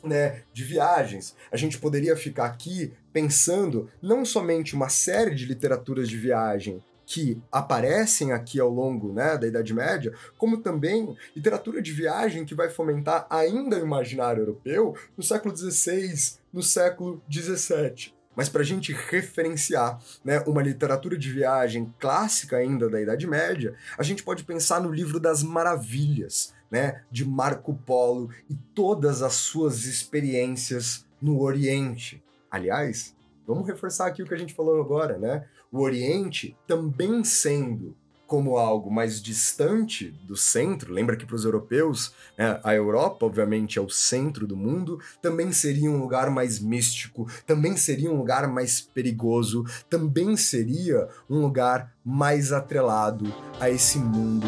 né, 0.04 0.44
de 0.54 0.64
viagens. 0.64 1.36
A 1.52 1.58
gente 1.58 1.80
poderia 1.80 2.16
ficar 2.16 2.46
aqui 2.46 2.94
pensando 3.12 3.90
não 4.02 4.24
somente 4.24 4.76
uma 4.76 4.90
série 4.90 5.34
de 5.34 5.46
literaturas 5.46 6.08
de 6.08 6.18
viagem 6.18 6.84
que 7.10 7.42
aparecem 7.52 8.32
aqui 8.34 8.60
ao 8.60 8.70
longo 8.70 9.12
né, 9.12 9.36
da 9.36 9.48
Idade 9.48 9.74
Média, 9.74 10.14
como 10.38 10.58
também 10.58 11.18
literatura 11.36 11.82
de 11.82 11.92
viagem 11.92 12.46
que 12.46 12.54
vai 12.54 12.70
fomentar 12.70 13.26
ainda 13.32 13.78
o 13.78 13.84
imaginário 13.84 14.44
europeu 14.44 14.96
no 15.18 15.24
século 15.24 15.58
XVI, 15.58 16.38
no 16.54 16.62
século 16.62 17.20
XVII. 17.28 18.14
Mas 18.36 18.48
para 18.48 18.62
a 18.62 18.64
gente 18.64 18.94
referenciar 18.94 20.00
né, 20.24 20.40
uma 20.46 20.62
literatura 20.62 21.18
de 21.18 21.32
viagem 21.32 21.92
clássica 22.00 22.58
ainda 22.58 22.88
da 22.88 23.02
Idade 23.02 23.26
Média, 23.26 23.74
a 23.98 24.04
gente 24.04 24.22
pode 24.22 24.44
pensar 24.44 24.80
no 24.80 24.92
livro 24.92 25.20
das 25.20 25.42
Maravilhas, 25.42 26.54
né, 26.70 27.02
de 27.10 27.26
Marco 27.26 27.74
Polo 27.74 28.30
e 28.48 28.54
todas 28.76 29.24
as 29.24 29.34
suas 29.34 29.86
experiências 29.86 31.08
no 31.20 31.42
Oriente. 31.42 32.24
Aliás, 32.52 33.16
vamos 33.48 33.68
reforçar 33.68 34.06
aqui 34.06 34.22
o 34.22 34.28
que 34.28 34.34
a 34.36 34.38
gente 34.38 34.54
falou 34.54 34.80
agora, 34.80 35.18
né? 35.18 35.48
O 35.72 35.82
Oriente 35.82 36.58
também 36.68 37.24
sendo 37.24 37.96
como 38.30 38.58
algo 38.58 38.92
mais 38.92 39.20
distante 39.20 40.12
do 40.24 40.38
centro, 40.38 40.94
lembra 40.94 41.18
que 41.18 41.26
para 41.26 41.36
os 41.36 41.46
europeus, 41.46 42.14
né, 42.38 42.60
a 42.64 42.76
Europa, 42.76 43.26
obviamente, 43.26 43.80
é 43.80 43.82
o 43.82 43.90
centro 43.90 44.46
do 44.46 44.56
mundo, 44.56 45.00
também 45.20 45.52
seria 45.52 45.90
um 45.90 46.00
lugar 46.00 46.30
mais 46.30 46.60
místico, 46.60 47.28
também 47.48 47.76
seria 47.76 48.12
um 48.12 48.18
lugar 48.18 48.48
mais 48.48 48.82
perigoso, 48.82 49.66
também 49.90 50.38
seria 50.38 51.10
um 51.28 51.42
lugar 51.42 51.92
mais 52.06 52.52
atrelado 52.52 53.34
a 53.60 53.68
esse 53.68 53.98
mundo 53.98 54.46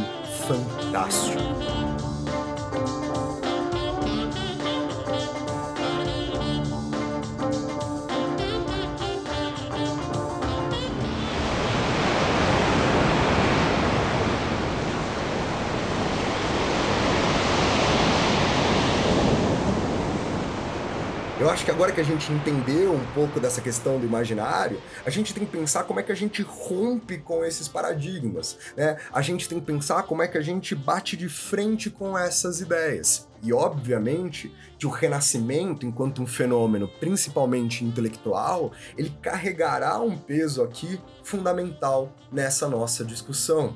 fantástico. 0.48 1.91
Acho 21.52 21.66
que 21.66 21.72
agora 21.72 21.92
que 21.92 22.00
a 22.00 22.04
gente 22.04 22.32
entendeu 22.32 22.94
um 22.94 23.06
pouco 23.14 23.38
dessa 23.38 23.60
questão 23.60 24.00
do 24.00 24.06
imaginário, 24.06 24.82
a 25.06 25.10
gente 25.10 25.34
tem 25.34 25.46
que 25.46 25.52
pensar 25.52 25.84
como 25.84 26.00
é 26.00 26.04
que 26.04 26.12
a 26.12 26.16
gente 26.16 26.42
rompe 26.42 27.18
com 27.18 27.44
esses 27.44 27.68
paradigmas, 27.68 28.58
né? 28.78 28.98
A 29.12 29.22
gente 29.22 29.50
tem 29.50 29.60
que 29.60 29.66
pensar 29.66 30.04
como 30.04 30.24
é 30.24 30.30
que 30.30 30.38
a 30.38 30.42
gente 30.42 30.74
bate 30.74 31.18
de 31.18 31.28
frente 31.28 31.90
com 31.90 32.18
essas 32.18 32.62
ideias. 32.62 33.28
E 33.44 33.52
obviamente 33.52 34.50
que 34.80 34.88
o 34.88 34.90
renascimento, 34.90 35.86
enquanto 35.86 36.22
um 36.22 36.26
fenômeno 36.26 36.88
principalmente 36.88 37.84
intelectual, 37.84 38.72
ele 38.98 39.14
carregará 39.22 40.00
um 40.00 40.18
peso 40.18 40.64
aqui 40.64 41.02
fundamental 41.22 42.16
nessa 42.32 42.66
nossa 42.70 43.04
discussão. 43.04 43.76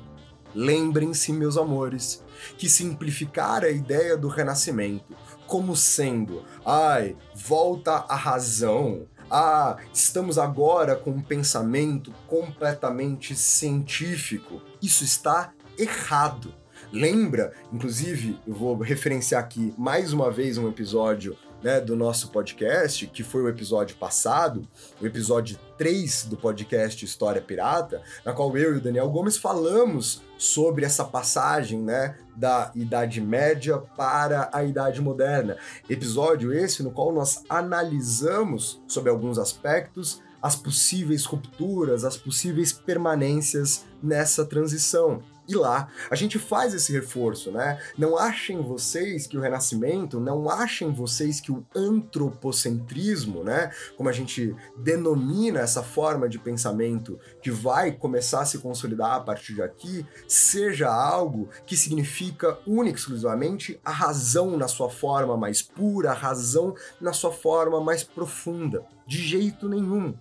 Lembrem-se, 0.54 1.30
meus 1.30 1.58
amores, 1.58 2.24
que 2.56 2.70
simplificar 2.70 3.62
a 3.62 3.68
ideia 3.68 4.16
do 4.16 4.28
renascimento 4.28 5.14
como 5.46 5.76
sendo, 5.76 6.44
ai, 6.64 7.16
volta 7.34 8.04
à 8.08 8.14
razão, 8.14 9.06
ah, 9.30 9.76
estamos 9.92 10.38
agora 10.38 10.94
com 10.94 11.10
um 11.10 11.22
pensamento 11.22 12.12
completamente 12.26 13.34
científico. 13.34 14.62
Isso 14.80 15.04
está 15.04 15.52
errado. 15.78 16.54
Lembra, 16.92 17.52
inclusive, 17.72 18.38
eu 18.46 18.54
vou 18.54 18.76
referenciar 18.76 19.42
aqui 19.42 19.74
mais 19.76 20.12
uma 20.12 20.30
vez 20.30 20.56
um 20.56 20.68
episódio 20.68 21.36
né, 21.66 21.80
do 21.80 21.96
nosso 21.96 22.28
podcast, 22.28 23.08
que 23.08 23.24
foi 23.24 23.42
o 23.42 23.48
episódio 23.48 23.96
passado, 23.96 24.62
o 25.00 25.04
episódio 25.04 25.58
3 25.76 26.26
do 26.26 26.36
podcast 26.36 27.04
História 27.04 27.42
Pirata, 27.42 28.00
na 28.24 28.32
qual 28.32 28.56
eu 28.56 28.76
e 28.76 28.78
o 28.78 28.80
Daniel 28.80 29.10
Gomes 29.10 29.36
falamos 29.36 30.22
sobre 30.38 30.84
essa 30.84 31.04
passagem 31.04 31.80
né, 31.80 32.18
da 32.36 32.70
Idade 32.72 33.20
Média 33.20 33.78
para 33.96 34.48
a 34.52 34.62
Idade 34.62 35.00
Moderna. 35.00 35.56
Episódio 35.90 36.52
esse 36.52 36.84
no 36.84 36.92
qual 36.92 37.12
nós 37.12 37.42
analisamos 37.48 38.80
sobre 38.86 39.10
alguns 39.10 39.36
aspectos 39.36 40.22
as 40.40 40.54
possíveis 40.54 41.24
rupturas, 41.24 42.04
as 42.04 42.16
possíveis 42.16 42.72
permanências 42.72 43.84
nessa 44.00 44.44
transição. 44.44 45.20
E 45.48 45.54
lá 45.54 45.88
a 46.10 46.14
gente 46.14 46.38
faz 46.38 46.74
esse 46.74 46.92
reforço, 46.92 47.50
né? 47.50 47.80
Não 47.96 48.16
achem 48.16 48.60
vocês 48.62 49.26
que 49.26 49.38
o 49.38 49.40
renascimento, 49.40 50.18
não 50.18 50.50
achem 50.50 50.92
vocês 50.92 51.40
que 51.40 51.52
o 51.52 51.64
antropocentrismo, 51.74 53.44
né? 53.44 53.70
Como 53.96 54.08
a 54.08 54.12
gente 54.12 54.54
denomina 54.76 55.60
essa 55.60 55.82
forma 55.82 56.28
de 56.28 56.38
pensamento 56.38 57.18
que 57.42 57.50
vai 57.50 57.92
começar 57.92 58.40
a 58.40 58.46
se 58.46 58.58
consolidar 58.58 59.14
a 59.14 59.20
partir 59.20 59.54
de 59.54 59.62
aqui, 59.62 60.04
seja 60.26 60.88
algo 60.88 61.48
que 61.64 61.76
significa 61.76 62.58
única 62.66 62.96
e 62.96 63.00
exclusivamente 63.00 63.80
a 63.84 63.90
razão 63.90 64.56
na 64.56 64.68
sua 64.68 64.88
forma 64.88 65.36
mais 65.36 65.62
pura, 65.62 66.10
a 66.10 66.14
razão 66.14 66.74
na 67.00 67.12
sua 67.12 67.32
forma 67.32 67.80
mais 67.80 68.02
profunda. 68.02 68.84
De 69.06 69.18
jeito 69.18 69.68
nenhum. 69.68 70.14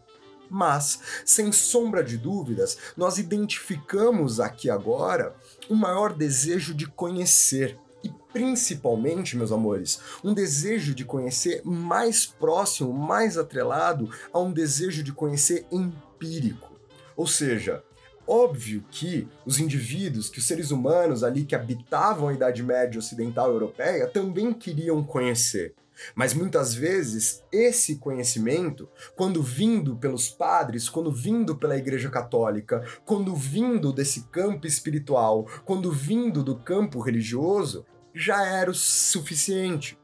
Mas, 0.50 1.00
sem 1.26 1.52
sombra 1.52 2.04
de 2.04 2.18
dúvidas, 2.18 2.78
nós 2.96 3.18
identificamos 3.18 4.40
aqui 4.40 4.70
agora 4.70 5.36
um 5.70 5.76
maior 5.76 6.14
desejo 6.14 6.74
de 6.74 6.88
conhecer. 6.88 7.78
E 8.04 8.10
principalmente, 8.32 9.36
meus 9.36 9.52
amores, 9.52 10.00
um 10.24 10.34
desejo 10.34 10.94
de 10.94 11.04
conhecer 11.04 11.62
mais 11.64 12.26
próximo, 12.26 12.94
mais 12.94 13.38
atrelado 13.38 14.10
a 14.32 14.40
um 14.40 14.52
desejo 14.52 15.02
de 15.02 15.12
conhecer 15.12 15.66
empírico. 15.72 16.76
Ou 17.16 17.26
seja, 17.26 17.84
Óbvio 18.28 18.84
que 18.90 19.28
os 19.46 19.60
indivíduos, 19.60 20.30
que 20.30 20.40
os 20.40 20.48
seres 20.48 20.72
humanos 20.72 21.24
ali 21.24 21.46
que 21.46 21.56
habitavam 21.56 22.30
a 22.30 22.34
Idade 22.34 22.64
Média 22.64 23.00
Ocidental 23.00 23.52
Europeia 23.52 24.08
também 24.08 24.52
queriam 24.52 25.04
conhecer. 25.04 25.76
Mas 26.14 26.34
muitas 26.34 26.74
vezes 26.74 27.44
esse 27.52 27.98
conhecimento, 27.98 28.90
quando 29.16 29.42
vindo 29.42 29.96
pelos 29.96 30.28
padres, 30.28 30.90
quando 30.90 31.12
vindo 31.12 31.56
pela 31.56 31.78
Igreja 31.78 32.10
Católica, 32.10 32.84
quando 33.06 33.36
vindo 33.36 33.94
desse 33.94 34.24
campo 34.24 34.68
espiritual, 34.68 35.46
quando 35.64 35.92
vindo 35.92 36.44
do 36.44 36.58
campo 36.58 37.00
religioso, 37.00 37.86
já 38.14 38.46
era 38.46 38.72
o 38.72 38.76
suficiente. 38.76 39.98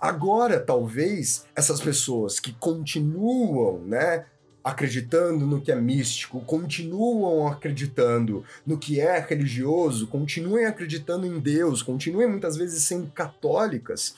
Agora, 0.00 0.58
talvez, 0.58 1.46
essas 1.54 1.80
pessoas 1.80 2.40
que 2.40 2.52
continuam, 2.54 3.80
né, 3.80 4.26
acreditando 4.66 5.46
no 5.46 5.60
que 5.60 5.70
é 5.70 5.76
místico, 5.76 6.40
continuam 6.40 7.46
acreditando 7.46 8.44
no 8.66 8.76
que 8.76 9.00
é 9.00 9.20
religioso, 9.20 10.08
continuem 10.08 10.66
acreditando 10.66 11.24
em 11.24 11.38
Deus, 11.38 11.82
continuem 11.82 12.28
muitas 12.28 12.56
vezes 12.56 12.82
sendo 12.82 13.06
católicas, 13.12 14.16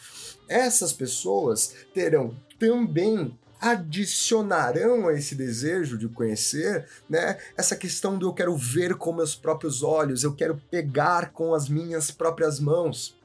essas 0.49 0.91
pessoas 0.91 1.75
terão 1.93 2.35
também 2.59 3.37
adicionarão 3.61 5.09
a 5.09 5.13
esse 5.13 5.35
desejo 5.35 5.99
de 5.99 6.09
conhecer, 6.09 6.87
né, 7.11 7.37
essa 7.55 7.77
questão 7.77 8.17
do 8.17 8.29
eu 8.29 8.33
quero 8.33 8.57
ver 8.57 8.95
com 8.95 9.13
meus 9.13 9.35
próprios 9.35 9.83
olhos, 9.83 10.23
eu 10.23 10.35
quero 10.35 10.59
pegar 10.71 11.31
com 11.31 11.53
as 11.53 11.69
minhas 11.69 12.11
próprias 12.11 12.59
mãos. 12.59 13.18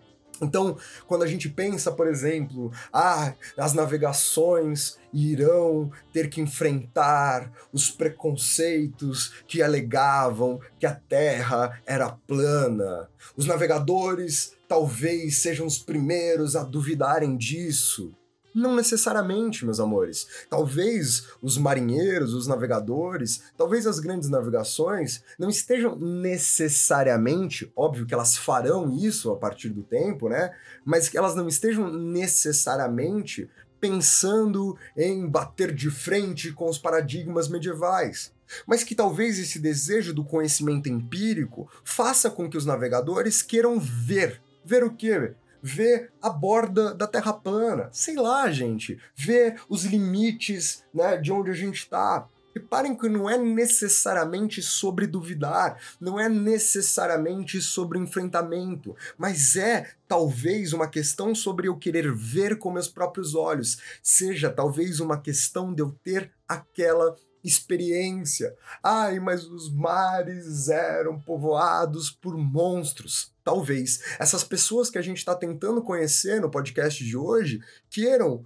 Então, 0.44 0.78
quando 1.08 1.24
a 1.24 1.28
gente 1.28 1.50
pensa, 1.50 1.92
por 1.92 2.08
exemplo, 2.08 2.72
ah, 2.92 3.34
as 3.58 3.74
navegações 3.74 4.98
irão 5.14 5.92
ter 6.12 6.30
que 6.30 6.42
enfrentar 6.42 7.52
os 7.72 7.90
preconceitos 7.90 9.34
que 9.48 9.62
alegavam 9.62 10.60
que 10.80 10.86
a 10.86 10.96
Terra 10.96 11.80
era 11.86 12.10
plana. 12.28 13.10
Os 13.36 13.46
navegadores 13.46 14.54
talvez 14.68 15.38
sejam 15.38 15.68
os 15.68 15.78
primeiros 15.78 16.56
a 16.56 16.64
duvidarem 16.64 17.38
disso. 17.38 18.12
Não 18.54 18.76
necessariamente, 18.76 19.66
meus 19.66 19.80
amores. 19.80 20.28
Talvez 20.50 21.28
os 21.42 21.58
marinheiros, 21.58 22.34
os 22.34 22.46
navegadores, 22.46 23.42
talvez 23.58 23.88
as 23.88 24.00
grandes 24.00 24.30
navegações 24.30 25.24
não 25.40 25.50
estejam 25.50 25.96
necessariamente, 25.96 27.72
óbvio 27.76 28.06
que 28.06 28.14
elas 28.14 28.38
farão 28.38 28.96
isso 28.96 29.32
a 29.32 29.36
partir 29.36 29.70
do 29.70 29.82
tempo, 29.82 30.30
né? 30.30 30.54
Mas 30.86 31.10
que 31.10 31.18
elas 31.18 31.36
não 31.36 31.48
estejam 31.48 31.92
necessariamente 31.92 33.50
pensando 33.84 34.78
em 34.96 35.28
bater 35.28 35.74
de 35.74 35.92
frente 35.92 36.54
com 36.54 36.70
os 36.70 36.78
paradigmas 36.78 37.50
medievais, 37.50 38.32
mas 38.66 38.82
que 38.82 38.96
talvez 38.96 39.38
esse 39.38 39.60
desejo 39.60 40.14
do 40.14 40.24
conhecimento 40.24 40.88
empírico 40.88 41.70
faça 41.84 42.30
com 42.30 42.50
que 42.50 42.56
os 42.56 42.66
navegadores 42.66 43.42
queiram 43.42 43.78
ver. 43.80 44.42
Ver 44.64 44.86
o 44.86 44.96
quê? 44.96 45.34
Ver 45.66 46.12
a 46.22 46.30
borda 46.30 46.94
da 46.94 47.08
Terra 47.08 47.32
plana. 47.32 47.90
Sei 47.94 48.16
lá, 48.16 48.52
gente. 48.52 49.00
Ver 49.16 49.62
os 49.70 49.86
limites 49.86 50.84
né, 50.94 51.16
de 51.16 51.32
onde 51.32 51.52
a 51.52 51.54
gente 51.54 51.78
está. 51.78 52.28
Reparem 52.54 52.96
que 52.96 53.10
não 53.10 53.28
é 53.28 53.36
necessariamente 53.36 54.62
sobre 54.62 55.08
duvidar, 55.08 55.76
não 56.00 56.20
é 56.20 56.30
necessariamente 56.30 57.60
sobre 57.60 57.98
enfrentamento, 57.98 58.96
mas 59.18 59.56
é 59.56 59.90
talvez 60.08 60.72
uma 60.72 60.88
questão 60.88 61.34
sobre 61.34 61.68
eu 61.68 61.76
querer 61.76 62.14
ver 62.14 62.60
com 62.60 62.70
meus 62.70 62.88
próprios 62.88 63.34
olhos, 63.34 63.80
seja 64.04 64.52
talvez 64.52 65.00
uma 65.00 65.20
questão 65.20 65.74
de 65.74 65.82
eu 65.82 65.98
ter 66.04 66.32
aquela 66.48 67.16
experiência. 67.44 68.56
Ai, 68.84 69.20
mas 69.20 69.46
os 69.46 69.74
mares 69.74 70.70
eram 70.70 71.20
povoados 71.20 72.12
por 72.12 72.38
monstros. 72.38 73.33
Talvez 73.44 74.02
essas 74.20 74.44
pessoas 74.44 74.90
que 74.90 74.98
a 74.98 75.02
gente 75.02 75.18
está 75.18 75.36
tentando 75.36 75.82
conhecer 75.82 76.40
no 76.40 76.50
podcast 76.50 77.04
de 77.04 77.18
hoje 77.18 77.60
queiram 77.90 78.46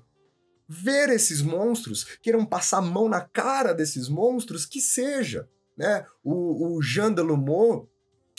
ver 0.68 1.10
esses 1.10 1.42
monstros, 1.42 2.04
queiram 2.22 2.46
passar 2.46 2.80
a 2.80 2.82
mão 2.82 3.08
na 3.08 3.22
cara 3.22 3.74
desses 3.74 4.10
monstros, 4.10 4.66
que 4.66 4.82
seja. 4.82 5.48
Né? 5.78 6.06
O, 6.24 6.76
o 6.76 6.82
Jean 6.82 7.12
Delumeau, 7.12 7.90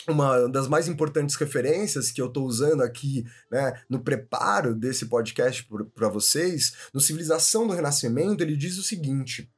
uma 0.07 0.47
das 0.47 0.67
mais 0.67 0.87
importantes 0.87 1.35
referências 1.35 2.11
que 2.11 2.21
eu 2.21 2.27
estou 2.27 2.45
usando 2.45 2.81
aqui 2.81 3.25
né, 3.51 3.81
no 3.89 3.99
preparo 3.99 4.75
desse 4.75 5.05
podcast 5.07 5.67
para 5.95 6.09
vocês, 6.09 6.73
no 6.93 6.99
Civilização 6.99 7.65
do 7.65 7.73
Renascimento, 7.73 8.43
ele 8.43 8.55
diz 8.55 8.77
o 8.77 8.83
seguinte. 8.83 9.49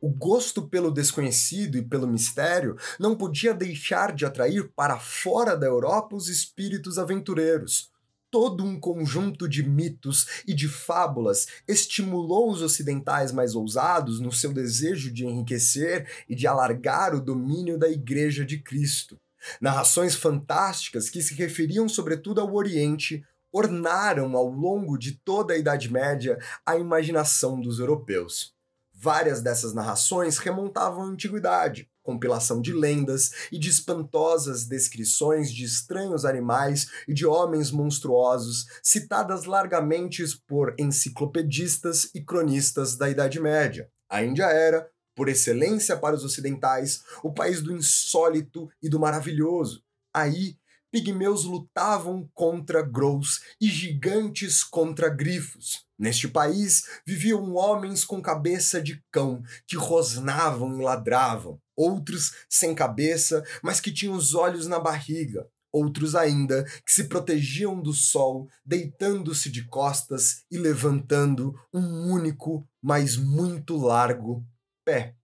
O 0.00 0.08
gosto 0.08 0.68
pelo 0.68 0.90
desconhecido 0.90 1.76
e 1.76 1.82
pelo 1.82 2.06
mistério 2.06 2.76
não 2.98 3.16
podia 3.16 3.52
deixar 3.52 4.14
de 4.14 4.24
atrair 4.24 4.70
para 4.76 4.98
fora 4.98 5.56
da 5.56 5.66
Europa 5.66 6.14
os 6.14 6.28
espíritos 6.28 6.98
aventureiros 6.98 7.90
todo 8.30 8.64
um 8.64 8.78
conjunto 8.78 9.48
de 9.48 9.62
mitos 9.62 10.42
e 10.46 10.54
de 10.54 10.68
fábulas 10.68 11.46
estimulou 11.66 12.50
os 12.50 12.62
ocidentais 12.62 13.32
mais 13.32 13.54
ousados 13.54 14.20
no 14.20 14.32
seu 14.32 14.52
desejo 14.52 15.12
de 15.12 15.24
enriquecer 15.24 16.08
e 16.28 16.34
de 16.34 16.46
alargar 16.46 17.14
o 17.14 17.20
domínio 17.20 17.78
da 17.78 17.88
Igreja 17.88 18.44
de 18.44 18.58
Cristo. 18.58 19.18
Narrações 19.60 20.14
fantásticas 20.14 21.08
que 21.08 21.22
se 21.22 21.34
referiam 21.34 21.88
sobretudo 21.88 22.40
ao 22.40 22.54
Oriente 22.54 23.24
ornaram 23.50 24.36
ao 24.36 24.50
longo 24.50 24.98
de 24.98 25.12
toda 25.12 25.54
a 25.54 25.58
Idade 25.58 25.90
Média 25.90 26.38
a 26.66 26.76
imaginação 26.76 27.60
dos 27.60 27.78
europeus. 27.78 28.57
Várias 29.00 29.40
dessas 29.40 29.72
narrações 29.72 30.38
remontavam 30.38 31.02
à 31.02 31.06
antiguidade, 31.06 31.88
compilação 32.02 32.60
de 32.60 32.72
lendas 32.72 33.30
e 33.52 33.56
de 33.56 33.70
espantosas 33.70 34.64
descrições 34.64 35.52
de 35.52 35.62
estranhos 35.62 36.24
animais 36.24 36.88
e 37.06 37.14
de 37.14 37.24
homens 37.24 37.70
monstruosos, 37.70 38.66
citadas 38.82 39.44
largamente 39.44 40.24
por 40.48 40.74
enciclopedistas 40.76 42.10
e 42.12 42.20
cronistas 42.20 42.96
da 42.96 43.08
Idade 43.08 43.38
Média. 43.38 43.88
A 44.10 44.24
Índia 44.24 44.46
era, 44.46 44.90
por 45.14 45.28
excelência 45.28 45.96
para 45.96 46.16
os 46.16 46.24
ocidentais, 46.24 47.04
o 47.22 47.32
país 47.32 47.62
do 47.62 47.72
insólito 47.72 48.68
e 48.82 48.88
do 48.88 48.98
maravilhoso. 48.98 49.80
Aí 50.12 50.56
pigmeus 50.90 51.44
lutavam 51.44 52.28
contra 52.34 52.82
Grous 52.82 53.40
e 53.60 53.68
gigantes 53.68 54.62
contra 54.62 55.08
grifos. 55.08 55.86
Neste 55.98 56.28
país 56.28 56.84
viviam 57.06 57.54
homens 57.54 58.04
com 58.04 58.22
cabeça 58.22 58.80
de 58.80 59.02
cão, 59.10 59.42
que 59.66 59.76
rosnavam 59.76 60.78
e 60.78 60.84
ladravam, 60.84 61.60
outros 61.76 62.32
sem 62.48 62.74
cabeça, 62.74 63.44
mas 63.62 63.80
que 63.80 63.92
tinham 63.92 64.14
os 64.14 64.34
olhos 64.34 64.66
na 64.66 64.78
barriga, 64.78 65.48
outros 65.72 66.14
ainda 66.14 66.64
que 66.86 66.92
se 66.92 67.04
protegiam 67.04 67.80
do 67.80 67.92
sol, 67.92 68.48
deitando-se 68.64 69.50
de 69.50 69.64
costas 69.64 70.44
e 70.50 70.56
levantando 70.56 71.54
um 71.74 72.12
único, 72.12 72.66
mas 72.80 73.16
muito 73.16 73.76
largo 73.76 74.46
pé. 74.84 75.17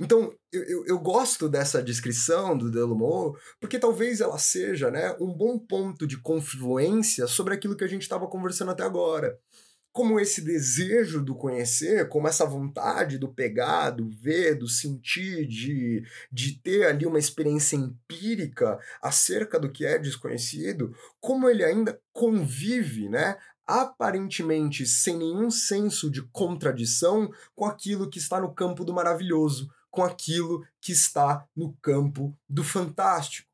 Então, 0.00 0.32
eu, 0.52 0.62
eu, 0.64 0.86
eu, 0.86 0.98
gosto 0.98 1.48
dessa 1.48 1.82
descrição 1.82 2.56
do 2.56 2.70
Delumeau, 2.70 3.36
porque 3.60 3.78
talvez 3.78 4.20
ela 4.20 4.38
seja 4.38 4.90
né, 4.90 5.14
um 5.20 5.32
bom 5.32 5.58
ponto 5.58 6.06
de 6.06 6.20
confluência 6.20 7.26
sobre 7.26 7.54
aquilo 7.54 7.76
que 7.76 7.84
a 7.84 7.88
gente 7.88 8.02
estava 8.02 8.26
conversando 8.26 8.70
até 8.70 8.82
agora. 8.82 9.38
Como 9.92 10.20
esse 10.20 10.42
desejo 10.42 11.22
do 11.22 11.34
conhecer, 11.34 12.08
como 12.08 12.28
essa 12.28 12.44
vontade 12.44 13.16
do 13.16 13.32
pegar, 13.32 13.90
do 13.90 14.10
ver, 14.10 14.54
do 14.54 14.68
sentir, 14.68 15.46
de, 15.46 16.02
de 16.30 16.60
ter 16.60 16.86
ali 16.86 17.06
uma 17.06 17.18
experiência 17.18 17.76
empírica 17.76 18.78
acerca 19.00 19.58
do 19.58 19.72
que 19.72 19.86
é 19.86 19.98
desconhecido, 19.98 20.94
como 21.18 21.48
ele 21.48 21.64
ainda 21.64 21.98
convive, 22.12 23.08
né, 23.08 23.36
aparentemente 23.66 24.86
sem 24.86 25.18
nenhum 25.18 25.50
senso 25.50 26.08
de 26.08 26.22
contradição 26.22 27.30
com 27.54 27.64
aquilo 27.64 28.08
que 28.08 28.18
está 28.18 28.40
no 28.40 28.54
campo 28.54 28.84
do 28.84 28.94
maravilhoso, 28.94 29.68
com 29.96 30.04
aquilo 30.04 30.62
que 30.78 30.92
está 30.92 31.48
no 31.56 31.74
campo 31.80 32.38
do 32.46 32.62
fantástico. 32.62 33.48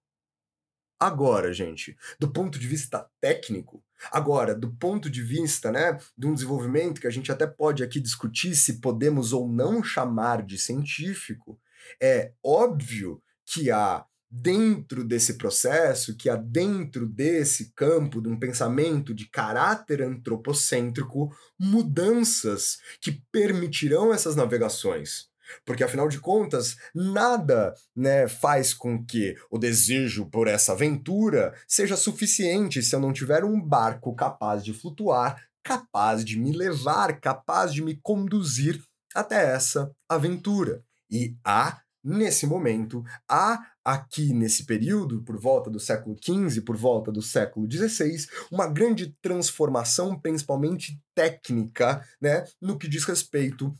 Agora, 0.98 1.52
gente, 1.52 1.96
do 2.18 2.28
ponto 2.32 2.58
de 2.58 2.66
vista 2.66 3.08
técnico, 3.20 3.82
agora, 4.10 4.52
do 4.52 4.72
ponto 4.72 5.08
de 5.08 5.22
vista, 5.22 5.70
né, 5.70 5.96
de 6.18 6.26
um 6.26 6.34
desenvolvimento 6.34 7.00
que 7.00 7.06
a 7.06 7.10
gente 7.10 7.30
até 7.30 7.46
pode 7.46 7.84
aqui 7.84 8.00
discutir 8.00 8.56
se 8.56 8.80
podemos 8.80 9.32
ou 9.32 9.48
não 9.48 9.84
chamar 9.84 10.42
de 10.42 10.58
científico, 10.58 11.60
é 12.00 12.32
óbvio 12.44 13.22
que 13.46 13.70
há 13.70 14.04
dentro 14.28 15.04
desse 15.04 15.34
processo, 15.34 16.16
que 16.16 16.28
há 16.28 16.34
dentro 16.34 17.06
desse 17.06 17.72
campo 17.72 18.20
de 18.20 18.28
um 18.28 18.38
pensamento 18.38 19.14
de 19.14 19.28
caráter 19.28 20.02
antropocêntrico, 20.02 21.32
mudanças 21.56 22.78
que 23.00 23.12
permitirão 23.30 24.12
essas 24.12 24.34
navegações. 24.34 25.31
Porque, 25.64 25.84
afinal 25.84 26.08
de 26.08 26.18
contas, 26.18 26.76
nada 26.94 27.74
né, 27.94 28.28
faz 28.28 28.72
com 28.74 29.04
que 29.04 29.36
o 29.50 29.58
desejo 29.58 30.26
por 30.26 30.48
essa 30.48 30.72
aventura 30.72 31.54
seja 31.66 31.96
suficiente 31.96 32.82
se 32.82 32.94
eu 32.94 33.00
não 33.00 33.12
tiver 33.12 33.44
um 33.44 33.60
barco 33.60 34.14
capaz 34.14 34.64
de 34.64 34.72
flutuar, 34.72 35.42
capaz 35.62 36.24
de 36.24 36.38
me 36.38 36.52
levar, 36.52 37.20
capaz 37.20 37.72
de 37.72 37.82
me 37.82 37.96
conduzir 38.02 38.82
até 39.14 39.52
essa 39.52 39.90
aventura. 40.08 40.82
E 41.10 41.36
há, 41.44 41.80
nesse 42.02 42.46
momento, 42.46 43.04
há 43.28 43.72
aqui 43.84 44.32
nesse 44.32 44.64
período, 44.64 45.22
por 45.22 45.38
volta 45.38 45.70
do 45.70 45.80
século 45.80 46.16
XV, 46.20 46.62
por 46.62 46.76
volta 46.76 47.12
do 47.12 47.22
século 47.22 47.70
XVI, 47.70 48.26
uma 48.50 48.66
grande 48.66 49.14
transformação, 49.20 50.18
principalmente 50.18 51.00
técnica, 51.14 52.06
né, 52.20 52.44
no 52.60 52.78
que 52.78 52.88
diz 52.88 53.04
respeito 53.04 53.76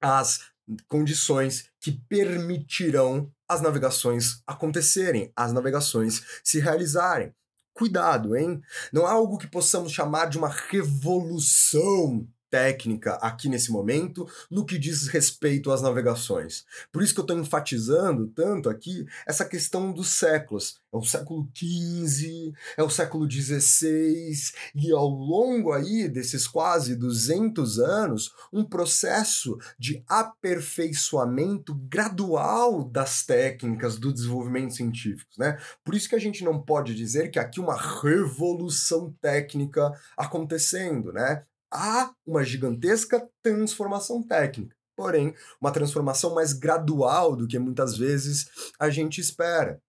às 0.00 0.40
condições 0.88 1.70
que 1.80 1.92
permitirão 1.92 3.32
as 3.48 3.60
navegações 3.60 4.42
acontecerem, 4.46 5.32
as 5.34 5.52
navegações 5.52 6.22
se 6.44 6.60
realizarem. 6.60 7.34
Cuidado, 7.72 8.36
hein? 8.36 8.60
Não 8.92 9.06
é 9.06 9.10
algo 9.10 9.38
que 9.38 9.46
possamos 9.46 9.92
chamar 9.92 10.26
de 10.26 10.36
uma 10.36 10.48
revolução 10.48 12.28
técnica 12.50 13.14
aqui 13.14 13.48
nesse 13.48 13.70
momento 13.70 14.26
no 14.50 14.64
que 14.64 14.78
diz 14.78 15.08
respeito 15.08 15.70
às 15.70 15.82
navegações. 15.82 16.64
Por 16.92 17.02
isso 17.02 17.14
que 17.14 17.20
eu 17.20 17.24
estou 17.24 17.38
enfatizando 17.38 18.28
tanto 18.28 18.68
aqui 18.68 19.06
essa 19.26 19.44
questão 19.44 19.92
dos 19.92 20.10
séculos. 20.10 20.80
É 20.92 20.96
o 20.96 21.02
século 21.02 21.46
XV, 21.54 22.52
é 22.76 22.82
o 22.82 22.88
século 22.88 23.30
XVI, 23.30 24.32
e 24.74 24.90
ao 24.90 25.06
longo 25.06 25.72
aí 25.72 26.08
desses 26.08 26.46
quase 26.46 26.96
200 26.96 27.78
anos, 27.78 28.32
um 28.50 28.64
processo 28.64 29.58
de 29.78 30.02
aperfeiçoamento 30.08 31.74
gradual 31.74 32.82
das 32.82 33.24
técnicas 33.24 33.98
do 33.98 34.12
desenvolvimento 34.12 34.74
científico, 34.74 35.30
né? 35.38 35.58
Por 35.84 35.94
isso 35.94 36.08
que 36.08 36.14
a 36.14 36.20
gente 36.20 36.42
não 36.42 36.60
pode 36.60 36.94
dizer 36.94 37.30
que 37.30 37.38
aqui 37.38 37.60
uma 37.60 37.76
revolução 38.00 39.14
técnica 39.20 39.92
acontecendo, 40.16 41.12
né? 41.12 41.44
Há 41.70 42.12
uma 42.26 42.44
gigantesca 42.44 43.28
transformação 43.42 44.22
técnica, 44.22 44.76
porém, 44.96 45.34
uma 45.60 45.70
transformação 45.70 46.34
mais 46.34 46.52
gradual 46.52 47.36
do 47.36 47.46
que 47.46 47.58
muitas 47.58 47.96
vezes 47.96 48.48
a 48.78 48.90
gente 48.90 49.20
espera. 49.20 49.80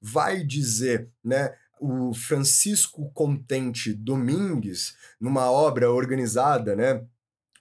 Vai 0.00 0.44
dizer, 0.44 1.10
né? 1.24 1.54
O 1.78 2.14
Francisco 2.14 3.10
Contente 3.12 3.92
Domingues, 3.92 4.94
numa 5.20 5.50
obra 5.50 5.90
organizada, 5.92 6.74
né, 6.74 7.04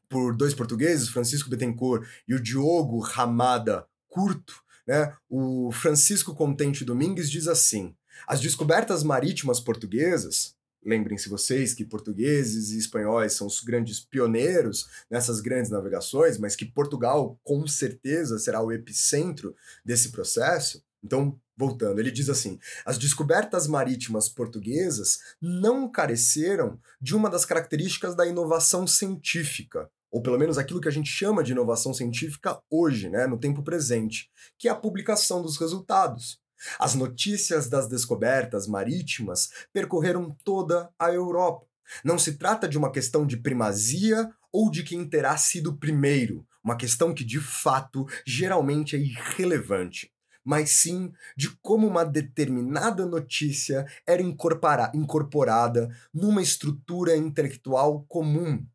por 0.07 0.35
dois 0.35 0.53
portugueses, 0.53 1.09
Francisco 1.09 1.49
Bettencourt 1.49 2.07
e 2.25 2.33
o 2.33 2.41
Diogo 2.41 2.99
Ramada 2.99 3.85
Curto, 4.07 4.63
né, 4.87 5.13
o 5.29 5.69
Francisco 5.73 6.33
Contente 6.33 6.85
Domingues 6.85 7.29
diz 7.29 7.45
assim: 7.45 7.93
as 8.25 8.39
descobertas 8.39 9.03
marítimas 9.03 9.59
portuguesas 9.59 10.54
lembrem-se 10.85 11.27
vocês 11.27 11.73
que 11.73 11.83
portugueses 11.83 12.71
e 12.71 12.77
espanhóis 12.77 13.33
são 13.33 13.47
os 13.47 13.61
grandes 13.61 13.99
pioneiros 13.99 14.85
nessas 15.09 15.41
grandes 15.41 15.71
navegações, 15.71 16.37
mas 16.37 16.55
que 16.55 16.65
Portugal 16.65 17.39
com 17.43 17.65
certeza 17.67 18.37
será 18.37 18.61
o 18.61 18.71
epicentro 18.71 19.55
desse 19.83 20.11
processo. 20.11 20.83
Então, 21.03 21.39
voltando, 21.57 21.99
ele 21.99 22.11
diz 22.11 22.29
assim: 22.29 22.59
as 22.85 22.97
descobertas 22.97 23.67
marítimas 23.67 24.29
portuguesas 24.29 25.19
não 25.41 25.91
careceram 25.91 26.79
de 27.01 27.15
uma 27.15 27.29
das 27.29 27.45
características 27.45 28.15
da 28.15 28.27
inovação 28.27 28.85
científica, 28.85 29.89
ou 30.11 30.21
pelo 30.21 30.37
menos 30.37 30.57
aquilo 30.57 30.81
que 30.81 30.87
a 30.87 30.91
gente 30.91 31.09
chama 31.09 31.43
de 31.43 31.51
inovação 31.51 31.93
científica 31.93 32.59
hoje, 32.69 33.09
né, 33.09 33.27
no 33.27 33.39
tempo 33.39 33.63
presente, 33.63 34.29
que 34.57 34.67
é 34.67 34.71
a 34.71 34.75
publicação 34.75 35.41
dos 35.41 35.57
resultados. 35.57 36.39
As 36.79 36.95
notícias 36.95 37.69
das 37.69 37.87
descobertas 37.87 38.67
marítimas 38.67 39.49
percorreram 39.73 40.35
toda 40.43 40.89
a 40.97 41.11
Europa. 41.11 41.65
Não 42.03 42.17
se 42.17 42.33
trata 42.33 42.67
de 42.67 42.77
uma 42.77 42.91
questão 42.91 43.25
de 43.25 43.37
primazia 43.37 44.29
ou 44.51 44.71
de 44.71 44.83
quem 44.83 45.07
terá 45.07 45.37
sido 45.37 45.77
primeiro, 45.77 46.45
uma 46.63 46.75
questão 46.75 47.13
que 47.13 47.23
de 47.23 47.39
fato 47.39 48.07
geralmente 48.25 48.95
é 48.95 48.99
irrelevante, 48.99 50.11
mas 50.43 50.71
sim 50.71 51.11
de 51.37 51.49
como 51.61 51.85
uma 51.87 52.03
determinada 52.03 53.05
notícia 53.05 53.85
era 54.07 54.21
incorporada 54.21 55.89
numa 56.13 56.41
estrutura 56.41 57.15
intelectual 57.15 58.03
comum 58.07 58.65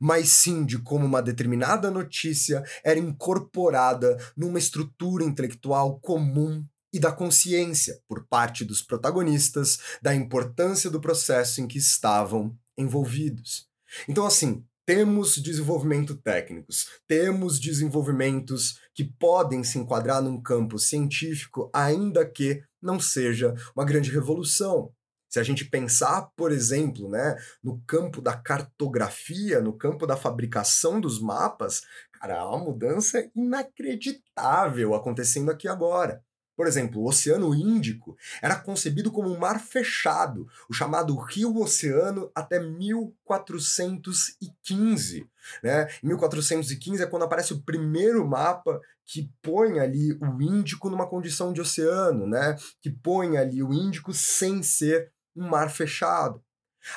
mas 0.00 0.30
sim 0.30 0.64
de 0.64 0.78
como 0.78 1.04
uma 1.04 1.22
determinada 1.22 1.90
notícia 1.90 2.64
era 2.84 2.98
incorporada 2.98 4.16
numa 4.36 4.58
estrutura 4.58 5.24
intelectual 5.24 5.98
comum 6.00 6.64
e 6.92 6.98
da 6.98 7.12
consciência 7.12 8.00
por 8.08 8.26
parte 8.26 8.64
dos 8.64 8.80
protagonistas 8.80 9.78
da 10.00 10.14
importância 10.14 10.90
do 10.90 11.00
processo 11.00 11.60
em 11.60 11.66
que 11.66 11.78
estavam 11.78 12.56
envolvidos. 12.76 13.66
Então, 14.08 14.24
assim, 14.24 14.64
temos 14.86 15.36
desenvolvimento 15.36 16.14
técnicos, 16.14 16.88
temos 17.08 17.58
desenvolvimentos 17.58 18.78
que 18.94 19.04
podem 19.04 19.64
se 19.64 19.78
enquadrar 19.78 20.22
num 20.22 20.40
campo 20.40 20.78
científico, 20.78 21.68
ainda 21.74 22.24
que 22.24 22.62
não 22.80 23.00
seja 23.00 23.52
uma 23.74 23.84
grande 23.84 24.12
revolução. 24.12 24.92
Se 25.28 25.40
a 25.40 25.42
gente 25.42 25.64
pensar, 25.64 26.30
por 26.36 26.52
exemplo, 26.52 27.08
né, 27.08 27.36
no 27.62 27.80
campo 27.86 28.20
da 28.20 28.36
cartografia, 28.36 29.60
no 29.60 29.72
campo 29.72 30.06
da 30.06 30.16
fabricação 30.16 31.00
dos 31.00 31.20
mapas, 31.20 31.82
cara, 32.12 32.40
há 32.40 32.48
uma 32.48 32.64
mudança 32.64 33.28
inacreditável 33.34 34.94
acontecendo 34.94 35.50
aqui 35.50 35.68
agora. 35.68 36.22
Por 36.56 36.66
exemplo, 36.66 37.02
o 37.02 37.06
Oceano 37.06 37.54
Índico 37.54 38.16
era 38.40 38.56
concebido 38.56 39.12
como 39.12 39.28
um 39.28 39.38
mar 39.38 39.60
fechado, 39.60 40.48
o 40.70 40.72
chamado 40.72 41.14
Rio-Oceano, 41.14 42.30
até 42.34 42.58
1415. 42.58 45.28
Né? 45.62 45.86
Em 46.02 46.08
1415 46.08 47.02
é 47.02 47.06
quando 47.06 47.24
aparece 47.24 47.52
o 47.52 47.60
primeiro 47.60 48.26
mapa 48.26 48.80
que 49.04 49.30
põe 49.42 49.78
ali 49.78 50.14
o 50.14 50.40
Índico 50.40 50.88
numa 50.88 51.06
condição 51.06 51.52
de 51.52 51.60
oceano, 51.60 52.26
né? 52.26 52.56
que 52.80 52.88
põe 52.90 53.36
ali 53.36 53.62
o 53.62 53.74
Índico 53.74 54.14
sem 54.14 54.62
ser 54.62 55.12
um 55.36 55.48
mar 55.48 55.70
fechado. 55.70 56.42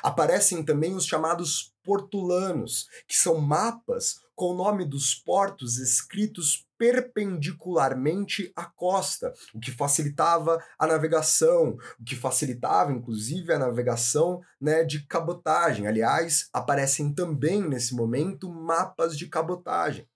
Aparecem 0.04 0.64
também 0.64 0.96
os 0.96 1.06
chamados 1.06 1.74
portulanos, 1.84 2.88
que 3.08 3.18
são 3.18 3.40
mapas 3.40 4.20
com 4.36 4.54
o 4.54 4.56
nome 4.56 4.86
dos 4.86 5.16
portos 5.16 5.80
escritos 5.80 6.66
perpendicularmente 6.78 8.54
à 8.56 8.66
costa, 8.66 9.34
o 9.54 9.60
que 9.60 9.70
facilitava 9.70 10.64
a 10.78 10.88
navegação, 10.88 11.78
o 12.00 12.04
que 12.06 12.16
facilitava 12.16 12.94
inclusive 12.94 13.52
a 13.52 13.60
navegação 13.60 14.42
né, 14.62 14.86
de 14.86 15.06
cabotagem. 15.06 15.88
Aliás, 15.88 16.48
aparecem 16.54 17.14
também 17.14 17.68
nesse 17.68 17.94
momento 17.94 18.50
mapas 18.50 19.18
de 19.18 19.28
cabotagem. 19.28 20.08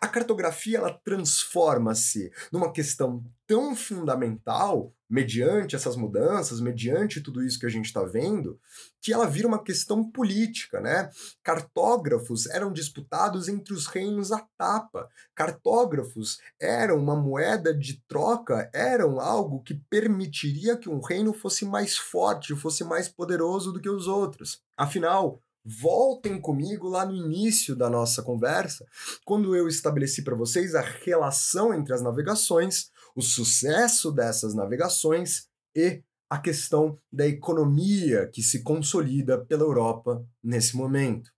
A 0.00 0.06
cartografia 0.06 0.78
ela 0.78 1.00
transforma-se 1.04 2.30
numa 2.52 2.72
questão 2.72 3.24
tão 3.46 3.74
fundamental, 3.74 4.92
mediante 5.14 5.76
essas 5.76 5.94
mudanças, 5.94 6.60
mediante 6.60 7.20
tudo 7.20 7.40
isso 7.40 7.60
que 7.60 7.66
a 7.66 7.70
gente 7.70 7.84
está 7.84 8.02
vendo, 8.02 8.58
que 9.00 9.12
ela 9.12 9.28
vira 9.28 9.46
uma 9.46 9.62
questão 9.62 10.02
política, 10.10 10.80
né? 10.80 11.08
Cartógrafos 11.40 12.46
eram 12.46 12.72
disputados 12.72 13.48
entre 13.48 13.72
os 13.72 13.86
reinos 13.86 14.32
à 14.32 14.44
tapa. 14.58 15.08
Cartógrafos 15.32 16.40
eram 16.60 16.96
uma 16.96 17.14
moeda 17.14 17.72
de 17.72 18.02
troca, 18.08 18.68
eram 18.74 19.20
algo 19.20 19.62
que 19.62 19.74
permitiria 19.88 20.76
que 20.76 20.88
um 20.88 21.00
reino 21.00 21.32
fosse 21.32 21.64
mais 21.64 21.96
forte, 21.96 22.56
fosse 22.56 22.82
mais 22.82 23.08
poderoso 23.08 23.72
do 23.72 23.80
que 23.80 23.88
os 23.88 24.08
outros. 24.08 24.62
Afinal, 24.76 25.40
Voltem 25.66 26.38
comigo 26.38 26.90
lá 26.90 27.06
no 27.06 27.16
início 27.16 27.74
da 27.74 27.88
nossa 27.88 28.22
conversa, 28.22 28.86
quando 29.24 29.56
eu 29.56 29.66
estabeleci 29.66 30.20
para 30.20 30.34
vocês 30.34 30.74
a 30.74 30.82
relação 30.82 31.72
entre 31.72 31.94
as 31.94 32.02
navegações, 32.02 32.90
o 33.14 33.22
sucesso 33.22 34.10
dessas 34.10 34.54
navegações 34.54 35.46
e 35.74 36.02
a 36.28 36.38
questão 36.38 36.98
da 37.12 37.26
economia 37.26 38.28
que 38.32 38.42
se 38.42 38.62
consolida 38.62 39.38
pela 39.44 39.62
Europa 39.62 40.24
nesse 40.42 40.76
momento. 40.76 41.30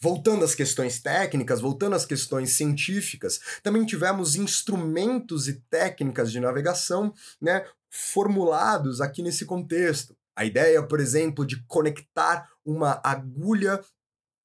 Voltando 0.00 0.44
às 0.44 0.54
questões 0.54 1.00
técnicas, 1.00 1.60
voltando 1.60 1.94
às 1.94 2.06
questões 2.06 2.56
científicas, 2.56 3.40
também 3.62 3.84
tivemos 3.84 4.36
instrumentos 4.36 5.48
e 5.48 5.60
técnicas 5.68 6.30
de 6.30 6.40
navegação 6.40 7.12
né, 7.40 7.64
formulados 7.90 9.00
aqui 9.00 9.22
nesse 9.22 9.44
contexto. 9.44 10.16
A 10.36 10.44
ideia, 10.44 10.82
por 10.82 11.00
exemplo, 11.00 11.44
de 11.44 11.62
conectar 11.66 12.48
uma 12.64 13.00
agulha 13.04 13.80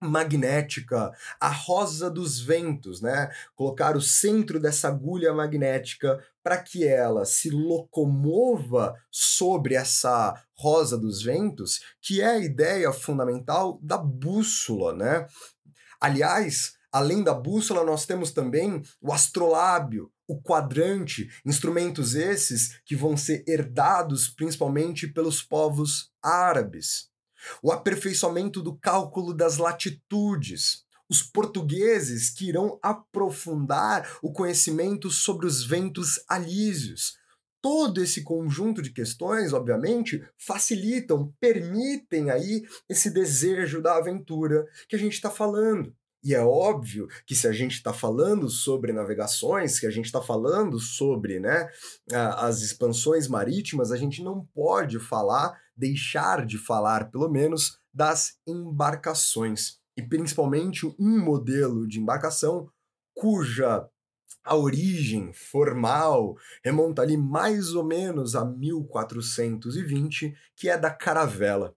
magnética, 0.01 1.11
a 1.39 1.49
rosa 1.49 2.09
dos 2.09 2.39
ventos, 2.39 3.01
né? 3.01 3.31
Colocar 3.55 3.97
o 3.97 4.01
centro 4.01 4.59
dessa 4.59 4.87
agulha 4.87 5.33
magnética 5.33 6.23
para 6.43 6.57
que 6.57 6.85
ela 6.87 7.25
se 7.25 7.49
locomova 7.49 8.95
sobre 9.11 9.75
essa 9.75 10.39
rosa 10.53 10.97
dos 10.97 11.21
ventos, 11.21 11.81
que 12.01 12.21
é 12.21 12.27
a 12.27 12.39
ideia 12.39 12.91
fundamental 12.93 13.79
da 13.81 13.97
bússola, 13.97 14.93
né? 14.93 15.27
Aliás, 15.99 16.73
além 16.91 17.23
da 17.23 17.33
bússola, 17.33 17.83
nós 17.83 18.05
temos 18.05 18.31
também 18.31 18.81
o 19.01 19.11
astrolábio, 19.11 20.11
o 20.27 20.41
quadrante, 20.41 21.29
instrumentos 21.45 22.13
esses 22.13 22.79
que 22.85 22.95
vão 22.95 23.15
ser 23.15 23.43
herdados 23.47 24.27
principalmente 24.27 25.07
pelos 25.07 25.41
povos 25.41 26.11
árabes. 26.21 27.09
O 27.61 27.71
aperfeiçoamento 27.71 28.61
do 28.61 28.75
cálculo 28.77 29.33
das 29.33 29.57
latitudes, 29.57 30.85
os 31.09 31.23
portugueses 31.23 32.29
que 32.29 32.49
irão 32.49 32.79
aprofundar 32.81 34.17
o 34.21 34.31
conhecimento 34.31 35.09
sobre 35.09 35.45
os 35.45 35.65
ventos 35.65 36.19
alísios. 36.27 37.17
Todo 37.61 38.01
esse 38.01 38.23
conjunto 38.23 38.81
de 38.81 38.91
questões, 38.91 39.51
obviamente, 39.51 40.23
facilitam, 40.37 41.33
permitem 41.39 42.29
aí 42.29 42.63
esse 42.87 43.09
desejo 43.09 43.81
da 43.81 43.97
aventura 43.97 44.65
que 44.87 44.95
a 44.95 44.99
gente 44.99 45.13
está 45.13 45.29
falando. 45.29 45.93
E 46.23 46.33
é 46.33 46.41
óbvio 46.41 47.07
que 47.25 47.35
se 47.35 47.47
a 47.47 47.53
gente 47.53 47.73
está 47.73 47.93
falando 47.93 48.49
sobre 48.49 48.91
navegações, 48.91 49.79
que 49.79 49.87
a 49.87 49.91
gente 49.91 50.05
está 50.05 50.21
falando 50.21 50.79
sobre 50.79 51.39
né, 51.39 51.69
as 52.37 52.61
expansões 52.61 53.27
marítimas, 53.27 53.91
a 53.91 53.97
gente 53.97 54.23
não 54.23 54.45
pode 54.53 54.99
falar, 54.99 55.57
deixar 55.77 56.45
de 56.45 56.57
falar, 56.57 57.11
pelo 57.11 57.29
menos, 57.29 57.77
das 57.93 58.37
embarcações. 58.47 59.77
E 59.95 60.01
principalmente 60.01 60.85
um 60.99 61.23
modelo 61.23 61.87
de 61.87 61.99
embarcação 61.99 62.69
cuja 63.13 63.87
a 64.43 64.55
origem 64.55 65.33
formal 65.33 66.35
remonta 66.63 67.01
ali 67.01 67.17
mais 67.17 67.73
ou 67.73 67.83
menos 67.83 68.35
a 68.35 68.45
1420, 68.45 70.33
que 70.55 70.69
é 70.69 70.77
da 70.77 70.89
caravela. 70.89 71.75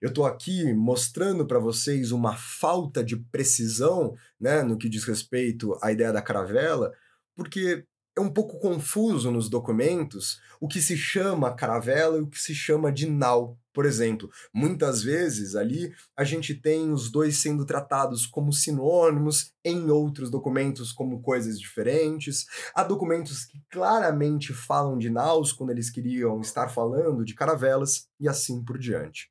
Eu 0.00 0.08
estou 0.08 0.24
aqui 0.24 0.72
mostrando 0.72 1.46
para 1.46 1.58
vocês 1.58 2.10
uma 2.10 2.34
falta 2.36 3.04
de 3.04 3.16
precisão 3.16 4.14
né, 4.40 4.62
no 4.62 4.78
que 4.78 4.88
diz 4.88 5.04
respeito 5.04 5.78
à 5.82 5.92
ideia 5.92 6.12
da 6.12 6.22
caravela, 6.22 6.92
porque 7.36 7.86
é 8.16 8.20
um 8.20 8.30
pouco 8.30 8.58
confuso 8.58 9.30
nos 9.30 9.48
documentos 9.48 10.40
o 10.60 10.68
que 10.68 10.80
se 10.80 10.96
chama 10.96 11.54
caravela 11.54 12.18
e 12.18 12.20
o 12.20 12.26
que 12.26 12.38
se 12.38 12.54
chama 12.54 12.92
de 12.92 13.06
nau. 13.08 13.58
Por 13.72 13.86
exemplo, 13.86 14.28
muitas 14.52 15.02
vezes 15.02 15.54
ali 15.54 15.94
a 16.16 16.24
gente 16.24 16.54
tem 16.54 16.92
os 16.92 17.10
dois 17.10 17.36
sendo 17.38 17.64
tratados 17.64 18.26
como 18.26 18.52
sinônimos, 18.52 19.52
em 19.64 19.90
outros 19.90 20.30
documentos 20.30 20.92
como 20.92 21.22
coisas 21.22 21.58
diferentes. 21.58 22.46
Há 22.74 22.82
documentos 22.82 23.44
que 23.44 23.62
claramente 23.70 24.52
falam 24.52 24.98
de 24.98 25.08
naus 25.08 25.52
quando 25.52 25.70
eles 25.70 25.88
queriam 25.88 26.40
estar 26.40 26.68
falando 26.68 27.24
de 27.24 27.34
caravelas 27.34 28.08
e 28.18 28.28
assim 28.28 28.62
por 28.62 28.76
diante. 28.76 29.30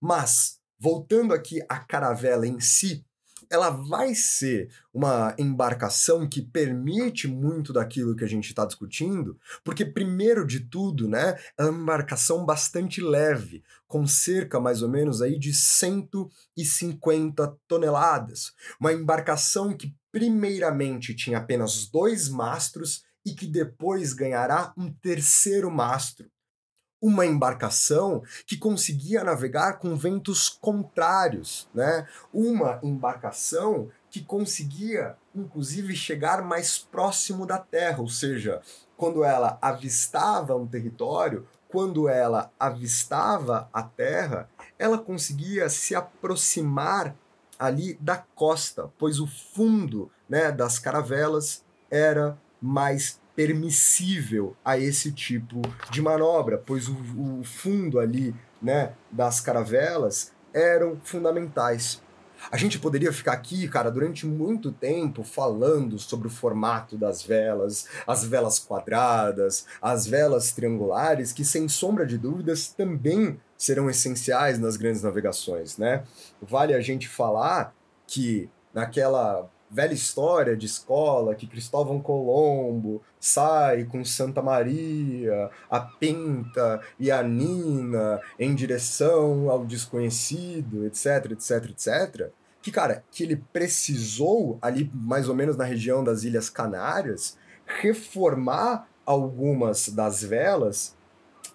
Mas, 0.00 0.58
voltando 0.78 1.32
aqui 1.32 1.60
à 1.68 1.78
caravela 1.78 2.46
em 2.46 2.60
si, 2.60 3.04
ela 3.50 3.70
vai 3.70 4.14
ser 4.14 4.70
uma 4.92 5.34
embarcação 5.38 6.28
que 6.28 6.42
permite 6.42 7.26
muito 7.26 7.72
daquilo 7.72 8.14
que 8.14 8.24
a 8.24 8.28
gente 8.28 8.48
está 8.48 8.66
discutindo, 8.66 9.38
porque, 9.64 9.84
primeiro 9.84 10.46
de 10.46 10.60
tudo, 10.60 11.08
né, 11.08 11.38
ela 11.56 11.68
é 11.68 11.70
uma 11.70 11.82
embarcação 11.82 12.44
bastante 12.44 13.00
leve, 13.00 13.64
com 13.86 14.06
cerca 14.06 14.60
mais 14.60 14.82
ou 14.82 14.88
menos 14.88 15.22
aí 15.22 15.38
de 15.38 15.54
150 15.54 17.56
toneladas. 17.66 18.52
Uma 18.78 18.92
embarcação 18.92 19.76
que, 19.76 19.94
primeiramente, 20.12 21.14
tinha 21.14 21.38
apenas 21.38 21.86
dois 21.86 22.28
mastros 22.28 23.02
e 23.24 23.34
que 23.34 23.46
depois 23.46 24.12
ganhará 24.12 24.72
um 24.76 24.92
terceiro 24.92 25.70
mastro 25.70 26.30
uma 27.00 27.24
embarcação 27.24 28.22
que 28.46 28.56
conseguia 28.56 29.22
navegar 29.22 29.78
com 29.78 29.96
ventos 29.96 30.48
contrários, 30.48 31.68
né? 31.74 32.06
Uma 32.32 32.80
embarcação 32.82 33.88
que 34.10 34.20
conseguia, 34.20 35.16
inclusive, 35.34 35.94
chegar 35.94 36.42
mais 36.42 36.78
próximo 36.78 37.46
da 37.46 37.58
Terra, 37.58 38.00
ou 38.00 38.08
seja, 38.08 38.60
quando 38.96 39.22
ela 39.22 39.58
avistava 39.60 40.56
um 40.56 40.66
território, 40.66 41.46
quando 41.68 42.08
ela 42.08 42.50
avistava 42.58 43.68
a 43.72 43.82
Terra, 43.82 44.48
ela 44.78 44.98
conseguia 44.98 45.68
se 45.68 45.94
aproximar 45.94 47.14
ali 47.58 47.94
da 48.00 48.16
costa, 48.16 48.90
pois 48.98 49.20
o 49.20 49.26
fundo, 49.26 50.10
né, 50.28 50.50
das 50.50 50.78
caravelas 50.78 51.64
era 51.90 52.38
mais 52.60 53.20
permissível 53.38 54.56
a 54.64 54.76
esse 54.76 55.12
tipo 55.12 55.62
de 55.92 56.02
manobra, 56.02 56.58
pois 56.58 56.88
o, 56.88 56.96
o 57.38 57.44
fundo 57.44 58.00
ali 58.00 58.34
né, 58.60 58.94
das 59.12 59.40
caravelas 59.40 60.32
eram 60.52 60.98
fundamentais. 61.04 62.02
A 62.50 62.56
gente 62.56 62.80
poderia 62.80 63.12
ficar 63.12 63.34
aqui, 63.34 63.68
cara, 63.68 63.92
durante 63.92 64.26
muito 64.26 64.72
tempo 64.72 65.22
falando 65.22 66.00
sobre 66.00 66.26
o 66.26 66.30
formato 66.30 66.98
das 66.98 67.22
velas, 67.22 67.86
as 68.08 68.24
velas 68.24 68.58
quadradas, 68.58 69.66
as 69.80 70.04
velas 70.04 70.50
triangulares, 70.50 71.30
que 71.30 71.44
sem 71.44 71.68
sombra 71.68 72.04
de 72.04 72.18
dúvidas 72.18 72.66
também 72.66 73.40
serão 73.56 73.88
essenciais 73.88 74.58
nas 74.58 74.76
grandes 74.76 75.04
navegações, 75.04 75.78
né? 75.78 76.02
Vale 76.42 76.74
a 76.74 76.80
gente 76.80 77.06
falar 77.06 77.72
que 78.04 78.50
naquela 78.74 79.48
velha 79.70 79.94
história 79.94 80.56
de 80.56 80.66
escola 80.66 81.34
que 81.34 81.46
Cristóvão 81.46 82.00
Colombo 82.00 83.02
sai 83.20 83.84
com 83.84 84.04
Santa 84.04 84.40
Maria, 84.40 85.50
a 85.70 85.80
Pinta 85.80 86.80
e 86.98 87.10
a 87.10 87.22
Nina 87.22 88.20
em 88.38 88.54
direção 88.54 89.50
ao 89.50 89.64
desconhecido, 89.64 90.86
etc, 90.86 91.32
etc, 91.32 91.70
etc. 91.70 92.30
Que, 92.60 92.70
cara, 92.70 93.04
que 93.10 93.22
ele 93.22 93.36
precisou, 93.52 94.58
ali 94.60 94.90
mais 94.92 95.28
ou 95.28 95.34
menos 95.34 95.56
na 95.56 95.64
região 95.64 96.02
das 96.02 96.24
Ilhas 96.24 96.50
Canárias, 96.50 97.36
reformar 97.66 98.88
algumas 99.04 99.88
das 99.88 100.22
velas 100.22 100.97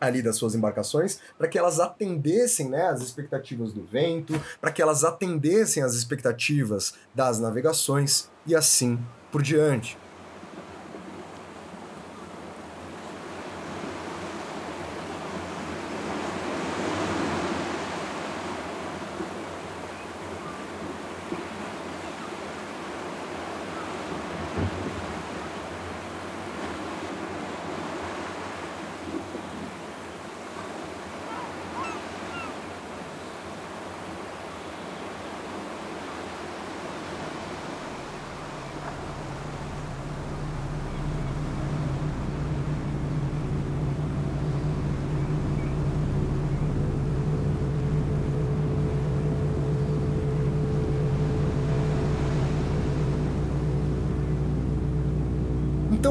ali 0.06 0.22
das 0.22 0.36
suas 0.36 0.56
embarcações 0.56 1.20
para 1.38 1.48
que 1.48 1.58
elas 1.58 1.80
atendessem 1.80 2.70
né, 2.70 2.88
as 2.88 3.02
expectativas 3.02 3.74
do 3.74 3.84
vento, 3.84 4.40
para 4.60 4.72
que 4.72 4.82
elas 4.82 5.04
atendessem 5.04 5.82
as 5.84 5.94
expectativas 5.94 6.94
das 7.14 7.40
navegações 7.40 8.30
e 8.46 8.56
assim 8.56 9.00
por 9.32 9.42
diante. 9.42 9.98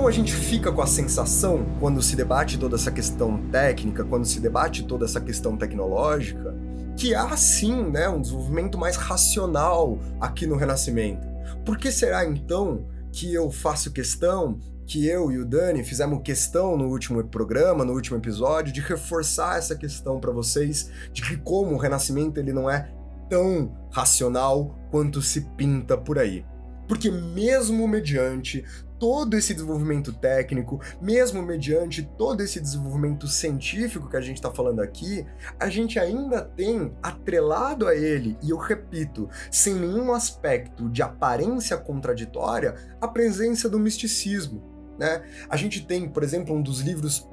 Então 0.02 0.08
a 0.08 0.10
gente 0.10 0.32
fica 0.62 0.70
com 0.70 0.82
a 0.82 0.86
sensação, 0.86 1.66
quando 1.80 2.00
se 2.00 2.14
debate 2.14 2.56
toda 2.56 2.76
essa 2.76 2.92
questão 2.92 3.36
técnica, 3.50 4.04
quando 4.04 4.24
se 4.24 4.38
debate 4.38 4.84
toda 4.84 5.04
essa 5.04 5.20
questão 5.20 5.56
tecnológica, 5.56 6.54
que 6.96 7.16
há 7.16 7.36
sim 7.36 7.90
né, 7.90 8.08
um 8.08 8.20
desenvolvimento 8.20 8.78
mais 8.78 8.94
racional 8.94 9.98
aqui 10.20 10.46
no 10.46 10.54
Renascimento. 10.54 11.26
Por 11.64 11.76
que 11.76 11.90
será 11.90 12.24
então 12.24 12.86
que 13.10 13.34
eu 13.34 13.50
faço 13.50 13.90
questão, 13.90 14.60
que 14.86 15.04
eu 15.04 15.32
e 15.32 15.38
o 15.38 15.44
Dani 15.44 15.82
fizemos 15.82 16.22
questão 16.22 16.76
no 16.76 16.90
último 16.90 17.24
programa, 17.24 17.84
no 17.84 17.92
último 17.92 18.16
episódio, 18.16 18.72
de 18.72 18.80
reforçar 18.80 19.58
essa 19.58 19.74
questão 19.74 20.20
para 20.20 20.30
vocês 20.30 20.92
de 21.12 21.22
que 21.22 21.36
como 21.38 21.74
o 21.74 21.76
Renascimento 21.76 22.38
ele 22.38 22.52
não 22.52 22.70
é 22.70 22.88
tão 23.28 23.76
racional 23.90 24.78
quanto 24.92 25.20
se 25.20 25.40
pinta 25.56 25.98
por 25.98 26.20
aí? 26.20 26.44
Porque 26.86 27.10
mesmo 27.10 27.86
mediante 27.86 28.64
todo 29.02 29.36
esse 29.36 29.52
desenvolvimento 29.52 30.12
técnico, 30.12 30.80
mesmo 31.00 31.42
mediante 31.42 32.04
todo 32.16 32.40
esse 32.40 32.60
desenvolvimento 32.60 33.26
científico 33.26 34.08
que 34.08 34.16
a 34.16 34.20
gente 34.20 34.36
está 34.36 34.48
falando 34.48 34.80
aqui, 34.80 35.26
a 35.58 35.68
gente 35.68 35.98
ainda 35.98 36.40
tem 36.40 36.94
atrelado 37.02 37.88
a 37.88 37.96
ele, 37.96 38.38
e 38.40 38.50
eu 38.50 38.56
repito, 38.56 39.28
sem 39.50 39.74
nenhum 39.74 40.12
aspecto 40.12 40.88
de 40.88 41.02
aparência 41.02 41.76
contraditória, 41.76 42.76
a 43.00 43.08
presença 43.08 43.68
do 43.68 43.76
misticismo. 43.76 44.62
Né? 44.96 45.24
A 45.48 45.56
gente 45.56 45.84
tem, 45.84 46.08
por 46.08 46.22
exemplo, 46.22 46.54
um 46.54 46.62
dos 46.62 46.78
livros, 46.78 47.28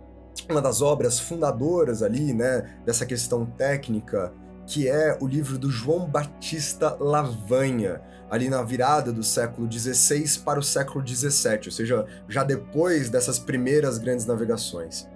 uma 0.50 0.64
das 0.64 0.82
obras 0.82 1.20
fundadoras 1.20 2.02
ali, 2.02 2.34
né, 2.34 2.80
dessa 2.84 3.06
questão 3.06 3.46
técnica, 3.46 4.34
que 4.70 4.88
é 4.88 5.18
o 5.20 5.26
livro 5.26 5.58
do 5.58 5.72
João 5.72 6.06
Batista 6.06 6.96
Lavanha, 7.00 8.02
ali 8.30 8.52
na 8.52 8.62
virada 8.62 9.12
do 9.12 9.24
século 9.24 9.68
XVI 9.70 10.41
para 10.46 10.60
o 10.60 10.64
século 10.64 11.06
XVII, 11.06 11.62
ou 11.66 11.72
seja, 11.72 12.06
já 12.28 12.44
depois 12.44 13.10
dessas 13.10 13.40
primeiras 13.40 13.98
grandes 13.98 14.28
navegações. 14.28 15.10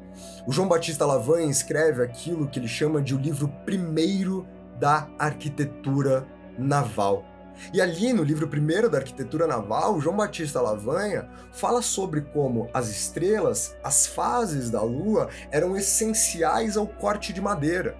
O 0.47 0.51
João 0.51 0.67
Batista 0.67 1.05
Lavanha 1.05 1.51
escreve 1.51 2.01
aquilo 2.01 2.47
que 2.47 2.57
ele 2.57 2.67
chama 2.67 2.99
de 2.99 3.13
o 3.13 3.19
livro 3.19 3.47
primeiro 3.63 4.47
da 4.79 5.07
arquitetura 5.19 6.25
naval. 6.57 7.23
E 7.71 7.79
ali 7.79 8.11
no 8.11 8.23
livro 8.23 8.47
primeiro 8.47 8.89
da 8.89 8.97
arquitetura 8.97 9.45
naval, 9.45 10.01
João 10.01 10.17
Batista 10.17 10.59
Lavanha 10.59 11.29
fala 11.51 11.83
sobre 11.83 12.21
como 12.21 12.67
as 12.73 12.89
estrelas, 12.89 13.75
as 13.83 14.07
fases 14.07 14.71
da 14.71 14.81
Lua, 14.81 15.29
eram 15.51 15.77
essenciais 15.77 16.75
ao 16.75 16.87
corte 16.87 17.31
de 17.31 17.39
madeira 17.39 17.95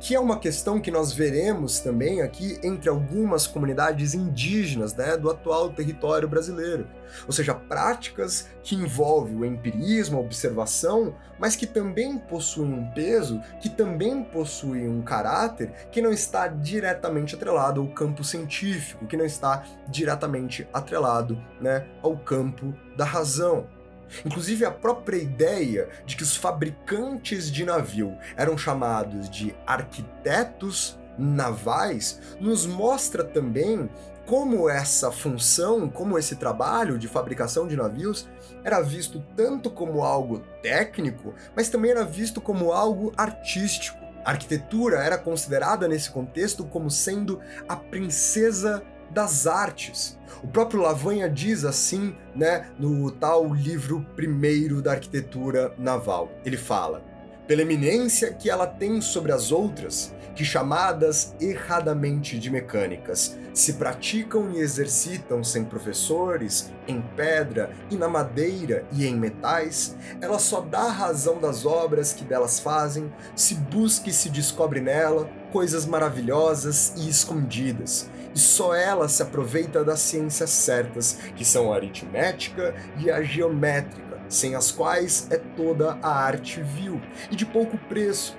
que 0.00 0.14
é 0.14 0.20
uma 0.20 0.38
questão 0.38 0.80
que 0.80 0.90
nós 0.90 1.12
veremos 1.12 1.80
também 1.80 2.22
aqui 2.22 2.58
entre 2.62 2.88
algumas 2.88 3.46
comunidades 3.46 4.14
indígenas 4.14 4.94
né, 4.94 5.16
do 5.16 5.30
atual 5.30 5.70
território 5.70 6.28
brasileiro. 6.28 6.88
Ou 7.26 7.32
seja, 7.32 7.54
práticas 7.54 8.48
que 8.62 8.76
envolvem 8.76 9.36
o 9.36 9.44
empirismo, 9.44 10.18
a 10.18 10.20
observação, 10.20 11.14
mas 11.38 11.56
que 11.56 11.66
também 11.66 12.18
possuem 12.18 12.72
um 12.72 12.90
peso, 12.90 13.40
que 13.60 13.68
também 13.68 14.22
possuem 14.22 14.88
um 14.88 15.02
caráter 15.02 15.72
que 15.90 16.02
não 16.02 16.12
está 16.12 16.48
diretamente 16.48 17.34
atrelado 17.34 17.80
ao 17.80 17.88
campo 17.88 18.22
científico, 18.22 19.06
que 19.06 19.16
não 19.16 19.24
está 19.24 19.64
diretamente 19.88 20.68
atrelado 20.72 21.40
né, 21.60 21.86
ao 22.02 22.16
campo 22.16 22.74
da 22.96 23.04
razão. 23.04 23.77
Inclusive, 24.24 24.64
a 24.64 24.70
própria 24.70 25.16
ideia 25.16 25.88
de 26.04 26.16
que 26.16 26.22
os 26.22 26.36
fabricantes 26.36 27.50
de 27.50 27.64
navio 27.64 28.16
eram 28.36 28.56
chamados 28.56 29.28
de 29.28 29.54
arquitetos 29.66 30.98
navais 31.18 32.20
nos 32.40 32.64
mostra 32.64 33.24
também 33.24 33.90
como 34.28 34.68
essa 34.68 35.10
função, 35.10 35.88
como 35.88 36.18
esse 36.18 36.36
trabalho 36.36 36.98
de 36.98 37.08
fabricação 37.08 37.66
de 37.66 37.74
navios 37.74 38.28
era 38.62 38.80
visto 38.82 39.24
tanto 39.34 39.70
como 39.70 40.02
algo 40.02 40.40
técnico, 40.62 41.34
mas 41.56 41.70
também 41.70 41.90
era 41.90 42.04
visto 42.04 42.38
como 42.38 42.72
algo 42.72 43.12
artístico. 43.16 43.98
A 44.22 44.32
arquitetura 44.32 44.98
era 44.98 45.16
considerada 45.16 45.88
nesse 45.88 46.10
contexto 46.10 46.64
como 46.66 46.90
sendo 46.90 47.40
a 47.66 47.74
princesa 47.74 48.82
das 49.10 49.46
artes. 49.46 50.18
O 50.42 50.48
próprio 50.48 50.80
Lavanha 50.80 51.28
diz 51.28 51.64
assim, 51.64 52.14
né, 52.34 52.68
no 52.78 53.10
tal 53.10 53.52
livro 53.52 54.06
primeiro 54.14 54.80
da 54.80 54.92
arquitetura 54.92 55.74
naval. 55.78 56.30
Ele 56.44 56.56
fala: 56.56 57.02
pela 57.48 57.62
eminência 57.62 58.30
que 58.32 58.50
ela 58.50 58.66
tem 58.66 59.00
sobre 59.00 59.32
as 59.32 59.50
outras, 59.50 60.14
que 60.36 60.44
chamadas 60.44 61.34
erradamente 61.40 62.38
de 62.38 62.50
mecânicas, 62.50 63.36
se 63.54 63.72
praticam 63.72 64.52
e 64.52 64.60
exercitam 64.60 65.42
sem 65.42 65.64
professores, 65.64 66.70
em 66.86 67.00
pedra 67.16 67.72
e 67.90 67.96
na 67.96 68.06
madeira 68.06 68.84
e 68.92 69.06
em 69.06 69.16
metais, 69.16 69.96
ela 70.20 70.38
só 70.38 70.60
dá 70.60 70.88
razão 70.88 71.40
das 71.40 71.66
obras 71.66 72.12
que 72.12 72.22
delas 72.22 72.60
fazem, 72.60 73.12
se 73.34 73.54
busca 73.54 74.10
e 74.10 74.12
se 74.12 74.28
descobre 74.28 74.80
nela 74.80 75.28
coisas 75.50 75.86
maravilhosas 75.86 76.92
e 76.98 77.08
escondidas, 77.08 78.10
e 78.38 78.40
só 78.40 78.72
ela 78.72 79.08
se 79.08 79.20
aproveita 79.20 79.82
das 79.82 79.98
ciências 79.98 80.50
certas, 80.50 81.18
que 81.34 81.44
são 81.44 81.72
a 81.72 81.74
aritmética 81.74 82.72
e 82.96 83.10
a 83.10 83.20
geométrica, 83.20 84.20
sem 84.28 84.54
as 84.54 84.70
quais 84.70 85.26
é 85.28 85.38
toda 85.38 85.98
a 86.00 86.08
arte 86.08 86.62
vil 86.62 87.00
e 87.32 87.34
de 87.34 87.44
pouco 87.44 87.76
preço. 87.76 88.38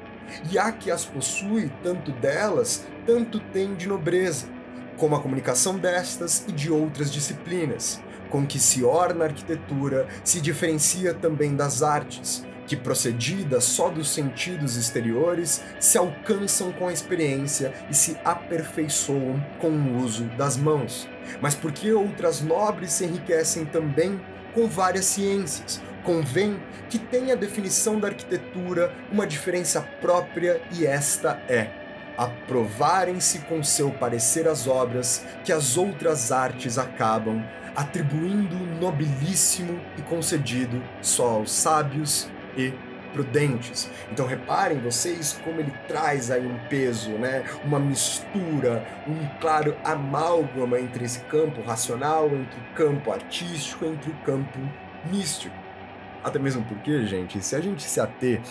E 0.49 0.57
há 0.57 0.71
que 0.71 0.89
as 0.89 1.03
possui, 1.03 1.69
tanto 1.83 2.13
delas, 2.13 2.85
tanto 3.05 3.41
tem 3.51 3.75
de 3.75 3.89
nobreza, 3.89 4.47
como 4.95 5.17
a 5.17 5.21
comunicação 5.21 5.77
destas 5.77 6.45
e 6.47 6.53
de 6.53 6.71
outras 6.71 7.11
disciplinas, 7.11 8.01
com 8.29 8.47
que 8.47 8.57
se 8.57 8.85
orna 8.85 9.25
a 9.25 9.27
arquitetura, 9.27 10.07
se 10.23 10.39
diferencia 10.39 11.13
também 11.13 11.57
das 11.57 11.83
artes, 11.83 12.45
que 12.69 12.77
procedidas 12.77 13.63
só 13.63 13.89
dos 13.89 14.13
sentidos 14.13 14.77
exteriores, 14.77 15.63
se 15.79 15.97
alcançam 15.97 16.71
com 16.71 16.87
a 16.87 16.93
experiência 16.93 17.73
e 17.89 17.95
se 17.95 18.15
aperfeiçoam 18.23 19.43
com 19.59 19.69
o 19.71 19.97
uso 19.97 20.25
das 20.37 20.55
mãos. 20.55 21.09
Mas 21.41 21.55
porque 21.55 21.91
outras 21.91 22.41
nobres 22.41 22.93
se 22.93 23.05
enriquecem 23.05 23.65
também 23.65 24.21
com 24.53 24.67
várias 24.67 25.05
ciências, 25.05 25.81
convém 26.03 26.59
que 26.89 26.99
tenha 26.99 27.33
a 27.33 27.37
definição 27.37 27.99
da 27.99 28.09
arquitetura 28.09 28.93
uma 29.11 29.25
diferença 29.25 29.81
própria 29.99 30.61
e 30.71 30.85
esta 30.85 31.41
é 31.49 31.71
aprovarem-se 32.15 33.39
com 33.39 33.63
seu 33.63 33.89
parecer 33.91 34.47
as 34.47 34.67
obras 34.67 35.25
que 35.43 35.51
as 35.51 35.75
outras 35.77 36.31
artes 36.31 36.77
acabam, 36.77 37.41
atribuindo 37.75 38.57
nobilíssimo 38.79 39.79
e 39.97 40.01
concedido 40.01 40.83
só 41.01 41.29
aos 41.29 41.51
sábios 41.51 42.29
e 42.57 42.73
prudentes. 43.13 43.89
Então 44.11 44.25
reparem 44.25 44.79
vocês 44.79 45.39
como 45.43 45.59
ele 45.59 45.73
traz 45.87 46.31
aí 46.31 46.45
um 46.45 46.57
peso, 46.69 47.11
né? 47.11 47.43
Uma 47.63 47.79
mistura, 47.79 48.85
um 49.07 49.39
claro 49.39 49.75
amálgama 49.83 50.79
entre 50.79 51.05
esse 51.05 51.19
campo 51.21 51.61
racional, 51.61 52.27
entre 52.27 52.59
o 52.59 52.75
campo 52.75 53.11
artístico, 53.11 53.85
entre 53.85 54.11
o 54.11 54.15
campo 54.25 54.59
místico. 55.11 55.55
Até 56.23 56.37
mesmo 56.37 56.63
porque, 56.65 57.05
gente, 57.05 57.41
se 57.41 57.55
a 57.55 57.61
gente 57.61 57.83
se 57.83 57.99
ater 57.99 58.41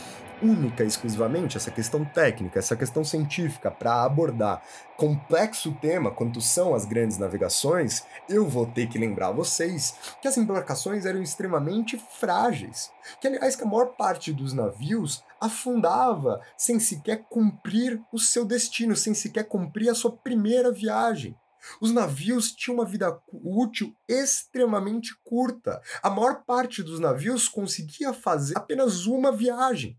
única 0.42 0.84
e 0.84 0.86
exclusivamente 0.86 1.56
essa 1.56 1.70
questão 1.70 2.04
técnica, 2.04 2.58
essa 2.58 2.76
questão 2.76 3.04
científica 3.04 3.70
para 3.70 4.02
abordar 4.04 4.62
complexo 4.96 5.72
tema 5.80 6.10
quanto 6.10 6.40
são 6.40 6.74
as 6.74 6.84
grandes 6.84 7.18
navegações, 7.18 8.04
eu 8.28 8.46
vou 8.46 8.66
ter 8.66 8.88
que 8.88 8.98
lembrar 8.98 9.30
vocês 9.30 9.94
que 10.20 10.26
as 10.26 10.36
embarcações 10.36 11.06
eram 11.06 11.22
extremamente 11.22 11.96
frágeis, 12.18 12.90
que 13.20 13.28
aliás 13.28 13.54
que 13.54 13.62
a 13.62 13.66
maior 13.66 13.96
parte 13.96 14.32
dos 14.32 14.52
navios 14.52 15.22
afundava 15.40 16.40
sem 16.56 16.80
sequer 16.80 17.24
cumprir 17.28 18.00
o 18.12 18.18
seu 18.18 18.44
destino, 18.44 18.96
sem 18.96 19.14
sequer 19.14 19.44
cumprir 19.44 19.88
a 19.88 19.94
sua 19.94 20.10
primeira 20.10 20.72
viagem. 20.72 21.36
Os 21.80 21.92
navios 21.92 22.52
tinham 22.52 22.78
uma 22.78 22.84
vida 22.84 23.20
útil 23.32 23.94
extremamente 24.08 25.14
curta. 25.24 25.80
A 26.02 26.08
maior 26.08 26.42
parte 26.44 26.82
dos 26.82 26.98
navios 27.00 27.48
conseguia 27.48 28.12
fazer 28.12 28.56
apenas 28.56 29.06
uma 29.06 29.30
viagem 29.30 29.96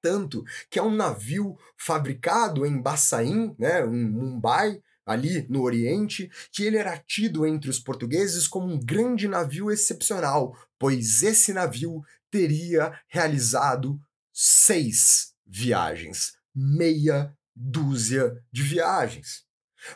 tanto 0.00 0.44
que 0.70 0.78
é 0.78 0.82
um 0.82 0.94
navio 0.94 1.56
fabricado 1.76 2.64
em 2.64 2.80
Bassaim, 2.80 3.54
né, 3.58 3.84
em 3.84 4.10
Mumbai, 4.10 4.80
ali 5.06 5.46
no 5.48 5.62
Oriente, 5.62 6.30
que 6.52 6.64
ele 6.64 6.76
era 6.76 6.98
tido 6.98 7.46
entre 7.46 7.70
os 7.70 7.78
portugueses 7.78 8.46
como 8.46 8.66
um 8.66 8.78
grande 8.78 9.26
navio 9.26 9.70
excepcional, 9.70 10.54
pois 10.78 11.22
esse 11.22 11.52
navio 11.52 12.02
teria 12.30 12.92
realizado 13.08 13.98
seis 14.32 15.32
viagens, 15.46 16.34
meia 16.54 17.34
dúzia 17.56 18.36
de 18.52 18.62
viagens. 18.62 19.47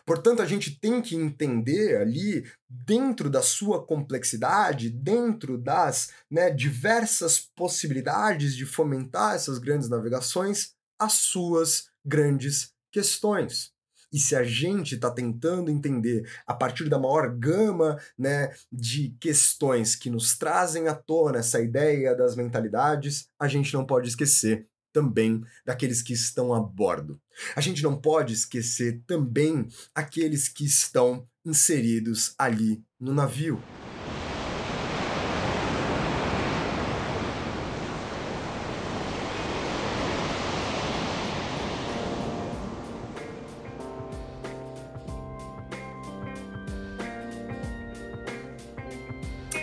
Portanto, 0.06 0.42
a 0.42 0.46
gente 0.46 0.78
tem 0.78 1.00
que 1.02 1.16
entender 1.16 1.96
ali, 1.96 2.44
dentro 2.68 3.28
da 3.28 3.42
sua 3.42 3.84
complexidade, 3.84 4.90
dentro 4.90 5.58
das 5.58 6.10
né, 6.30 6.50
diversas 6.50 7.40
possibilidades 7.40 8.56
de 8.56 8.64
fomentar 8.64 9.34
essas 9.34 9.58
grandes 9.58 9.88
navegações, 9.88 10.72
as 10.98 11.14
suas 11.14 11.88
grandes 12.04 12.72
questões. 12.90 13.72
E 14.12 14.18
se 14.18 14.36
a 14.36 14.44
gente 14.44 14.94
está 14.94 15.10
tentando 15.10 15.70
entender 15.70 16.30
a 16.46 16.52
partir 16.52 16.88
da 16.88 16.98
maior 16.98 17.34
gama 17.34 17.98
né, 18.18 18.54
de 18.70 19.16
questões 19.18 19.96
que 19.96 20.10
nos 20.10 20.36
trazem 20.36 20.86
à 20.86 20.94
tona 20.94 21.38
essa 21.38 21.60
ideia 21.60 22.14
das 22.14 22.36
mentalidades, 22.36 23.26
a 23.40 23.48
gente 23.48 23.72
não 23.72 23.86
pode 23.86 24.08
esquecer 24.08 24.66
também 24.92 25.42
daqueles 25.64 26.02
que 26.02 26.12
estão 26.12 26.52
a 26.52 26.60
bordo. 26.60 27.20
A 27.56 27.60
gente 27.60 27.82
não 27.82 28.00
pode 28.00 28.32
esquecer 28.32 29.02
também 29.06 29.66
aqueles 29.94 30.48
que 30.48 30.64
estão 30.64 31.26
inseridos 31.44 32.34
ali 32.38 32.82
no 33.00 33.12
navio. 33.12 33.60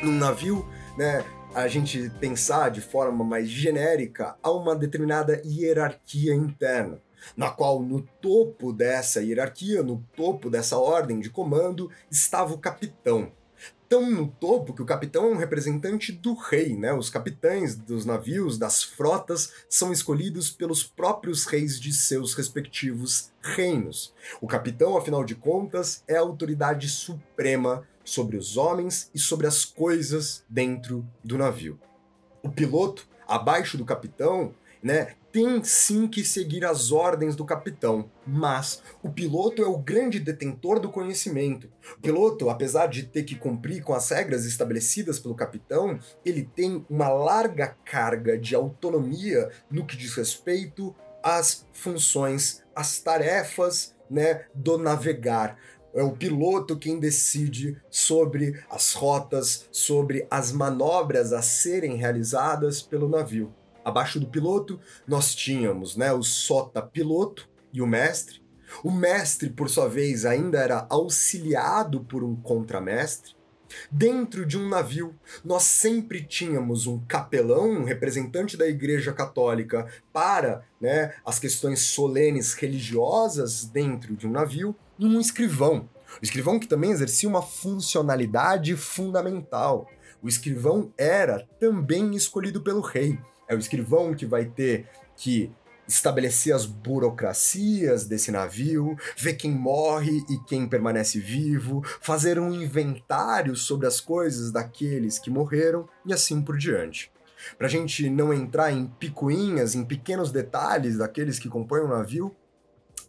Num 0.02 0.18
navio, 0.18 0.66
né, 0.98 1.26
a 1.54 1.68
gente 1.68 2.10
pensar 2.20 2.70
de 2.70 2.80
forma 2.80 3.24
mais 3.24 3.50
genérica 3.50 4.36
a 4.42 4.52
uma 4.52 4.76
determinada 4.76 5.42
hierarquia 5.44 6.34
interna, 6.34 7.02
na 7.36 7.50
qual 7.50 7.82
no 7.82 8.02
topo 8.22 8.72
dessa 8.72 9.22
hierarquia, 9.22 9.82
no 9.82 10.04
topo 10.16 10.50
dessa 10.50 10.78
ordem 10.78 11.20
de 11.20 11.30
comando, 11.30 11.90
estava 12.10 12.54
o 12.54 12.58
capitão. 12.58 13.32
Tão 13.90 14.08
no 14.08 14.28
topo 14.28 14.74
que 14.74 14.84
o 14.84 14.86
capitão 14.86 15.26
é 15.26 15.32
um 15.32 15.38
representante 15.38 16.12
do 16.12 16.36
rei, 16.36 16.78
né? 16.78 16.94
Os 16.94 17.10
capitães 17.10 17.76
dos 17.76 18.06
navios, 18.06 18.60
das 18.60 18.84
frotas, 18.84 19.52
são 19.68 19.92
escolhidos 19.92 20.52
pelos 20.52 20.84
próprios 20.84 21.46
reis 21.46 21.80
de 21.80 21.92
seus 21.92 22.36
respectivos 22.36 23.32
reinos. 23.42 24.14
O 24.40 24.46
capitão, 24.46 24.96
afinal 24.96 25.24
de 25.24 25.34
contas, 25.34 26.04
é 26.08 26.16
a 26.18 26.22
autoridade 26.22 26.88
suprema 26.88 27.84
sobre 28.10 28.38
os 28.38 28.58
homens 28.58 29.10
e 29.14 29.20
sobre 29.20 29.48
as 29.48 29.64
coisas 29.64 30.44
dentro 30.50 31.06
do 31.24 31.38
navio. 31.38 31.80
O 32.42 32.50
piloto, 32.50 33.08
abaixo 33.28 33.78
do 33.78 33.86
capitão, 33.86 34.54
né, 34.82 35.16
tem 35.32 35.64
sim 35.64 36.08
que 36.08 36.24
seguir 36.24 36.66
as 36.66 36.92
ordens 36.92 37.36
do 37.36 37.46
capitão, 37.46 38.10
mas 38.26 38.82
o 39.04 39.10
piloto 39.10 39.62
é 39.64 39.68
o 39.68 39.78
grande 39.78 40.20
detentor 40.20 40.80
do 40.80 40.90
conhecimento. 40.90 41.70
O 41.98 42.02
piloto, 42.02 42.50
apesar 42.50 42.88
de 42.88 43.04
ter 43.04 43.24
que 43.24 43.36
cumprir 43.36 43.84
com 43.84 43.94
as 43.94 44.10
regras 44.10 44.46
estabelecidas 44.46 45.20
pelo 45.20 45.36
capitão, 45.36 46.00
ele 46.26 46.50
tem 46.56 46.84
uma 46.90 47.10
larga 47.10 47.76
carga 47.86 48.38
de 48.38 48.56
autonomia 48.56 49.50
no 49.70 49.86
que 49.86 49.96
diz 49.96 50.16
respeito 50.16 50.96
às 51.22 51.68
funções, 51.74 52.64
às 52.76 53.00
tarefas, 53.00 53.94
né, 54.10 54.46
do 54.56 54.78
navegar 54.78 55.58
é 55.94 56.04
o 56.04 56.12
piloto 56.12 56.78
quem 56.78 57.00
decide 57.00 57.78
sobre 57.90 58.64
as 58.70 58.94
rotas, 58.94 59.68
sobre 59.72 60.28
as 60.30 60.52
manobras 60.52 61.34
a 61.34 61.42
serem 61.42 61.96
realizadas 61.96 62.82
pelo 62.82 63.10
navio. 63.10 63.54
Abaixo 63.84 64.20
do 64.20 64.28
piloto, 64.28 64.80
nós 65.08 65.34
tínhamos 65.34 65.96
né, 65.96 66.12
o 66.14 66.22
sota 66.22 66.82
piloto 66.82 67.50
e 67.74 67.82
o 67.82 67.88
mestre. 67.88 68.42
O 68.84 68.92
mestre, 68.92 69.50
por 69.50 69.70
sua 69.70 69.88
vez, 69.88 70.26
ainda 70.26 70.60
era 70.60 70.86
auxiliado 70.90 72.02
por 72.02 72.24
um 72.24 72.36
contramestre. 72.36 73.34
Dentro 73.92 74.46
de 74.46 74.58
um 74.58 74.68
navio, 74.68 75.16
nós 75.44 75.64
sempre 75.64 76.24
tínhamos 76.24 76.88
um 76.88 77.00
capelão, 77.00 77.70
um 77.70 77.84
representante 77.84 78.58
da 78.58 78.68
Igreja 78.68 79.14
Católica 79.14 79.88
para 80.12 80.64
né, 80.82 81.14
as 81.26 81.40
questões 81.40 81.82
solenes 81.82 82.54
religiosas 82.54 83.66
dentro 83.66 84.16
de 84.16 84.28
um 84.28 84.32
navio, 84.32 84.76
um 85.00 85.20
escrivão. 85.20 85.90
O 86.22 86.24
escrivão 86.24 86.60
que 86.60 86.68
também 86.68 86.92
exercia 86.92 87.30
uma 87.30 87.42
funcionalidade 87.42 88.76
fundamental. 88.76 89.88
O 90.22 90.28
escrivão 90.28 90.92
era 90.98 91.48
também 91.60 92.16
escolhido 92.16 92.62
pelo 92.62 92.82
rei. 92.82 93.18
É 93.48 93.56
o 93.56 93.60
escrivão 93.60 94.14
que 94.14 94.26
vai 94.26 94.46
ter 94.46 94.88
que 95.16 95.52
estabelecer 95.88 96.54
as 96.54 96.66
burocracias 96.66 98.06
desse 98.06 98.32
navio, 98.32 98.96
ver 99.18 99.34
quem 99.34 99.52
morre 99.52 100.24
e 100.30 100.38
quem 100.46 100.68
permanece 100.68 101.20
vivo, 101.20 101.82
fazer 102.00 102.38
um 102.40 102.54
inventário 102.54 103.56
sobre 103.56 103.88
as 103.88 104.00
coisas 104.00 104.52
daqueles 104.52 105.18
que 105.18 105.32
morreram 105.32 105.90
e 106.06 106.14
assim 106.14 106.42
por 106.42 106.58
diante. 106.58 107.12
Para 107.58 107.68
a 107.68 107.70
gente 107.70 108.10
não 108.10 108.34
entrar 108.34 108.72
em 108.72 108.86
picuinhas, 108.86 109.74
em 109.74 109.84
pequenos 109.84 110.32
detalhes 110.32 110.98
daqueles 110.98 111.40
que 111.40 111.50
compõem 111.50 111.82
o 111.82 111.88
navio, 111.88 112.36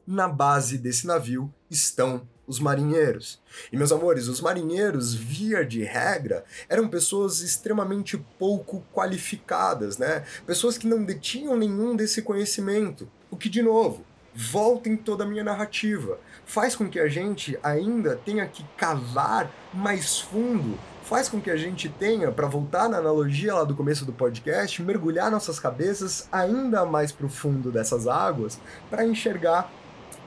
na 0.06 0.28
base 0.28 0.78
desse 0.78 1.06
navio 1.06 1.52
estão 1.70 2.26
os 2.46 2.58
marinheiros. 2.58 3.40
E 3.72 3.76
meus 3.76 3.92
amores, 3.92 4.26
os 4.26 4.40
marinheiros, 4.40 5.14
via 5.14 5.64
de 5.64 5.84
regra, 5.84 6.44
eram 6.68 6.88
pessoas 6.88 7.40
extremamente 7.42 8.18
pouco 8.38 8.84
qualificadas, 8.92 9.98
né? 9.98 10.24
Pessoas 10.44 10.76
que 10.76 10.88
não 10.88 11.04
detinham 11.04 11.56
nenhum 11.56 11.94
desse 11.94 12.22
conhecimento. 12.22 13.08
O 13.30 13.36
que, 13.36 13.48
de 13.48 13.62
novo, 13.62 14.04
volta 14.34 14.88
em 14.88 14.96
toda 14.96 15.22
a 15.22 15.26
minha 15.26 15.44
narrativa. 15.44 16.18
Faz 16.44 16.74
com 16.74 16.90
que 16.90 16.98
a 16.98 17.06
gente 17.06 17.56
ainda 17.62 18.16
tenha 18.16 18.46
que 18.48 18.64
cavar 18.76 19.48
mais 19.72 20.18
fundo 20.18 20.76
faz 21.10 21.28
com 21.28 21.40
que 21.40 21.50
a 21.50 21.56
gente 21.56 21.88
tenha, 21.88 22.30
para 22.30 22.46
voltar 22.46 22.88
na 22.88 22.98
analogia 22.98 23.52
lá 23.52 23.64
do 23.64 23.74
começo 23.74 24.04
do 24.04 24.12
podcast, 24.12 24.80
mergulhar 24.80 25.28
nossas 25.28 25.58
cabeças 25.58 26.28
ainda 26.30 26.86
mais 26.86 27.10
profundo 27.10 27.72
dessas 27.72 28.06
águas 28.06 28.60
para 28.88 29.04
enxergar 29.04 29.68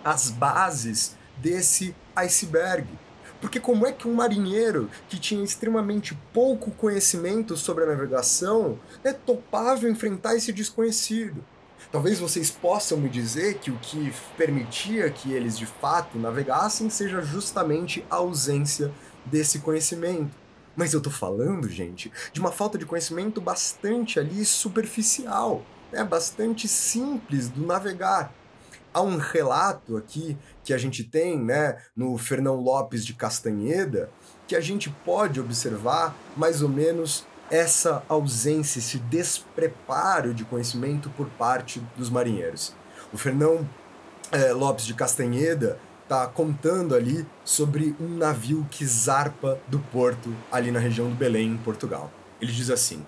as 0.03 0.29
bases 0.29 1.15
desse 1.37 1.95
iceberg. 2.15 2.87
Porque 3.41 3.59
como 3.59 3.85
é 3.85 3.91
que 3.91 4.07
um 4.07 4.13
marinheiro 4.13 4.89
que 5.09 5.19
tinha 5.19 5.43
extremamente 5.43 6.17
pouco 6.33 6.71
conhecimento 6.71 7.57
sobre 7.57 7.83
a 7.83 7.87
navegação 7.87 8.79
né, 9.03 9.11
topava 9.11 9.89
enfrentar 9.89 10.35
esse 10.35 10.53
desconhecido? 10.53 11.43
Talvez 11.91 12.19
vocês 12.19 12.49
possam 12.49 12.97
me 12.97 13.09
dizer 13.09 13.59
que 13.59 13.69
o 13.69 13.77
que 13.79 14.13
permitia 14.37 15.09
que 15.09 15.33
eles 15.33 15.57
de 15.57 15.65
fato 15.65 16.17
navegassem 16.17 16.89
seja 16.89 17.21
justamente 17.21 18.05
a 18.09 18.15
ausência 18.15 18.91
desse 19.25 19.59
conhecimento. 19.59 20.31
Mas 20.75 20.93
eu 20.93 21.01
tô 21.01 21.11
falando, 21.11 21.69
gente, 21.69 22.11
de 22.31 22.39
uma 22.39 22.51
falta 22.51 22.77
de 22.77 22.85
conhecimento 22.85 23.39
bastante 23.39 24.19
ali 24.19 24.43
superficial, 24.43 25.63
né? 25.91 26.03
bastante 26.03 26.67
simples 26.67 27.49
do 27.49 27.65
navegar. 27.65 28.33
Há 28.93 29.01
um 29.01 29.17
relato 29.17 29.97
aqui 29.97 30.37
que 30.63 30.73
a 30.73 30.77
gente 30.77 31.03
tem 31.03 31.37
né, 31.37 31.77
no 31.95 32.17
Fernão 32.17 32.55
Lopes 32.55 33.05
de 33.05 33.13
Castanheda 33.13 34.09
que 34.47 34.55
a 34.55 34.61
gente 34.61 34.89
pode 35.03 35.39
observar 35.39 36.15
mais 36.35 36.61
ou 36.61 36.69
menos 36.69 37.25
essa 37.49 38.03
ausência, 38.07 38.79
esse 38.79 38.97
despreparo 38.97 40.33
de 40.33 40.43
conhecimento 40.45 41.09
por 41.11 41.27
parte 41.29 41.81
dos 41.97 42.09
marinheiros. 42.09 42.73
O 43.11 43.17
Fernão 43.17 43.67
é, 44.31 44.51
Lopes 44.51 44.85
de 44.85 44.93
Castanheda 44.93 45.77
tá 46.07 46.27
contando 46.27 46.95
ali 46.95 47.25
sobre 47.43 47.95
um 47.99 48.17
navio 48.17 48.65
que 48.69 48.85
zarpa 48.85 49.59
do 49.67 49.79
porto 49.79 50.33
ali 50.51 50.71
na 50.71 50.79
região 50.79 51.09
do 51.09 51.15
Belém, 51.15 51.51
em 51.51 51.57
Portugal. 51.57 52.11
Ele 52.41 52.51
diz 52.51 52.69
assim: 52.69 53.05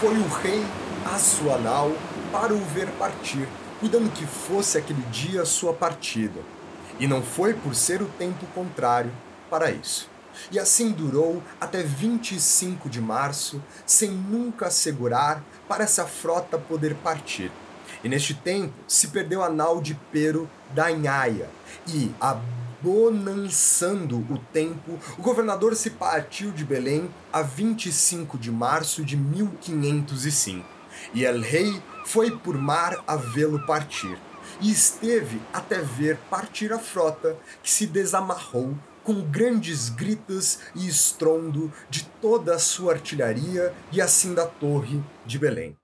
Foi 0.00 0.16
o 0.16 0.28
rei 0.28 0.64
a 1.12 1.18
sua 1.18 1.58
nau 1.58 1.90
para 2.30 2.54
o 2.54 2.58
ver 2.66 2.88
partir, 3.00 3.48
cuidando 3.80 4.08
que 4.10 4.24
fosse 4.24 4.78
aquele 4.78 5.02
dia 5.10 5.44
sua 5.44 5.72
partida. 5.72 6.40
E 7.00 7.08
não 7.08 7.20
foi 7.20 7.52
por 7.52 7.74
ser 7.74 8.00
o 8.00 8.06
tempo 8.06 8.46
contrário 8.54 9.10
para 9.50 9.72
isso. 9.72 10.08
E 10.52 10.58
assim 10.58 10.92
durou 10.92 11.42
até 11.60 11.82
25 11.82 12.88
de 12.88 13.00
março, 13.00 13.60
sem 13.84 14.10
nunca 14.10 14.68
assegurar 14.68 15.42
para 15.66 15.82
essa 15.82 16.06
frota 16.06 16.56
poder 16.56 16.94
partir. 16.94 17.50
E 18.04 18.08
neste 18.08 18.34
tempo 18.34 18.74
se 18.86 19.08
perdeu 19.08 19.42
a 19.42 19.48
nau 19.48 19.80
de 19.80 19.98
Pero 20.12 20.48
da 20.72 20.92
Inhaia, 20.92 21.50
e, 21.88 22.14
abonançando 22.80 24.18
o 24.18 24.38
tempo, 24.52 24.98
o 25.18 25.22
governador 25.22 25.74
se 25.74 25.90
partiu 25.90 26.50
de 26.50 26.64
Belém 26.64 27.10
a 27.32 27.42
25 27.42 28.38
de 28.38 28.50
março 28.50 29.04
de 29.04 29.16
1505. 29.16 30.66
E 31.14 31.24
el 31.24 31.40
rei 31.40 31.82
foi 32.04 32.30
por 32.30 32.56
mar 32.56 33.02
a 33.06 33.16
vê-lo 33.16 33.64
partir, 33.66 34.18
e 34.60 34.70
esteve 34.70 35.40
até 35.52 35.78
ver 35.78 36.16
partir 36.30 36.72
a 36.72 36.78
frota, 36.78 37.36
que 37.62 37.70
se 37.70 37.86
desamarrou 37.86 38.76
com 39.04 39.22
grandes 39.22 39.88
gritos 39.88 40.58
e 40.74 40.86
estrondo 40.86 41.72
de 41.88 42.04
toda 42.20 42.54
a 42.54 42.58
sua 42.58 42.94
artilharia 42.94 43.72
e 43.90 44.00
assim 44.00 44.34
da 44.34 44.46
torre 44.46 45.02
de 45.24 45.38
Belém. 45.38 45.76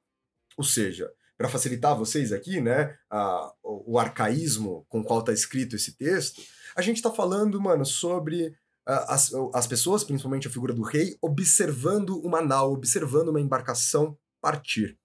Ou 0.57 0.65
seja, 0.65 1.11
para 1.37 1.49
facilitar 1.49 1.97
vocês 1.97 2.33
aqui, 2.33 2.61
né, 2.61 2.97
a, 3.11 3.53
o 3.63 3.99
arcaísmo 3.99 4.85
com 4.89 5.03
qual 5.03 5.21
está 5.21 5.33
escrito 5.33 5.75
esse 5.75 5.97
texto, 5.97 6.43
a 6.77 6.83
gente 6.83 6.97
está 6.97 7.11
falando, 7.11 7.61
mano, 7.61 7.85
sobre 7.85 8.55
as, 8.87 9.33
as 9.55 9.67
pessoas, 9.67 10.05
principalmente 10.05 10.49
a 10.49 10.51
figura 10.51 10.73
do 10.73 10.83
rei, 10.83 11.17
observando 11.21 12.19
uma 12.19 12.41
nau, 12.41 12.73
observando 12.73 13.29
uma 13.29 13.41
embarcação 13.41 14.17
partir. 14.41 14.99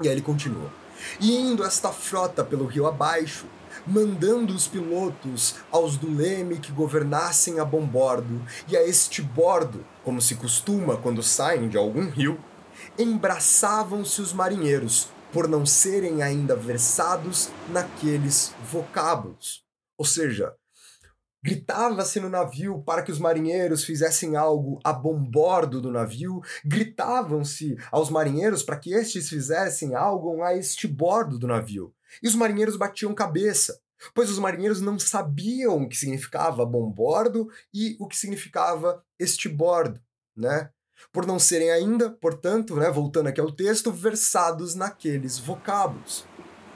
E 0.00 0.08
aí 0.08 0.14
ele 0.14 0.22
continua. 0.22 0.72
E 1.20 1.36
indo 1.36 1.64
esta 1.64 1.92
frota 1.92 2.44
pelo 2.44 2.66
rio 2.66 2.86
abaixo, 2.86 3.46
mandando 3.86 4.54
os 4.54 4.66
pilotos 4.66 5.56
aos 5.70 5.96
do 5.96 6.10
leme 6.14 6.58
que 6.58 6.72
governassem 6.72 7.58
a 7.58 7.64
bombordo 7.64 8.42
e 8.68 8.76
a 8.76 8.82
este 8.82 9.20
bordo, 9.20 9.84
como 10.04 10.20
se 10.20 10.36
costuma 10.36 10.96
quando 10.96 11.22
saem 11.22 11.68
de 11.68 11.76
algum 11.76 12.08
rio, 12.08 12.38
embraçavam-se 12.98 14.20
os 14.20 14.32
marinheiros, 14.32 15.08
por 15.32 15.48
não 15.48 15.64
serem 15.64 16.22
ainda 16.22 16.54
versados 16.54 17.48
naqueles 17.70 18.54
vocábulos. 18.70 19.64
Ou 19.96 20.04
seja, 20.04 20.54
Gritava-se 21.44 22.20
no 22.20 22.28
navio 22.28 22.82
para 22.84 23.02
que 23.02 23.10
os 23.10 23.18
marinheiros 23.18 23.84
fizessem 23.84 24.36
algo 24.36 24.78
a 24.84 24.92
bombordo 24.92 25.80
do 25.80 25.90
navio, 25.90 26.40
gritavam-se 26.64 27.76
aos 27.90 28.10
marinheiros 28.10 28.62
para 28.62 28.76
que 28.76 28.94
estes 28.94 29.28
fizessem 29.28 29.96
algo 29.96 30.40
a 30.42 30.56
este 30.56 30.86
bordo 30.86 31.40
do 31.40 31.48
navio. 31.48 31.92
E 32.22 32.28
os 32.28 32.36
marinheiros 32.36 32.76
batiam 32.76 33.12
cabeça, 33.12 33.80
pois 34.14 34.30
os 34.30 34.38
marinheiros 34.38 34.80
não 34.80 34.98
sabiam 35.00 35.82
o 35.82 35.88
que 35.88 35.96
significava 35.96 36.64
bombordo 36.64 37.48
e 37.74 37.96
o 37.98 38.06
que 38.06 38.16
significava 38.16 39.02
este 39.18 39.48
bordo, 39.48 40.00
né? 40.36 40.70
Por 41.12 41.26
não 41.26 41.40
serem 41.40 41.72
ainda, 41.72 42.10
portanto, 42.10 42.76
né, 42.76 42.88
voltando 42.88 43.26
aqui 43.28 43.40
ao 43.40 43.50
texto, 43.50 43.90
versados 43.90 44.76
naqueles 44.76 45.38
vocábulos, 45.38 46.24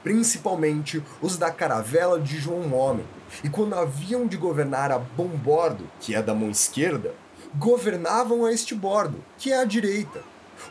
principalmente 0.06 1.02
os 1.20 1.36
da 1.36 1.50
caravela 1.50 2.20
de 2.20 2.38
João 2.38 2.72
Homem. 2.72 3.04
E 3.42 3.50
quando 3.50 3.74
haviam 3.74 4.24
de 4.24 4.36
governar 4.36 4.92
a 4.92 5.00
bombordo, 5.00 5.90
que 5.98 6.14
é 6.14 6.22
da 6.22 6.32
mão 6.32 6.48
esquerda, 6.48 7.12
governavam 7.56 8.44
a 8.44 8.52
este 8.52 8.72
bordo, 8.72 9.16
que 9.36 9.50
é 9.50 9.58
a 9.58 9.64
direita. 9.64 10.22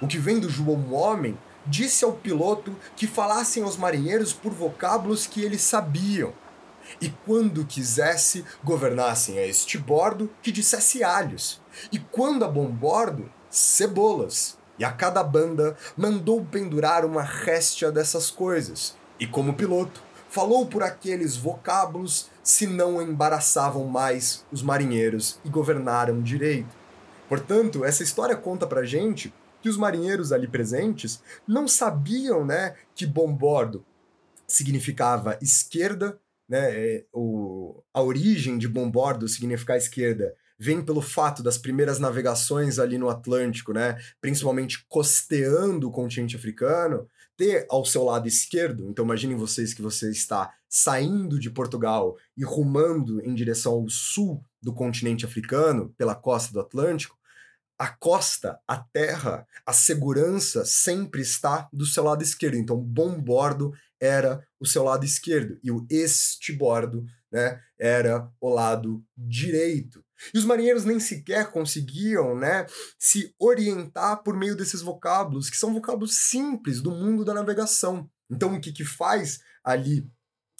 O 0.02 0.07
que 0.07 0.18
vem 0.18 0.40
do 0.40 0.49
João 0.49 0.94
Homem 0.94 1.38
disse 1.66 2.06
ao 2.06 2.14
piloto 2.14 2.74
que 2.95 3.06
falassem 3.06 3.62
aos 3.62 3.76
marinheiros 3.76 4.32
por 4.32 4.53
vocábulos 4.53 5.28
que 5.28 5.44
eles 5.44 5.64
sabiam. 5.64 6.32
E 7.02 7.10
quando 7.26 7.66
quisesse, 7.66 8.45
governassem 8.64 9.38
a 9.38 9.45
este 9.45 9.78
bordo 9.78 10.32
que 10.41 10.49
dissesse 10.49 11.03
alhos. 11.03 11.62
E 11.91 11.99
quando 11.99 12.45
a 12.45 12.48
bombordo, 12.48 13.30
cebolas. 13.49 14.57
E 14.80 14.86
a 14.86 14.94
cada 14.94 15.22
banda 15.22 15.76
mandou 15.98 16.45
pendurar 16.45 17.03
uma 17.03 17.22
réstia 17.22 17.91
dessas 17.91 18.32
coisas. 18.32 18.95
E 19.20 19.26
como 19.26 19.54
piloto, 19.54 20.02
falou 20.30 20.66
por 20.66 20.84
aqueles 20.84 21.38
vocábulos 21.38 22.30
se 22.44 22.68
não 22.68 23.02
embaraçavam 23.02 23.86
mais 23.86 24.46
os 24.52 24.62
marinheiros 24.62 25.40
e 25.46 25.50
governaram 25.50 26.22
direito. 26.22 26.76
Portanto, 27.28 27.84
essa 27.86 28.04
história 28.04 28.36
conta 28.36 28.68
pra 28.68 28.84
gente 28.84 29.34
que 29.62 29.70
os 29.70 29.78
marinheiros 29.78 30.32
ali 30.32 30.48
presentes 30.48 31.22
não 31.48 31.68
sabiam 31.68 32.46
né, 32.46 32.76
que 32.94 33.06
bombordo 33.06 33.84
significava 34.48 35.40
esquerda, 35.42 36.20
né, 36.48 36.70
é, 36.72 37.06
o, 37.12 37.82
a 37.94 38.02
origem 38.02 38.58
de 38.58 38.68
bombordo 38.68 39.28
significar 39.28 39.78
esquerda 39.78 40.36
vem 40.58 40.84
pelo 40.84 41.02
fato 41.02 41.42
das 41.42 41.58
primeiras 41.58 41.98
navegações 41.98 42.78
ali 42.78 42.98
no 42.98 43.10
Atlântico, 43.10 43.74
né, 43.74 43.98
principalmente 44.22 44.86
costeando 44.88 45.88
o 45.88 45.92
continente 45.92 46.36
africano, 46.36 47.08
ter 47.38 47.66
ao 47.70 47.86
seu 47.86 48.03
lado 48.03 48.28
esquerdo. 48.28 48.90
Então 48.90 49.06
imaginem 49.06 49.36
vocês 49.36 49.74
que 49.74 49.82
você 49.82 50.10
está 50.10 50.53
saindo 50.70 51.40
de 51.40 51.49
Portugal 51.49 52.16
e 52.38 52.44
rumando 52.44 53.22
em 53.22 53.34
direção 53.34 53.74
ao 53.74 53.90
sul 53.90 54.44
do 54.62 54.74
continente 54.74 55.26
africano 55.26 55.94
pela 55.98 56.16
costa 56.16 56.52
do 56.53 56.60
Atlântico 56.60 57.18
a 57.78 57.90
costa, 57.90 58.60
a 58.68 58.78
terra, 58.78 59.45
a 59.66 59.74
segurança 59.74 60.64
sempre 60.66 61.22
está 61.22 61.68
do 61.72 61.86
seu 61.86 62.03
lado 62.03 62.24
esquerdo. 62.24 62.56
Então, 62.56 62.78
bom 62.78 63.20
bordo 63.20 63.74
era 63.99 64.45
o 64.60 64.66
seu 64.66 64.84
lado 64.84 65.06
esquerdo 65.06 65.60
e 65.64 65.72
o 65.72 65.86
este 65.90 66.53
bordo, 66.53 67.06
né, 67.32 67.62
era 67.78 68.30
o 68.40 68.49
lado 68.49 69.03
direito. 69.18 70.03
E 70.34 70.38
os 70.38 70.46
marinheiros 70.46 70.86
nem 70.86 71.00
sequer 71.00 71.52
conseguiam, 71.52 72.36
né, 72.38 72.66
se 72.98 73.34
orientar 73.40 74.24
por 74.24 74.36
meio 74.36 74.56
desses 74.56 74.82
vocábulos, 74.82 75.50
que 75.50 75.58
são 75.58 75.74
vocábulos 75.74 76.30
simples 76.30 76.82
do 76.82 76.92
mundo 76.92 77.26
da 77.26 77.34
navegação. 77.34 78.10
Então, 78.30 78.56
o 78.56 78.62
que 78.62 78.72
que 78.72 78.86
faz 78.86 79.40
ali, 79.64 80.08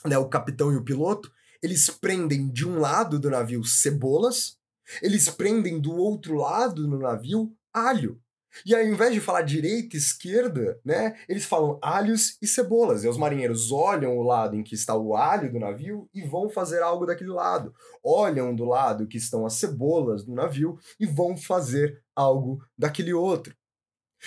né, 0.06 0.18
o 0.18 0.30
capitão 0.30 0.72
e 0.72 0.76
o 0.76 0.84
piloto? 0.84 1.32
Eles 1.62 1.90
prendem 1.90 2.52
de 2.52 2.68
um 2.68 2.80
lado 2.80 3.20
do 3.20 3.30
navio 3.30 3.64
cebolas, 3.64 4.58
Eles 5.02 5.30
prendem 5.30 5.80
do 5.80 5.94
outro 5.94 6.36
lado 6.36 6.88
no 6.88 7.00
navio 7.00 7.52
alho. 7.74 8.22
E 8.66 8.76
aí, 8.76 8.88
ao 8.88 8.94
invés 8.94 9.14
de 9.14 9.20
falar 9.20 9.42
direita 9.42 9.96
e 9.96 10.00
esquerda, 10.00 10.80
né, 10.86 11.16
eles 11.28 11.46
falam 11.46 11.80
alhos 11.82 12.38
e 12.42 12.48
cebolas. 12.48 13.04
E 13.04 13.08
os 13.08 13.18
marinheiros 13.18 13.72
olham 13.72 14.18
o 14.18 14.24
lado 14.24 14.56
em 14.56 14.64
que 14.64 14.76
está 14.76 14.96
o 14.96 15.16
alho 15.16 15.52
do 15.52 15.60
navio 15.60 16.08
e 16.14 16.22
vão 16.22 16.50
fazer 16.50 16.82
algo 16.82 17.06
daquele 17.06 17.32
lado. 17.32 17.74
Olham 18.04 18.56
do 18.56 18.66
lado 18.66 19.08
que 19.08 19.18
estão 19.18 19.46
as 19.46 19.54
cebolas 19.54 20.24
do 20.24 20.34
navio 20.34 20.78
e 21.00 21.06
vão 21.06 21.36
fazer 21.36 22.02
algo 22.16 22.64
daquele 22.78 23.14
outro. 23.14 23.56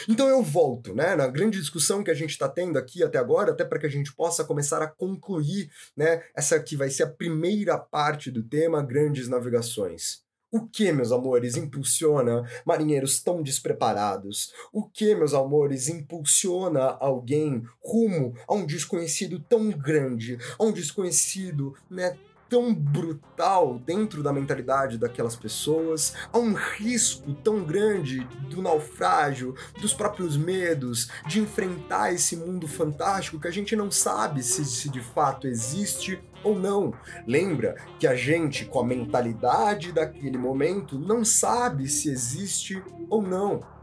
Então 0.09 0.29
eu 0.29 0.43
volto, 0.43 0.95
né, 0.95 1.17
na 1.17 1.27
grande 1.27 1.59
discussão 1.59 2.05
que 2.05 2.11
a 2.11 2.15
gente 2.15 2.31
está 2.31 2.49
tendo 2.49 2.79
aqui 2.79 3.03
até 3.03 3.19
agora, 3.19 3.53
até 3.53 3.65
para 3.65 3.79
que 3.79 3.87
a 3.87 3.91
gente 3.91 4.15
possa 4.15 4.45
começar 4.45 4.83
a 4.83 4.87
concluir, 4.87 5.71
né, 5.97 6.23
essa 6.37 6.61
que 6.61 6.77
vai 6.77 6.91
ser 6.91 7.05
a 7.05 7.11
primeira 7.11 7.77
parte 7.79 8.31
do 8.31 8.43
tema 8.43 8.83
Grandes 8.83 9.29
Navegações. 9.29 10.28
O 10.51 10.67
que, 10.67 10.91
meus 10.93 11.13
amores, 11.13 11.57
impulsiona 11.57 12.43
marinheiros 12.65 13.23
tão 13.23 13.43
despreparados? 13.43 14.51
O 14.73 14.83
que, 14.83 15.15
meus 15.15 15.35
amores, 15.35 15.89
impulsiona 15.89 16.97
alguém 17.01 17.63
rumo 17.85 18.33
a 18.49 18.55
um 18.55 18.65
desconhecido 18.65 19.39
tão 19.41 19.69
grande, 19.71 20.39
a 20.59 20.65
um 20.65 20.73
desconhecido, 20.73 21.75
né, 21.91 22.17
tão 22.49 22.75
brutal 22.75 23.79
dentro 23.79 24.23
da 24.23 24.33
mentalidade 24.33 24.99
daquelas 24.99 25.37
pessoas, 25.37 26.15
a 26.33 26.39
um 26.39 26.55
risco 26.55 27.35
tão 27.45 27.63
grande 27.63 28.21
do 28.51 28.63
naufrágio, 28.63 29.55
dos 29.81 29.93
próprios 29.93 30.37
medos, 30.37 31.09
de 31.27 31.41
enfrentar 31.41 32.13
esse 32.13 32.37
mundo 32.37 32.67
fantástico 32.67 33.39
que 33.39 33.49
a 33.49 33.53
gente 33.53 33.77
não 33.77 33.91
sabe 33.91 34.43
se, 34.43 34.65
se 34.65 34.89
de 34.89 35.01
fato 35.01 35.47
existe 35.47 36.19
ou 36.43 36.59
não. 36.59 36.95
Lembra 37.27 37.77
que 37.99 38.07
a 38.07 38.15
gente, 38.15 38.65
com 38.65 38.81
a 38.81 38.87
mentalidade 38.87 39.93
daquele 39.93 40.39
momento, 40.39 40.99
não 40.99 41.25
sabe 41.25 41.89
se 41.89 42.11
existe 42.11 42.83
ou 43.09 43.23
não. 43.23 43.78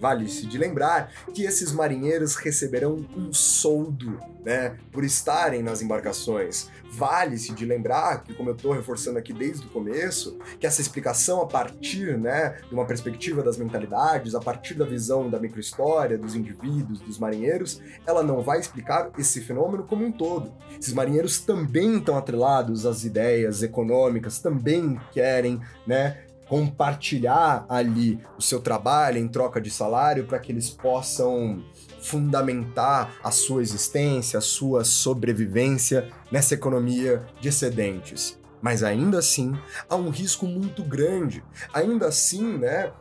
Vale-se 0.00 0.46
de 0.46 0.56
lembrar 0.58 1.12
que 1.34 1.44
esses 1.44 1.72
marinheiros 1.72 2.36
receberão 2.36 3.04
um 3.16 3.32
soldo, 3.32 4.20
né, 4.44 4.76
por 4.92 5.04
estarem 5.04 5.62
nas 5.62 5.82
embarcações. 5.82 6.70
Vale-se 6.90 7.52
de 7.52 7.66
lembrar 7.66 8.22
que, 8.22 8.32
como 8.32 8.50
eu 8.50 8.54
estou 8.54 8.72
reforçando 8.72 9.18
aqui 9.18 9.32
desde 9.32 9.66
o 9.66 9.70
começo, 9.70 10.38
que 10.58 10.66
essa 10.66 10.80
explicação 10.80 11.42
a 11.42 11.46
partir, 11.46 12.16
né, 12.16 12.56
de 12.68 12.74
uma 12.74 12.86
perspectiva 12.86 13.42
das 13.42 13.58
mentalidades, 13.58 14.34
a 14.34 14.40
partir 14.40 14.74
da 14.74 14.86
visão 14.86 15.28
da 15.28 15.38
microhistória, 15.38 16.16
dos 16.16 16.34
indivíduos, 16.34 17.00
dos 17.00 17.18
marinheiros, 17.18 17.80
ela 18.06 18.22
não 18.22 18.40
vai 18.40 18.58
explicar 18.58 19.10
esse 19.18 19.40
fenômeno 19.40 19.82
como 19.82 20.04
um 20.04 20.12
todo. 20.12 20.52
Esses 20.80 20.94
marinheiros 20.94 21.40
também 21.40 21.98
estão 21.98 22.16
atrelados 22.16 22.86
às 22.86 23.04
ideias 23.04 23.62
econômicas, 23.62 24.38
também 24.38 24.98
querem, 25.12 25.60
né, 25.86 26.22
compartilhar 26.48 27.66
ali 27.68 28.18
o 28.38 28.42
seu 28.42 28.60
trabalho 28.60 29.18
em 29.18 29.28
troca 29.28 29.60
de 29.60 29.70
salário 29.70 30.24
para 30.26 30.38
que 30.38 30.50
eles 30.50 30.70
possam 30.70 31.62
fundamentar 32.00 33.16
a 33.22 33.30
sua 33.30 33.60
existência, 33.60 34.38
a 34.38 34.42
sua 34.42 34.84
sobrevivência 34.84 36.08
nessa 36.32 36.54
economia 36.54 37.26
de 37.40 37.48
excedentes. 37.48 38.38
Mas 38.62 38.82
ainda 38.82 39.18
assim, 39.18 39.56
há 39.88 39.94
um 39.94 40.08
risco 40.08 40.46
muito 40.46 40.82
grande. 40.82 41.44
Ainda 41.72 42.08
assim, 42.08 42.58
né, 42.58 42.92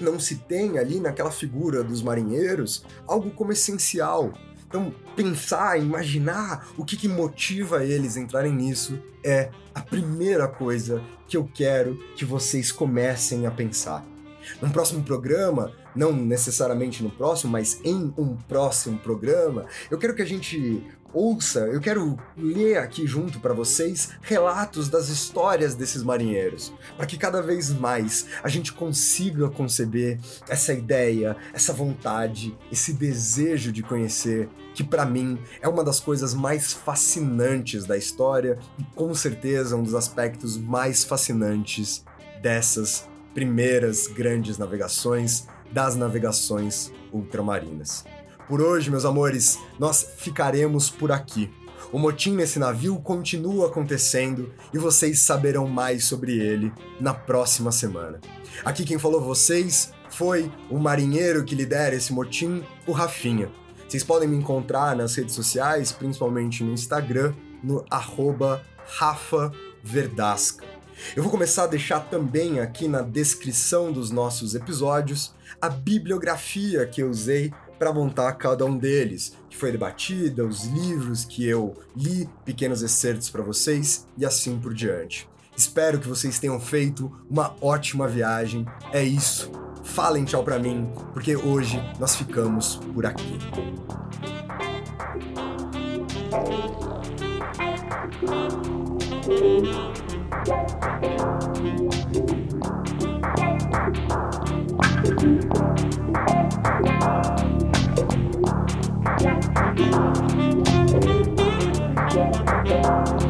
não 0.00 0.20
se 0.20 0.36
tem 0.36 0.78
ali 0.78 1.00
naquela 1.00 1.30
figura 1.30 1.82
dos 1.82 2.02
marinheiros 2.02 2.84
algo 3.06 3.30
como 3.30 3.52
essencial. 3.52 4.32
Então, 4.66 4.94
pensar, 5.14 5.78
imaginar 5.78 6.68
o 6.78 6.84
que, 6.84 6.96
que 6.96 7.08
motiva 7.08 7.84
eles 7.84 8.16
a 8.16 8.20
entrarem 8.20 8.52
nisso 8.52 8.98
é 9.24 9.50
a 9.74 9.80
primeira 9.80 10.48
coisa 10.48 11.02
que 11.32 11.36
eu 11.38 11.48
quero 11.54 11.96
que 12.14 12.26
vocês 12.26 12.70
comecem 12.70 13.46
a 13.46 13.50
pensar. 13.50 14.04
No 14.60 14.68
próximo 14.68 15.02
programa, 15.02 15.72
não 15.96 16.12
necessariamente 16.12 17.02
no 17.02 17.08
próximo, 17.08 17.52
mas 17.52 17.80
em 17.82 18.12
um 18.18 18.36
próximo 18.36 18.98
programa, 18.98 19.64
eu 19.90 19.96
quero 19.96 20.14
que 20.14 20.20
a 20.20 20.26
gente 20.26 20.86
ouça, 21.12 21.60
eu 21.60 21.80
quero 21.80 22.18
ler 22.36 22.78
aqui 22.78 23.06
junto 23.06 23.38
para 23.38 23.52
vocês 23.52 24.10
relatos 24.22 24.88
das 24.88 25.08
histórias 25.08 25.74
desses 25.74 26.02
marinheiros, 26.02 26.72
para 26.96 27.06
que 27.06 27.16
cada 27.16 27.42
vez 27.42 27.70
mais 27.70 28.26
a 28.42 28.48
gente 28.48 28.72
consiga 28.72 29.48
conceber 29.50 30.18
essa 30.48 30.72
ideia, 30.72 31.36
essa 31.52 31.72
vontade, 31.72 32.56
esse 32.70 32.92
desejo 32.92 33.72
de 33.72 33.82
conhecer, 33.82 34.48
que 34.74 34.82
para 34.82 35.04
mim 35.04 35.38
é 35.60 35.68
uma 35.68 35.84
das 35.84 36.00
coisas 36.00 36.34
mais 36.34 36.72
fascinantes 36.72 37.84
da 37.84 37.96
história 37.96 38.58
e 38.78 38.84
com 38.94 39.14
certeza 39.14 39.76
um 39.76 39.82
dos 39.82 39.94
aspectos 39.94 40.56
mais 40.56 41.04
fascinantes 41.04 42.04
dessas 42.40 43.08
primeiras 43.34 44.06
grandes 44.06 44.58
navegações 44.58 45.46
das 45.70 45.96
navegações 45.96 46.92
ultramarinas. 47.12 48.04
Por 48.52 48.60
hoje, 48.60 48.90
meus 48.90 49.06
amores, 49.06 49.58
nós 49.78 50.06
ficaremos 50.18 50.90
por 50.90 51.10
aqui. 51.10 51.50
O 51.90 51.98
motim 51.98 52.34
nesse 52.34 52.58
navio 52.58 53.00
continua 53.00 53.68
acontecendo 53.68 54.52
e 54.74 54.76
vocês 54.76 55.20
saberão 55.20 55.66
mais 55.66 56.04
sobre 56.04 56.38
ele 56.38 56.70
na 57.00 57.14
próxima 57.14 57.72
semana. 57.72 58.20
Aqui 58.62 58.84
quem 58.84 58.98
falou 58.98 59.22
vocês 59.22 59.94
foi 60.10 60.52
o 60.68 60.78
marinheiro 60.78 61.46
que 61.46 61.54
lidera 61.54 61.94
esse 61.94 62.12
motim, 62.12 62.62
o 62.86 62.92
Rafinha. 62.92 63.50
Vocês 63.88 64.04
podem 64.04 64.28
me 64.28 64.36
encontrar 64.36 64.94
nas 64.94 65.14
redes 65.14 65.34
sociais, 65.34 65.90
principalmente 65.90 66.62
no 66.62 66.74
Instagram, 66.74 67.32
no 67.64 67.82
arroba. 67.88 68.62
Eu 71.16 71.22
vou 71.22 71.32
começar 71.32 71.64
a 71.64 71.68
deixar 71.68 72.00
também 72.00 72.60
aqui 72.60 72.86
na 72.86 73.00
descrição 73.00 73.90
dos 73.90 74.10
nossos 74.10 74.54
episódios 74.54 75.34
a 75.60 75.68
bibliografia 75.68 76.86
que 76.86 77.02
eu 77.02 77.08
usei 77.08 77.52
para 77.82 77.92
montar 77.92 78.34
cada 78.34 78.64
um 78.64 78.78
deles, 78.78 79.36
que 79.50 79.56
foi 79.56 79.72
debatida, 79.72 80.44
os 80.44 80.66
livros 80.66 81.24
que 81.24 81.44
eu 81.44 81.74
li, 81.96 82.28
pequenos 82.44 82.80
excertos 82.80 83.28
para 83.28 83.42
vocês 83.42 84.06
e 84.16 84.24
assim 84.24 84.56
por 84.56 84.72
diante. 84.72 85.28
Espero 85.56 85.98
que 85.98 86.06
vocês 86.06 86.38
tenham 86.38 86.60
feito 86.60 87.10
uma 87.28 87.56
ótima 87.60 88.06
viagem. 88.06 88.64
É 88.92 89.02
isso. 89.02 89.50
Falem 89.82 90.24
tchau 90.24 90.44
para 90.44 90.60
mim, 90.60 90.92
porque 91.12 91.34
hoje 91.34 91.82
nós 91.98 92.14
ficamos 92.14 92.76
por 92.94 93.04
aqui. 93.04 93.36
Bye. 112.82 113.21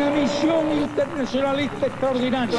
Una 0.00 0.10
misión 0.12 0.72
internacionalista 0.72 1.86
extraordinaria. 1.86 2.58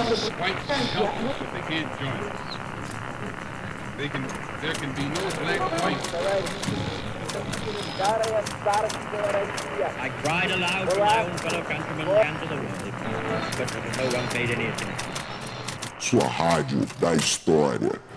I 10.00 10.10
cried 10.22 10.52
aloud 10.52 10.90
to 10.90 11.00
my 11.00 11.24
own 11.24 11.38
fellow 11.40 11.64
countrymen 11.64 12.08
and 12.10 12.40
to 12.42 12.48
the 12.48 12.56
world, 12.56 12.94
but 13.58 13.74
no 13.98 14.06
one 14.20 14.28
paid 14.28 14.52
any 14.52 14.68
attention. 14.68 15.12
Sua 16.00 16.28
rádio 16.28 16.86
da 17.00 17.16
história. 17.16 18.11